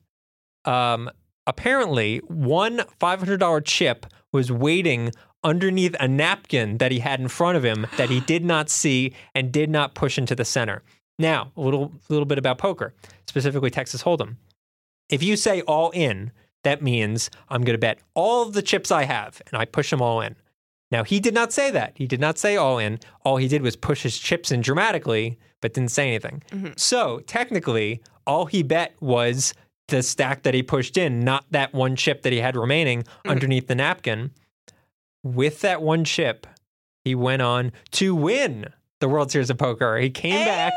Um, 0.64 1.10
apparently, 1.46 2.20
one 2.20 2.80
$500 3.02 3.66
chip 3.66 4.06
was 4.32 4.50
waiting 4.50 5.12
underneath 5.44 5.94
a 6.00 6.08
napkin 6.08 6.78
that 6.78 6.94
he 6.94 7.00
had 7.00 7.20
in 7.20 7.28
front 7.28 7.58
of 7.58 7.66
him 7.66 7.86
that 7.98 8.10
he 8.10 8.22
did 8.22 8.46
not 8.46 8.70
see 8.82 9.14
and 9.36 9.52
did 9.52 9.70
not 9.70 9.94
push 9.94 10.18
into 10.18 10.36
the 10.36 10.46
center. 10.46 10.84
Now, 11.20 11.52
a 11.58 11.62
little 11.62 11.92
little 12.08 12.26
bit 12.26 12.38
about 12.38 12.58
poker, 12.58 12.94
specifically 13.28 13.70
Texas 13.70 14.04
Hold'em. 14.04 14.38
If 15.10 15.22
you 15.22 15.36
say 15.36 15.62
all 15.62 15.90
in, 15.92 16.32
that 16.64 16.82
means 16.82 17.30
I'm 17.50 17.64
going 17.64 17.74
to 17.74 17.78
bet 17.78 18.00
all 18.14 18.48
of 18.48 18.54
the 18.54 18.62
chips 18.62 18.90
I 18.90 19.04
have 19.04 19.42
and 19.52 19.62
I 19.62 19.66
push 19.66 19.90
them 19.90 20.02
all 20.02 20.22
in. 20.22 20.38
Now, 20.92 21.04
he 21.04 21.20
did 21.20 21.34
not 21.34 21.54
say 21.54 21.72
that. 21.72 21.94
He 21.96 22.06
did 22.08 22.20
not 22.20 22.38
say 22.38 22.58
all 22.58 22.78
in. 22.78 23.00
All 23.24 23.38
he 23.38 23.48
did 23.48 23.62
was 23.62 23.76
push 23.76 24.04
his 24.04 24.18
chips 24.18 24.52
in 24.52 24.62
dramatically, 24.62 25.40
but 25.62 25.74
didn't 25.74 25.92
say 25.92 26.08
anything. 26.10 26.44
So, 26.78 27.20
technically, 27.28 28.02
all 28.28 28.46
he 28.46 28.62
bet 28.64 28.96
was 29.00 29.54
the 29.88 30.04
stack 30.04 30.44
that 30.44 30.54
he 30.54 30.64
pushed 30.64 30.98
in, 30.98 31.20
not 31.22 31.46
that 31.52 31.74
one 31.74 31.96
chip 31.96 32.22
that 32.24 32.34
he 32.34 32.40
had 32.40 32.56
remaining 32.56 33.04
underneath 33.26 33.68
the 33.68 33.76
napkin. 33.76 34.32
With 35.24 35.62
that 35.62 35.82
one 35.82 36.04
chip, 36.04 36.48
he 37.04 37.16
went 37.16 37.42
on 37.42 37.72
to 37.92 38.14
win 38.16 38.68
the 39.00 39.08
World 39.10 39.32
Series 39.32 39.50
of 39.50 39.58
Poker. 39.58 39.98
He 39.98 40.10
came 40.10 40.46
back 40.46 40.74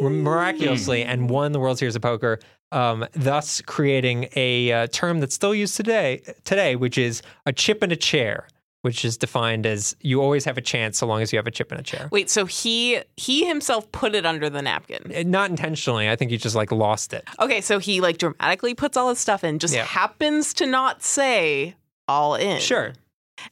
miraculously 0.00 1.02
and 1.04 1.28
won 1.30 1.52
the 1.52 1.58
World 1.60 1.78
Series 1.78 1.96
of 1.96 2.02
Poker, 2.02 2.38
um, 2.70 3.06
thus 3.14 3.60
creating 3.62 4.28
a 4.36 4.70
uh, 4.72 4.86
term 4.88 5.20
that's 5.20 5.34
still 5.34 5.54
used 5.54 5.76
today, 5.76 6.22
today, 6.44 6.76
which 6.76 6.96
is 6.98 7.22
a 7.46 7.52
chip 7.52 7.82
in 7.82 7.90
a 7.90 7.96
chair, 7.96 8.46
which 8.82 9.04
is 9.04 9.16
defined 9.16 9.66
as 9.66 9.96
you 10.00 10.22
always 10.22 10.44
have 10.44 10.56
a 10.56 10.60
chance 10.60 10.98
so 10.98 11.06
long 11.06 11.20
as 11.20 11.32
you 11.32 11.38
have 11.38 11.46
a 11.46 11.50
chip 11.50 11.72
in 11.72 11.78
a 11.78 11.82
chair. 11.82 12.08
Wait, 12.12 12.30
so 12.30 12.46
he 12.46 13.00
he 13.16 13.44
himself 13.46 13.90
put 13.92 14.14
it 14.14 14.24
under 14.24 14.48
the 14.48 14.62
napkin. 14.62 15.12
Uh, 15.14 15.22
Not 15.26 15.50
intentionally. 15.50 16.08
I 16.08 16.16
think 16.16 16.30
he 16.30 16.36
just 16.36 16.54
like 16.56 16.70
lost 16.72 17.12
it. 17.12 17.24
Okay, 17.40 17.60
so 17.60 17.78
he 17.78 18.00
like 18.00 18.18
dramatically 18.18 18.74
puts 18.74 18.96
all 18.96 19.08
his 19.08 19.18
stuff 19.18 19.42
in, 19.44 19.58
just 19.58 19.74
Yeah. 19.74 19.84
happens 19.84 20.54
to 20.54 20.66
not 20.66 21.02
say 21.02 21.74
all 22.06 22.34
in. 22.36 22.60
Sure. 22.60 22.92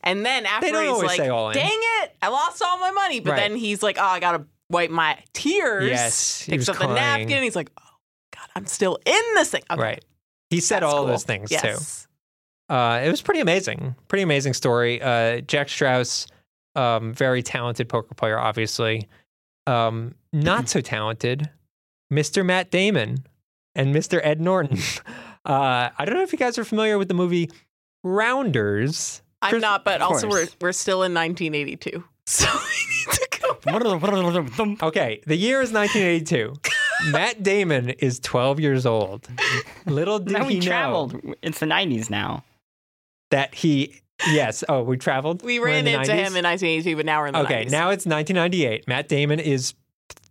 And 0.02 0.24
then 0.26 0.46
after 0.46 0.66
he's 0.82 1.02
like, 1.02 1.16
say 1.16 1.28
all 1.28 1.50
in. 1.50 1.54
dang 1.54 1.78
it, 2.02 2.16
I 2.22 2.28
lost 2.28 2.60
all 2.62 2.78
my 2.78 2.90
money. 2.90 3.20
But 3.20 3.32
Right. 3.32 3.40
then 3.40 3.56
he's 3.56 3.82
like, 3.82 3.98
oh, 3.98 4.04
I 4.04 4.18
gotta 4.20 4.44
wipe 4.70 4.90
my 4.90 5.18
tears. 5.32 5.88
Yes, 5.88 6.40
he 6.42 6.52
Picks 6.52 6.68
up 6.68 6.78
the 6.78 6.86
napkin 6.88 7.32
and 7.32 7.44
he's 7.44 7.54
like, 7.56 7.70
oh 7.80 7.88
God, 8.34 8.48
I'm 8.56 8.66
still 8.66 8.98
in 9.04 9.22
this 9.34 9.50
thing. 9.50 9.62
Okay, 9.70 9.80
Right. 9.80 10.04
He 10.50 10.60
said 10.60 10.82
that's 10.82 10.92
all 10.92 11.00
cool. 11.00 11.06
those 11.08 11.24
things 11.24 11.50
too. 11.50 11.76
Yes. 12.68 12.74
Uh, 12.76 13.00
it 13.06 13.10
was 13.10 13.22
pretty 13.22 13.40
amazing. 13.40 13.94
Pretty 14.08 14.22
amazing 14.22 14.54
story. 14.54 15.00
Uh, 15.00 15.40
Jack 15.40 15.68
Straus, 15.68 16.26
um, 16.74 17.12
very 17.14 17.42
talented 17.42 17.88
poker 17.88 18.14
player, 18.14 18.38
obviously. 18.38 19.08
Um, 19.66 20.14
not 20.32 20.68
so 20.68 20.80
talented, 20.82 21.50
Mr. 22.12 22.44
Matt 22.44 22.70
Damon 22.70 23.24
and 23.74 23.94
Mr. 23.94 24.20
Ed 24.22 24.40
Norton. 24.40 24.78
Uh, 25.46 25.90
I 25.96 26.04
don't 26.04 26.16
know 26.16 26.24
if 26.24 26.32
you 26.32 26.38
guys 26.40 26.58
are 26.58 26.64
familiar 26.64 26.98
with 26.98 27.06
the 27.06 27.14
movie 27.14 27.48
Rounders. 28.02 29.22
I'm 29.42 29.50
Chris- 29.50 29.62
not, 29.62 29.84
but 29.84 30.00
also 30.02 30.28
we're 30.28 30.48
we're 30.60 30.72
still 30.72 31.02
in 31.04 31.14
1982. 31.14 32.02
So 32.28 32.48
we 32.48 33.12
need 33.12 33.14
to 33.14 33.38
go 33.40 33.54
back. 33.54 33.74
Okay, 34.82 35.20
the 35.24 35.36
year 35.36 35.62
is 35.62 35.70
1982. 35.70 36.52
Matt 37.12 37.44
Damon 37.44 37.90
is 37.90 38.18
12 38.18 38.58
years 38.58 38.84
old. 38.86 39.28
Little 39.86 40.18
did 40.18 40.32
now 40.32 40.40
he 40.48 40.54
we 40.54 40.60
know 40.60 40.66
traveled. 40.66 41.20
It's 41.42 41.60
the 41.60 41.66
90s 41.66 42.10
now. 42.10 42.42
That 43.30 43.54
he. 43.54 44.00
Yes. 44.30 44.64
Oh, 44.68 44.82
we 44.82 44.96
traveled. 44.96 45.42
We 45.42 45.58
We're 45.60 45.68
in 45.68 45.84
ran 45.84 46.00
into 46.00 46.12
90s? 46.12 46.14
him 46.14 46.36
in 46.36 46.44
1982, 46.44 46.96
but 46.96 47.04
now 47.06 47.20
we're 47.20 47.26
in 47.26 47.32
the 47.34 47.40
Okay, 47.40 47.64
90s. 47.66 47.70
now 47.70 47.90
it's 47.90 48.06
1998. 48.06 48.88
Matt 48.88 49.08
Damon 49.08 49.40
is 49.40 49.74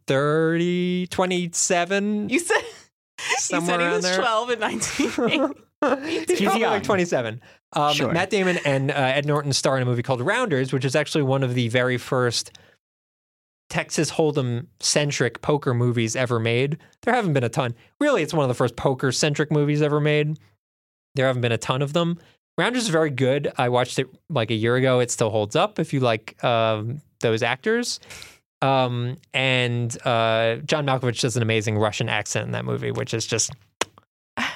30, 0.07 1.07
27. 1.07 2.29
you 2.29 2.39
said 2.39 2.55
you 3.19 3.35
Somewhere 3.37 3.79
said 3.79 3.87
he 3.87 3.95
was 3.95 4.03
there. 4.03 4.17
12 4.17 4.49
in 4.51 4.59
1980. 4.59 5.61
He's 6.27 6.41
probably 6.41 6.61
young. 6.61 6.71
like 6.71 6.83
27. 6.83 7.41
Um, 7.73 7.93
Sure. 7.93 8.11
Matt 8.11 8.29
Damon 8.29 8.57
and 8.65 8.89
uh, 8.91 8.95
Ed 8.95 9.25
Norton 9.25 9.53
star 9.53 9.75
in 9.77 9.83
a 9.83 9.85
movie 9.85 10.01
called 10.03 10.21
Rounders, 10.21 10.73
which 10.73 10.85
is 10.85 10.95
actually 10.95 11.23
one 11.23 11.43
of 11.43 11.53
the 11.53 11.67
very 11.69 11.97
first 11.97 12.57
Texas 13.69 14.11
Hold'em 14.11 14.67
centric 14.79 15.41
poker 15.41 15.73
movies 15.73 16.15
ever 16.15 16.39
made. 16.39 16.77
There 17.01 17.13
haven't 17.13 17.33
been 17.33 17.43
a 17.43 17.49
ton. 17.49 17.75
Really, 17.99 18.23
it's 18.23 18.33
one 18.33 18.43
of 18.43 18.47
the 18.49 18.53
first 18.55 18.75
poker 18.75 19.11
centric 19.11 19.51
movies 19.51 19.81
ever 19.81 19.99
made. 19.99 20.39
There 21.15 21.27
haven't 21.27 21.41
been 21.41 21.51
a 21.51 21.57
ton 21.57 21.81
of 21.81 21.93
them. 21.93 22.17
Rounders 22.57 22.83
is 22.83 22.89
very 22.89 23.09
good. 23.09 23.51
I 23.57 23.69
watched 23.69 23.99
it 23.99 24.07
like 24.29 24.49
a 24.49 24.55
year 24.55 24.75
ago. 24.75 24.99
It 24.99 25.11
still 25.11 25.29
holds 25.29 25.55
up 25.55 25.79
if 25.79 25.93
you 25.93 25.99
like 25.99 26.41
um, 26.43 27.01
those 27.19 27.43
actors. 27.43 27.99
Um, 28.61 29.17
and 29.33 29.95
uh, 30.05 30.57
John 30.65 30.85
Malkovich 30.85 31.21
does 31.21 31.35
an 31.35 31.43
amazing 31.43 31.77
Russian 31.77 32.09
accent 32.09 32.45
in 32.45 32.51
that 32.51 32.65
movie, 32.65 32.91
which 32.91 33.13
is 33.13 33.25
just 33.25 33.51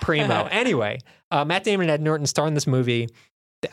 primo. 0.01 0.45
anyway, 0.51 0.99
uh, 1.31 1.43
Matt 1.45 1.63
Damon 1.63 1.89
and 1.89 1.91
Ed 1.91 2.01
Norton 2.01 2.25
star 2.25 2.47
in 2.47 2.53
this 2.53 2.67
movie. 2.67 3.09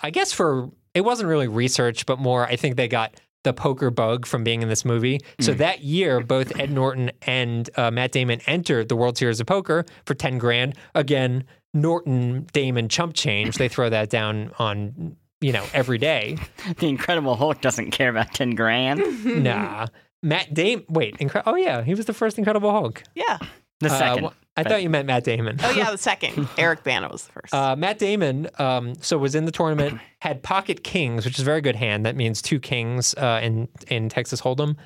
I 0.03 0.11
guess 0.11 0.33
for 0.33 0.71
it 0.95 1.03
wasn't 1.03 1.29
really 1.29 1.49
research, 1.49 2.07
but 2.07 2.19
more 2.19 2.45
I 2.47 2.57
think 2.57 2.77
they 2.77 2.89
got 2.89 3.15
the 3.45 3.53
poker 3.53 3.91
bug 3.91 4.27
from 4.27 4.43
being 4.43 4.61
in 4.61 4.69
this 4.69 4.85
movie. 4.85 5.21
So 5.39 5.55
that 5.55 5.83
year, 5.83 6.19
both 6.19 6.59
Ed 6.59 6.73
Norton 6.73 7.13
and 7.23 7.71
uh, 7.77 7.93
Matt 7.93 8.11
Damon 8.11 8.41
entered 8.47 8.89
the 8.89 8.97
World 8.97 9.17
Series 9.17 9.39
of 9.39 9.47
Poker 9.47 9.87
for 10.05 10.15
ten 10.15 10.39
grand. 10.39 10.75
Again, 10.97 11.45
Norton 11.81 12.47
Damon 12.53 12.89
chump 12.89 13.15
change. 13.15 13.57
They 13.57 13.69
throw 13.69 13.89
that 13.91 14.11
down 14.11 14.51
on 14.59 15.17
you 15.41 15.53
know 15.53 15.65
every 15.73 15.99
day. 15.99 16.39
The 16.79 16.89
Incredible 16.89 17.37
Hulk 17.37 17.61
doesn't 17.61 17.91
care 17.93 18.09
about 18.09 18.33
10 18.35 18.51
grand. 18.57 19.01
nah, 19.45 19.87
Matt 20.23 20.53
Damon. 20.55 20.85
Wait, 20.89 21.17
incre- 21.19 21.43
oh 21.47 21.55
yeah, 21.57 21.83
he 21.83 21.95
was 21.95 22.07
the 22.07 22.13
first 22.15 22.39
Incredible 22.39 22.71
Hulk. 22.73 23.03
yeah. 23.15 23.39
The 23.81 23.89
Uh, 23.93 23.99
second. 23.99 24.25
wh- 24.25 24.33
I 24.59 24.63
thought 24.63 24.83
you 24.83 24.89
meant 24.89 25.07
Matt 25.07 25.23
Damon. 25.25 25.59
Oh, 25.63 25.71
yeah, 25.71 25.91
the 25.93 25.99
second. 25.99 26.49
Eric 26.57 26.83
Bana 26.83 27.11
was 27.11 27.27
the 27.27 27.33
first. 27.33 27.53
Uh, 27.53 27.77
Matt 27.77 27.99
Damon, 27.99 28.49
um, 28.59 28.95
so 29.03 29.19
was 29.19 29.35
in 29.35 29.45
the 29.45 29.53
tournament, 29.53 30.01
had 30.23 30.43
pocket 30.43 30.83
kings, 30.83 31.27
which 31.27 31.35
is 31.35 31.43
a 31.43 31.45
very 31.45 31.61
good 31.61 31.77
hand. 31.77 32.07
That 32.07 32.17
means 32.17 32.41
two 32.41 32.59
kings 32.59 33.15
uh, 33.17 33.41
in 33.43 33.69
in 33.89 34.09
Texas 34.09 34.41
Hold'em, 34.41 34.77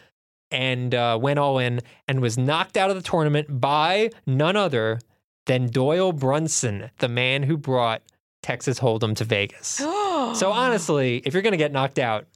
and 0.50 0.92
uh, 0.92 1.16
went 1.22 1.38
all 1.38 1.58
in 1.60 1.80
and 2.08 2.20
was 2.20 2.36
knocked 2.36 2.76
out 2.76 2.90
of 2.90 2.96
the 2.96 3.02
tournament 3.02 3.60
by 3.60 4.10
none 4.26 4.56
other 4.56 4.98
than 5.46 5.66
Doyle 5.66 6.12
Brunson, 6.12 6.90
the 6.98 7.08
man 7.08 7.42
who 7.42 7.56
brought 7.56 8.02
Texas 8.42 8.78
Hold'em 8.80 9.16
to 9.16 9.24
Vegas. 9.24 9.80
So 10.34 10.52
honestly, 10.52 11.22
if 11.24 11.32
you're 11.32 11.42
gonna 11.42 11.56
get 11.56 11.72
knocked 11.72 11.98
out, 11.98 12.26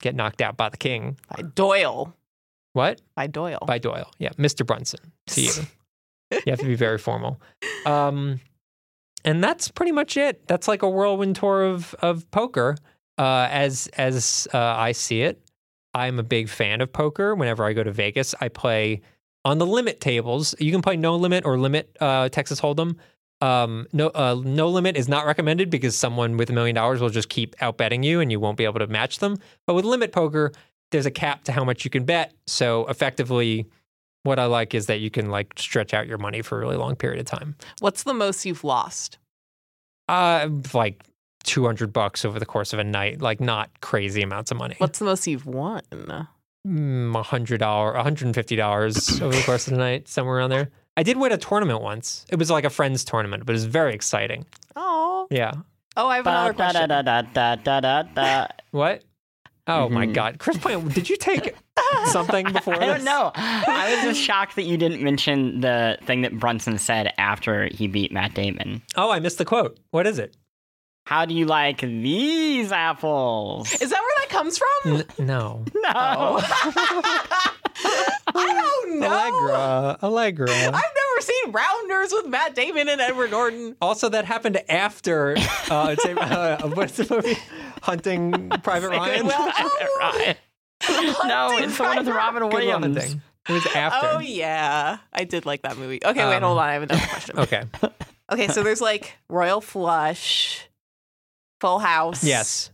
get 0.00 0.14
knocked 0.14 0.40
out 0.40 0.56
by 0.56 0.68
the 0.68 0.76
king. 0.76 1.18
by 1.28 1.42
Doyle. 1.42 2.14
What? 2.72 3.02
By 3.14 3.26
Doyle. 3.26 3.58
By 3.66 3.78
Doyle. 3.78 4.10
Yeah, 4.18 4.30
Mr. 4.38 4.64
Brunson. 4.64 5.00
To 5.26 5.40
you. 5.42 5.50
you 6.30 6.42
have 6.46 6.60
to 6.60 6.64
be 6.64 6.76
very 6.76 6.98
formal. 6.98 7.40
Um, 7.84 8.40
and 9.24 9.42
that's 9.42 9.68
pretty 9.68 9.92
much 9.92 10.16
it. 10.16 10.46
That's 10.46 10.68
like 10.68 10.82
a 10.82 10.88
whirlwind 10.88 11.36
tour 11.36 11.62
of 11.62 11.94
of 11.94 12.30
poker. 12.30 12.76
Uh, 13.18 13.48
as 13.50 13.88
as 13.98 14.48
uh, 14.54 14.58
I 14.58 14.92
see 14.92 15.22
it, 15.22 15.40
I'm 15.94 16.18
a 16.18 16.22
big 16.22 16.48
fan 16.48 16.80
of 16.80 16.92
poker. 16.92 17.34
Whenever 17.34 17.64
I 17.64 17.72
go 17.72 17.82
to 17.82 17.92
Vegas, 17.92 18.34
I 18.40 18.48
play 18.48 19.02
on 19.44 19.58
the 19.58 19.66
limit 19.66 20.00
tables. 20.00 20.54
You 20.58 20.72
can 20.72 20.82
play 20.82 20.96
no 20.96 21.16
limit 21.16 21.44
or 21.44 21.58
limit 21.58 21.96
uh, 22.00 22.28
Texas 22.28 22.60
Hold'em. 22.60 22.96
Um, 23.40 23.88
no, 23.92 24.08
uh, 24.08 24.40
no 24.44 24.68
limit 24.68 24.96
is 24.96 25.08
not 25.08 25.26
recommended 25.26 25.68
because 25.68 25.96
someone 25.96 26.36
with 26.36 26.48
a 26.50 26.52
million 26.52 26.76
dollars 26.76 27.00
will 27.00 27.10
just 27.10 27.28
keep 27.28 27.56
outbetting 27.56 28.04
you, 28.04 28.20
and 28.20 28.30
you 28.30 28.38
won't 28.38 28.56
be 28.56 28.64
able 28.64 28.78
to 28.78 28.86
match 28.86 29.18
them. 29.18 29.36
But 29.66 29.74
with 29.74 29.84
limit 29.84 30.12
poker, 30.12 30.52
there's 30.92 31.06
a 31.06 31.10
cap 31.10 31.44
to 31.44 31.52
how 31.52 31.64
much 31.64 31.84
you 31.84 31.90
can 31.90 32.04
bet. 32.04 32.32
So 32.46 32.86
effectively, 32.86 33.66
what 34.22 34.38
I 34.38 34.44
like 34.46 34.74
is 34.74 34.86
that 34.86 35.00
you 35.00 35.10
can 35.10 35.30
like 35.30 35.54
stretch 35.56 35.92
out 35.92 36.06
your 36.06 36.18
money 36.18 36.42
for 36.42 36.58
a 36.58 36.60
really 36.60 36.76
long 36.76 36.94
period 36.94 37.18
of 37.18 37.26
time. 37.26 37.56
What's 37.80 38.04
the 38.04 38.14
most 38.14 38.46
you've 38.46 38.62
lost? 38.62 39.18
Uh, 40.08 40.48
like 40.72 41.02
200 41.44 41.92
bucks 41.92 42.24
over 42.24 42.38
the 42.38 42.46
course 42.46 42.72
of 42.72 42.78
a 42.78 42.84
night, 42.84 43.20
like 43.20 43.40
not 43.40 43.70
crazy 43.80 44.22
amounts 44.22 44.50
of 44.50 44.56
money. 44.56 44.76
What's 44.78 45.00
the 45.00 45.04
most 45.04 45.26
you've 45.26 45.46
won? 45.46 45.82
Mm, 46.66 47.16
a 47.18 47.22
hundred 47.22 47.58
dollar, 47.58 47.92
one 47.94 48.02
hundred 48.04 48.26
and 48.26 48.34
fifty 48.34 48.54
dollars 48.56 49.20
over 49.20 49.34
the 49.34 49.42
course 49.42 49.66
of 49.66 49.72
the 49.72 49.78
night, 49.78 50.06
somewhere 50.08 50.36
around 50.36 50.50
there. 50.50 50.70
I 50.96 51.02
did 51.02 51.16
win 51.16 51.32
a 51.32 51.36
tournament 51.38 51.80
once. 51.82 52.24
It 52.30 52.38
was 52.38 52.50
like 52.50 52.64
a 52.64 52.70
friend's 52.70 53.04
tournament, 53.04 53.44
but 53.46 53.52
it 53.52 53.54
was 53.54 53.64
very 53.64 53.94
exciting. 53.94 54.46
Oh. 54.76 55.26
Yeah. 55.30 55.52
Oh, 55.96 56.06
I 56.06 56.16
have 56.16 56.26
another 56.26 56.52
da- 56.52 56.56
question. 56.70 56.88
da- 56.88 57.02
da- 57.02 57.22
da- 57.22 57.56
da- 57.56 57.80
da- 57.80 58.02
da. 58.02 58.46
What? 58.70 59.02
Oh 59.66 59.88
my 59.88 60.06
Mhm. 60.06 60.14
God, 60.14 60.38
Chris 60.38 60.58
Plant, 60.58 60.92
did 60.94 61.08
you 61.08 61.16
take 61.16 61.54
something 62.06 62.52
before 62.52 62.74
I 62.74 62.86
don't 62.86 62.94
this? 62.96 63.04
know. 63.04 63.30
I 63.34 63.94
was 63.94 64.04
just 64.14 64.20
shocked 64.20 64.56
that 64.56 64.64
you 64.64 64.76
didn't 64.76 65.02
mention 65.02 65.60
the 65.60 65.98
thing 66.04 66.22
that 66.22 66.36
Brunson 66.38 66.78
said 66.78 67.12
after 67.18 67.66
he 67.72 67.86
beat 67.86 68.10
Matt 68.12 68.34
Damon. 68.34 68.82
Oh, 68.96 69.10
I 69.10 69.20
missed 69.20 69.38
the 69.38 69.44
quote. 69.44 69.78
What 69.92 70.06
is 70.06 70.18
it? 70.18 70.36
How 71.04 71.24
do 71.26 71.34
you 71.34 71.46
like 71.46 71.80
these 71.80 72.70
apples? 72.72 73.72
Is 73.80 73.90
that 73.90 74.00
where 74.00 74.14
that 74.18 74.28
comes 74.28 74.56
from? 74.58 74.92
N- 74.92 75.04
no. 75.26 75.64
no. 75.74 76.40
I 78.34 78.80
don't 78.84 79.00
know. 79.00 79.06
Allegra. 79.08 79.98
Allegra. 80.02 80.50
I've 80.50 80.72
never 80.72 81.20
seen 81.20 81.52
Rounders 81.52 82.12
with 82.12 82.26
Matt 82.28 82.54
Damon 82.54 82.88
and 82.88 83.00
Edward 83.00 83.30
Norton. 83.30 83.76
Also, 83.82 84.08
that 84.10 84.24
happened 84.24 84.60
after. 84.68 85.36
Uh, 85.70 85.94
it's 85.98 86.04
a, 86.04 86.18
uh, 86.20 86.68
what's 86.74 86.96
the 86.96 87.14
movie? 87.14 87.36
Hunting 87.82 88.50
Private 88.62 88.90
Ryan. 88.90 89.26
Right. 89.26 90.36
No, 90.88 91.58
it's 91.58 91.76
the 91.76 91.82
one 91.82 91.98
with 91.98 92.08
Robin 92.08 92.42
Good 92.42 92.52
Will 92.52 92.58
Williams. 92.80 92.96
Hunting. 92.96 93.22
It 93.48 93.52
was 93.52 93.66
after. 93.74 94.08
Oh 94.12 94.18
yeah, 94.20 94.98
I 95.12 95.24
did 95.24 95.46
like 95.46 95.62
that 95.62 95.76
movie. 95.76 95.98
Okay, 96.04 96.24
wait, 96.24 96.36
Um, 96.36 96.42
hold 96.44 96.58
on. 96.58 96.68
I 96.68 96.72
have 96.74 96.82
another 96.84 97.06
question. 97.08 97.38
Okay. 97.40 97.64
Okay, 98.30 98.48
so 98.48 98.62
there's 98.62 98.80
like 98.80 99.16
Royal 99.28 99.60
Flush, 99.60 100.68
Full 101.62 101.78
House. 101.78 102.24
Yes. 102.24 102.70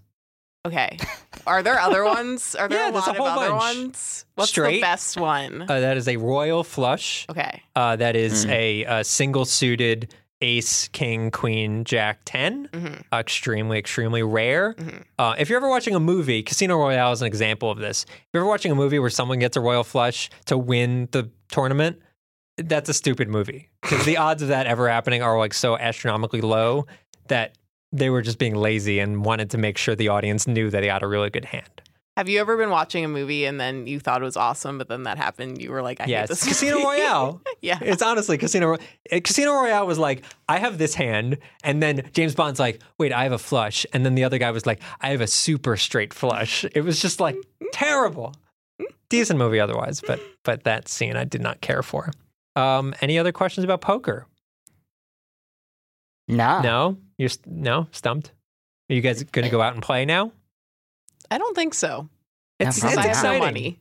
Okay. 0.67 0.99
Are 1.47 1.63
there 1.63 1.79
other 1.79 2.05
ones? 2.17 2.55
Are 2.55 2.69
there 2.69 2.79
Yeah, 2.87 2.91
a 2.91 2.93
lot 2.93 3.07
a 3.07 3.11
of 3.11 3.17
whole 3.19 3.27
other 3.27 3.51
bunch. 3.51 3.61
ones? 3.77 4.25
What's 4.35 4.51
Straight. 4.51 4.77
the 4.77 4.81
best 4.81 5.17
one? 5.21 5.63
Uh, 5.63 5.81
that 5.81 5.97
is 5.99 6.09
a 6.09 6.17
royal 6.17 6.65
flush. 6.65 7.27
okay. 7.31 7.63
Uh, 7.77 7.97
that 7.97 8.17
is 8.17 8.47
Mm. 8.47 8.51
a, 8.51 8.85
uh 8.87 9.03
single 9.03 9.45
suited 9.45 10.15
ace, 10.41 10.89
king, 10.89 11.31
queen, 11.31 11.85
jack 11.85 12.21
10. 12.25 12.69
Mhm. 12.73 13.03
Uh, 13.13 13.17
extremely, 13.17 13.77
extremely 13.79 14.23
rare. 14.23 14.73
Mhm. 14.75 15.05
Uh, 15.19 15.35
if 15.39 15.49
you're 15.51 15.59
ever 15.59 15.69
watching 15.69 15.95
a 15.95 16.01
movie, 16.01 16.43
Casino 16.43 16.77
Royale 16.79 17.13
is 17.13 17.21
an 17.21 17.27
example 17.27 17.71
of 17.71 17.79
this. 17.79 18.05
If 18.09 18.27
you're 18.33 18.43
ever 18.43 18.49
watching 18.49 18.73
a 18.73 18.77
movie 18.77 18.99
where 18.99 19.11
someone 19.11 19.39
gets 19.41 19.57
a 19.57 19.61
royal 19.61 19.85
flush 19.85 20.31
to 20.47 20.57
win 20.57 21.09
the 21.13 21.29
tournament, 21.51 22.01
that's 22.57 22.89
a 22.89 22.95
stupid 22.95 23.29
movie 23.29 23.69
because 23.83 24.05
the 24.07 24.17
odds 24.27 24.41
of 24.43 24.49
that 24.49 24.67
ever 24.67 24.89
happening 24.89 25.23
are 25.23 25.37
like 25.39 25.53
so 25.55 25.77
astronomically 25.77 26.41
low 26.41 26.87
that 27.29 27.57
they 27.93 28.11
were 28.11 28.23
just 28.23 28.39
being 28.39 28.55
lazy 28.55 28.99
and 28.99 29.25
wanted 29.25 29.51
to 29.51 29.59
make 29.59 29.79
sure 29.79 29.95
the 29.95 30.09
audience 30.09 30.47
knew 30.47 30.71
that 30.71 30.83
he 30.83 30.89
had 30.89 31.03
a 31.03 31.07
really 31.07 31.31
good 31.31 31.47
hand. 31.47 31.83
Have 32.17 32.29
you 32.29 32.41
ever 32.41 32.57
been 32.57 32.71
watching 32.71 33.05
a 33.05 33.09
movie 33.09 33.45
and 33.45 33.61
then 33.61 33.87
you 33.87 34.01
thought 34.01 34.21
it 34.21 34.25
was 34.25 34.37
awesome, 34.37 34.77
but 34.77 34.89
then 34.89 35.05
that 35.05 35.19
happened? 35.19 35.63
You 35.63 35.71
were 35.71 35.83
like, 35.83 36.01
I 36.01 36.07
yeah, 36.07 36.23
hate 36.23 36.31
it's 36.31 36.41
this. 36.41 36.49
Casino 36.49 36.75
movie. 36.79 36.87
Royale. 36.87 37.41
yeah. 37.63 37.79
It's 37.81 38.03
honestly 38.03 38.37
Casino 38.37 38.71
Ro- 38.71 38.79
uh, 39.13 39.21
Casino 39.23 39.53
Royale 39.53 39.87
was 39.87 40.01
like, 40.01 40.25
I 40.49 40.59
have 40.59 40.79
this 40.79 40.95
hand, 40.95 41.39
and 41.63 41.81
then 41.81 42.11
James 42.15 42.35
Bond's 42.35 42.59
like, 42.59 42.83
wait, 42.99 43.13
I 43.13 43.23
have 43.23 43.31
a 43.31 43.39
flush, 43.39 43.87
and 43.93 44.05
then 44.05 44.17
the 44.17 44.25
other 44.25 44.39
guy 44.39 44.51
was 44.51 44.67
like, 44.67 44.81
I 45.01 45.11
have 45.11 45.21
a 45.21 45.29
super 45.29 45.77
straight 45.77 46.13
flush. 46.13 46.65
It 46.75 46.81
was 46.81 47.01
just 47.01 47.21
like 47.21 47.37
terrible. 47.73 48.35
Decent 49.09 49.39
movie 49.39 49.61
otherwise, 49.61 50.01
but 50.01 50.21
but 50.43 50.65
that 50.65 50.89
scene 50.89 51.17
I 51.17 51.23
did 51.23 51.41
not 51.41 51.61
care 51.61 51.85
for. 51.85 52.11
Um, 52.57 52.97
any 53.01 53.17
other 53.17 53.31
questions 53.31 53.63
about 53.63 53.81
poker? 53.81 54.27
Nah. 56.27 56.63
No, 56.63 56.99
you're 57.19 57.29
st- 57.29 57.47
no 57.55 57.89
stumped. 57.93 58.33
Are 58.91 58.95
you 58.95 59.01
guys 59.03 59.23
going 59.23 59.45
to 59.45 59.51
go 59.51 59.61
out 59.61 59.75
and 59.75 59.83
play 59.83 60.05
now? 60.05 60.33
I 61.31 61.37
don't 61.39 61.55
think 61.55 61.75
so. 61.75 62.09
It's, 62.59 62.65
Yeah, 62.65 62.69
it's 62.69 62.81
Because 62.81 62.97
I 63.07 63.09
exciting. 63.11 63.39
no 63.41 63.45
money. 63.45 63.81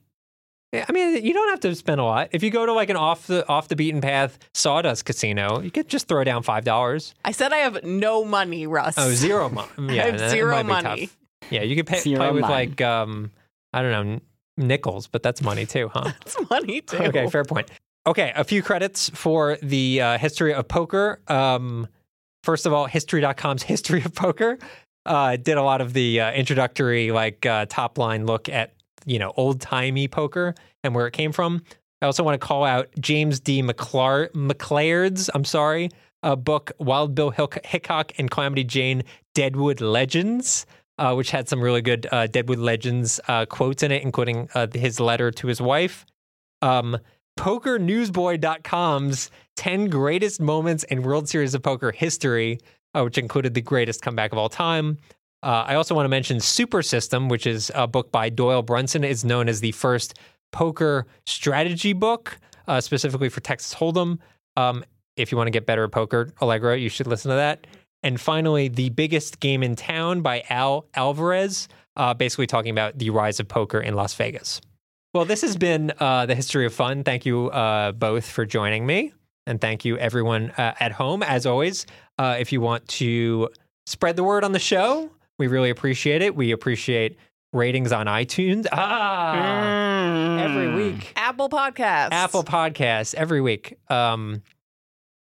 Yeah, 0.74 0.84
I 0.88 0.92
mean, 0.92 1.24
you 1.26 1.34
don't 1.34 1.50
have 1.50 1.62
to 1.62 1.74
spend 1.76 2.02
a 2.02 2.04
lot. 2.04 2.28
If 2.34 2.44
you 2.44 2.50
go 2.50 2.66
to 2.66 2.74
like 2.74 2.90
an 2.90 2.98
off 2.98 3.26
the 3.28 3.48
off 3.48 3.70
the 3.70 3.78
beaten 3.78 4.02
path 4.02 4.38
sawdust 4.54 5.06
casino, 5.06 5.62
you 5.62 5.72
could 5.72 5.88
just 5.88 6.10
throw 6.10 6.26
down 6.26 6.44
five 6.44 6.66
dollars. 6.66 7.16
I 7.24 7.32
said 7.32 7.54
I 7.54 7.60
have 7.60 7.86
no 7.86 8.26
money, 8.26 8.68
Russ. 8.68 8.96
Oh, 8.98 9.10
zero 9.12 9.48
money. 9.50 9.70
Yeah, 9.96 10.04
I 10.04 10.12
have 10.12 10.30
zero 10.30 10.62
might 10.64 10.82
tough. 10.82 10.92
money. 10.92 11.10
Yeah, 11.50 11.62
you 11.64 11.78
could 11.78 11.88
pay, 11.88 12.00
Zero 12.00 12.18
play 12.18 12.32
with 12.32 12.42
money. 12.42 12.54
like 12.54 12.82
um, 12.82 13.32
I 13.72 13.82
don't 13.82 13.92
know, 14.10 14.20
nickels, 14.58 15.08
but 15.08 15.24
that's 15.24 15.42
money 15.42 15.66
too, 15.66 15.88
huh? 15.94 16.02
that's 16.26 16.36
money 16.50 16.82
too. 16.82 16.98
okay, 16.98 17.28
fair 17.30 17.46
point. 17.46 17.70
Okay, 18.06 18.34
a 18.36 18.44
few 18.44 18.62
credits 18.62 19.10
for 19.12 19.58
the 19.64 20.02
uh, 20.02 20.18
history 20.18 20.54
of 20.54 20.68
poker. 20.68 21.22
Um, 21.30 21.88
first 22.48 22.66
of 22.66 22.72
all, 22.72 22.86
History.com's 22.86 23.64
history 23.74 24.02
of 24.06 24.16
poker 24.16 24.58
uh, 25.06 25.36
did 25.36 25.58
a 25.58 25.64
lot 25.64 25.82
of 25.82 25.92
the 25.92 26.22
uh, 26.22 26.32
introductory, 26.32 27.12
like 27.12 27.46
uh, 27.46 27.66
top 27.68 27.98
line 27.98 28.26
look 28.26 28.48
at 28.48 28.74
you 29.06 29.20
know 29.20 29.34
old 29.36 29.60
timey 29.60 30.08
poker 30.08 30.56
and 30.82 30.96
where 30.96 31.08
it 31.08 31.12
came 31.12 31.34
from. 31.34 31.62
I 32.02 32.06
also 32.06 32.24
want 32.24 32.40
to 32.40 32.48
call 32.48 32.64
out 32.64 32.88
James 33.02 33.42
D. 33.42 33.62
McClar- 33.62 34.32
McLaird's, 34.32 35.30
I'm 35.34 35.44
sorry, 35.44 35.90
uh, 36.24 36.38
book 36.38 36.72
Wild 36.80 37.16
Bill 37.16 37.32
Hick- 37.32 37.66
Hickok 37.66 38.14
and 38.18 38.32
Calamity 38.32 38.64
Jane 38.64 39.04
Deadwood 39.36 39.82
Legends, 39.82 40.66
uh, 41.00 41.14
which 41.16 41.32
had 41.32 41.50
some 41.50 41.60
really 41.62 41.82
good 41.82 42.08
uh, 42.14 42.28
Deadwood 42.28 42.60
Legends 42.60 43.20
uh, 43.28 43.46
quotes 43.46 43.84
in 43.84 43.92
it, 43.92 44.04
including 44.04 44.48
uh, 44.54 44.68
his 44.74 45.02
letter 45.02 45.32
to 45.32 45.48
his 45.48 45.60
wife. 45.60 46.06
Um, 46.62 46.98
PokerNewsBoy.com's 47.38 49.32
10 49.56 49.90
greatest 49.90 50.42
moments 50.42 50.84
in 50.86 51.04
World 51.04 51.30
Series 51.30 51.54
of 51.54 51.62
Poker 51.64 51.92
history, 51.92 52.60
uh, 52.94 53.04
which 53.04 53.18
included 53.18 53.54
the 53.54 53.62
greatest 53.62 54.02
comeback 54.02 54.32
of 54.32 54.38
all 54.38 54.50
time. 54.50 54.98
Uh, 55.44 55.64
I 55.68 55.76
also 55.76 55.94
want 55.96 56.06
to 56.06 56.10
mention 56.10 56.40
Super 56.40 56.82
System, 56.82 57.30
which 57.30 57.46
is 57.48 57.72
a 57.76 57.88
book 57.88 58.12
by 58.12 58.30
Doyle 58.30 58.64
Brunson. 58.64 59.04
It's 59.04 59.24
known 59.24 59.48
as 59.48 59.62
the 59.62 59.72
first 59.72 60.16
poker 60.52 61.06
strategy 61.26 61.94
book, 61.94 62.40
uh, 62.68 62.82
specifically 62.82 63.30
for 63.30 63.40
Texas 63.40 63.74
Hold'em. 63.74 64.18
Um, 64.56 64.84
if 65.16 65.32
you 65.32 65.38
want 65.38 65.48
to 65.48 65.52
get 65.52 65.66
better 65.66 65.84
at 65.84 65.92
poker, 65.92 66.34
Allegra, 66.42 66.78
you 66.78 66.90
should 66.90 67.08
listen 67.08 67.30
to 67.30 67.36
that. 67.36 67.68
And 68.04 68.20
finally, 68.20 68.68
The 68.68 68.90
Biggest 68.90 69.40
Game 69.40 69.64
in 69.64 69.76
Town 69.76 70.22
by 70.22 70.44
Al 70.50 70.88
Alvarez, 70.96 71.68
uh, 71.96 72.14
basically 72.14 72.48
talking 72.48 72.72
about 72.72 72.98
the 72.98 73.12
rise 73.12 73.40
of 73.40 73.48
poker 73.48 73.80
in 73.80 73.94
Las 73.96 74.14
Vegas. 74.16 74.60
Well, 75.18 75.26
this 75.26 75.42
has 75.42 75.58
been 75.58 75.92
uh, 76.00 76.28
the 76.28 76.36
history 76.36 76.68
of 76.68 76.76
fun. 76.76 77.04
Thank 77.04 77.26
you 77.26 77.48
uh, 77.50 77.92
both 77.92 78.30
for 78.30 78.46
joining 78.46 78.86
me. 78.86 79.14
And 79.48 79.60
thank 79.60 79.84
you, 79.84 79.98
everyone 79.98 80.52
uh, 80.52 80.76
at 80.80 80.92
home. 80.92 81.24
As 81.24 81.48
always, 81.48 81.88
uh, 82.20 82.36
if 82.40 82.52
you 82.52 82.62
want 82.62 82.88
to 82.90 83.50
spread 83.88 84.16
the 84.16 84.24
word 84.24 84.44
on 84.44 84.52
the 84.52 84.60
show, 84.60 85.10
we 85.40 85.48
really 85.48 85.72
appreciate 85.72 86.22
it. 86.22 86.36
We 86.36 86.52
appreciate 86.52 87.18
ratings 87.52 87.92
on 87.92 88.06
iTunes. 88.06 88.68
Ah, 88.72 90.38
every 90.38 90.68
Mm. 90.68 90.76
week. 90.76 91.14
Apple 91.16 91.50
Podcasts. 91.50 92.10
Apple 92.12 92.44
Podcasts 92.44 93.16
every 93.16 93.42
week. 93.42 93.76
Um, 93.90 94.44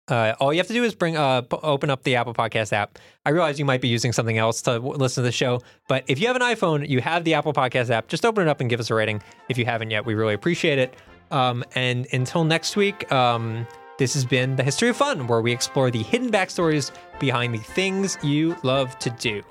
uh, 0.09 0.35
all 0.41 0.53
you 0.53 0.59
have 0.59 0.67
to 0.67 0.73
do 0.73 0.85
is 0.85 0.95
bring 0.95 1.17
uh, 1.17 1.43
p- 1.43 1.57
open 1.63 1.91
up 1.91 2.03
the 2.03 2.17
Apple 2.17 2.35
Podcast 2.35 2.73
app. 2.73 2.99
I 3.25 3.31
realize 3.31 3.59
you 3.59 3.65
might 3.65 3.81
be 3.81 3.89
using 3.89 4.13
something 4.13 4.37
else 4.39 4.61
to 4.63 4.73
w- 4.73 4.95
listen 4.95 5.23
to 5.23 5.27
the 5.27 5.33
show, 5.33 5.61
but 5.89 6.05
if 6.09 6.21
you 6.21 6.27
have 6.27 6.37
an 6.37 6.43
iPhone, 6.43 6.89
you 6.89 7.01
have 7.01 7.25
the 7.25 7.35
Apple 7.35 7.53
Podcast 7.53 7.91
app. 7.91 8.09
Just 8.09 8.25
open 8.25 8.47
it 8.47 8.51
up 8.51 8.61
and 8.61 8.69
give 8.69 8.81
us 8.81 8.91
a 8.91 8.95
rating. 8.95 9.23
If 9.49 9.57
you 9.59 9.65
haven't 9.65 9.91
yet, 9.91 10.05
we 10.05 10.15
really 10.15 10.35
appreciate 10.35 10.79
it. 10.79 10.95
Um, 11.31 11.65
and 11.75 12.07
until 12.13 12.45
next 12.45 12.77
week, 12.77 13.11
um, 13.11 13.67
this 13.99 14.15
has 14.15 14.25
been 14.25 14.57
the 14.57 14.63
History 14.63 14.89
of 14.89 14.97
Fun, 14.97 15.27
where 15.27 15.41
we 15.41 15.53
explore 15.53 15.91
the 15.91 16.03
hidden 16.03 16.31
backstories 16.31 16.91
behind 17.19 17.55
the 17.55 17.59
things 17.59 18.19
you 18.23 18.57
love 18.63 18.99
to 18.99 19.11
do. 19.11 19.43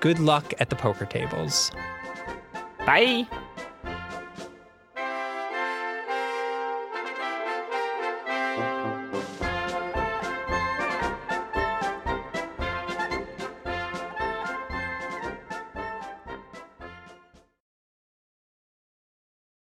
Good 0.00 0.18
luck 0.18 0.52
at 0.60 0.68
the 0.68 0.76
poker 0.76 1.06
tables. 1.06 1.70
Bye. 2.86 3.26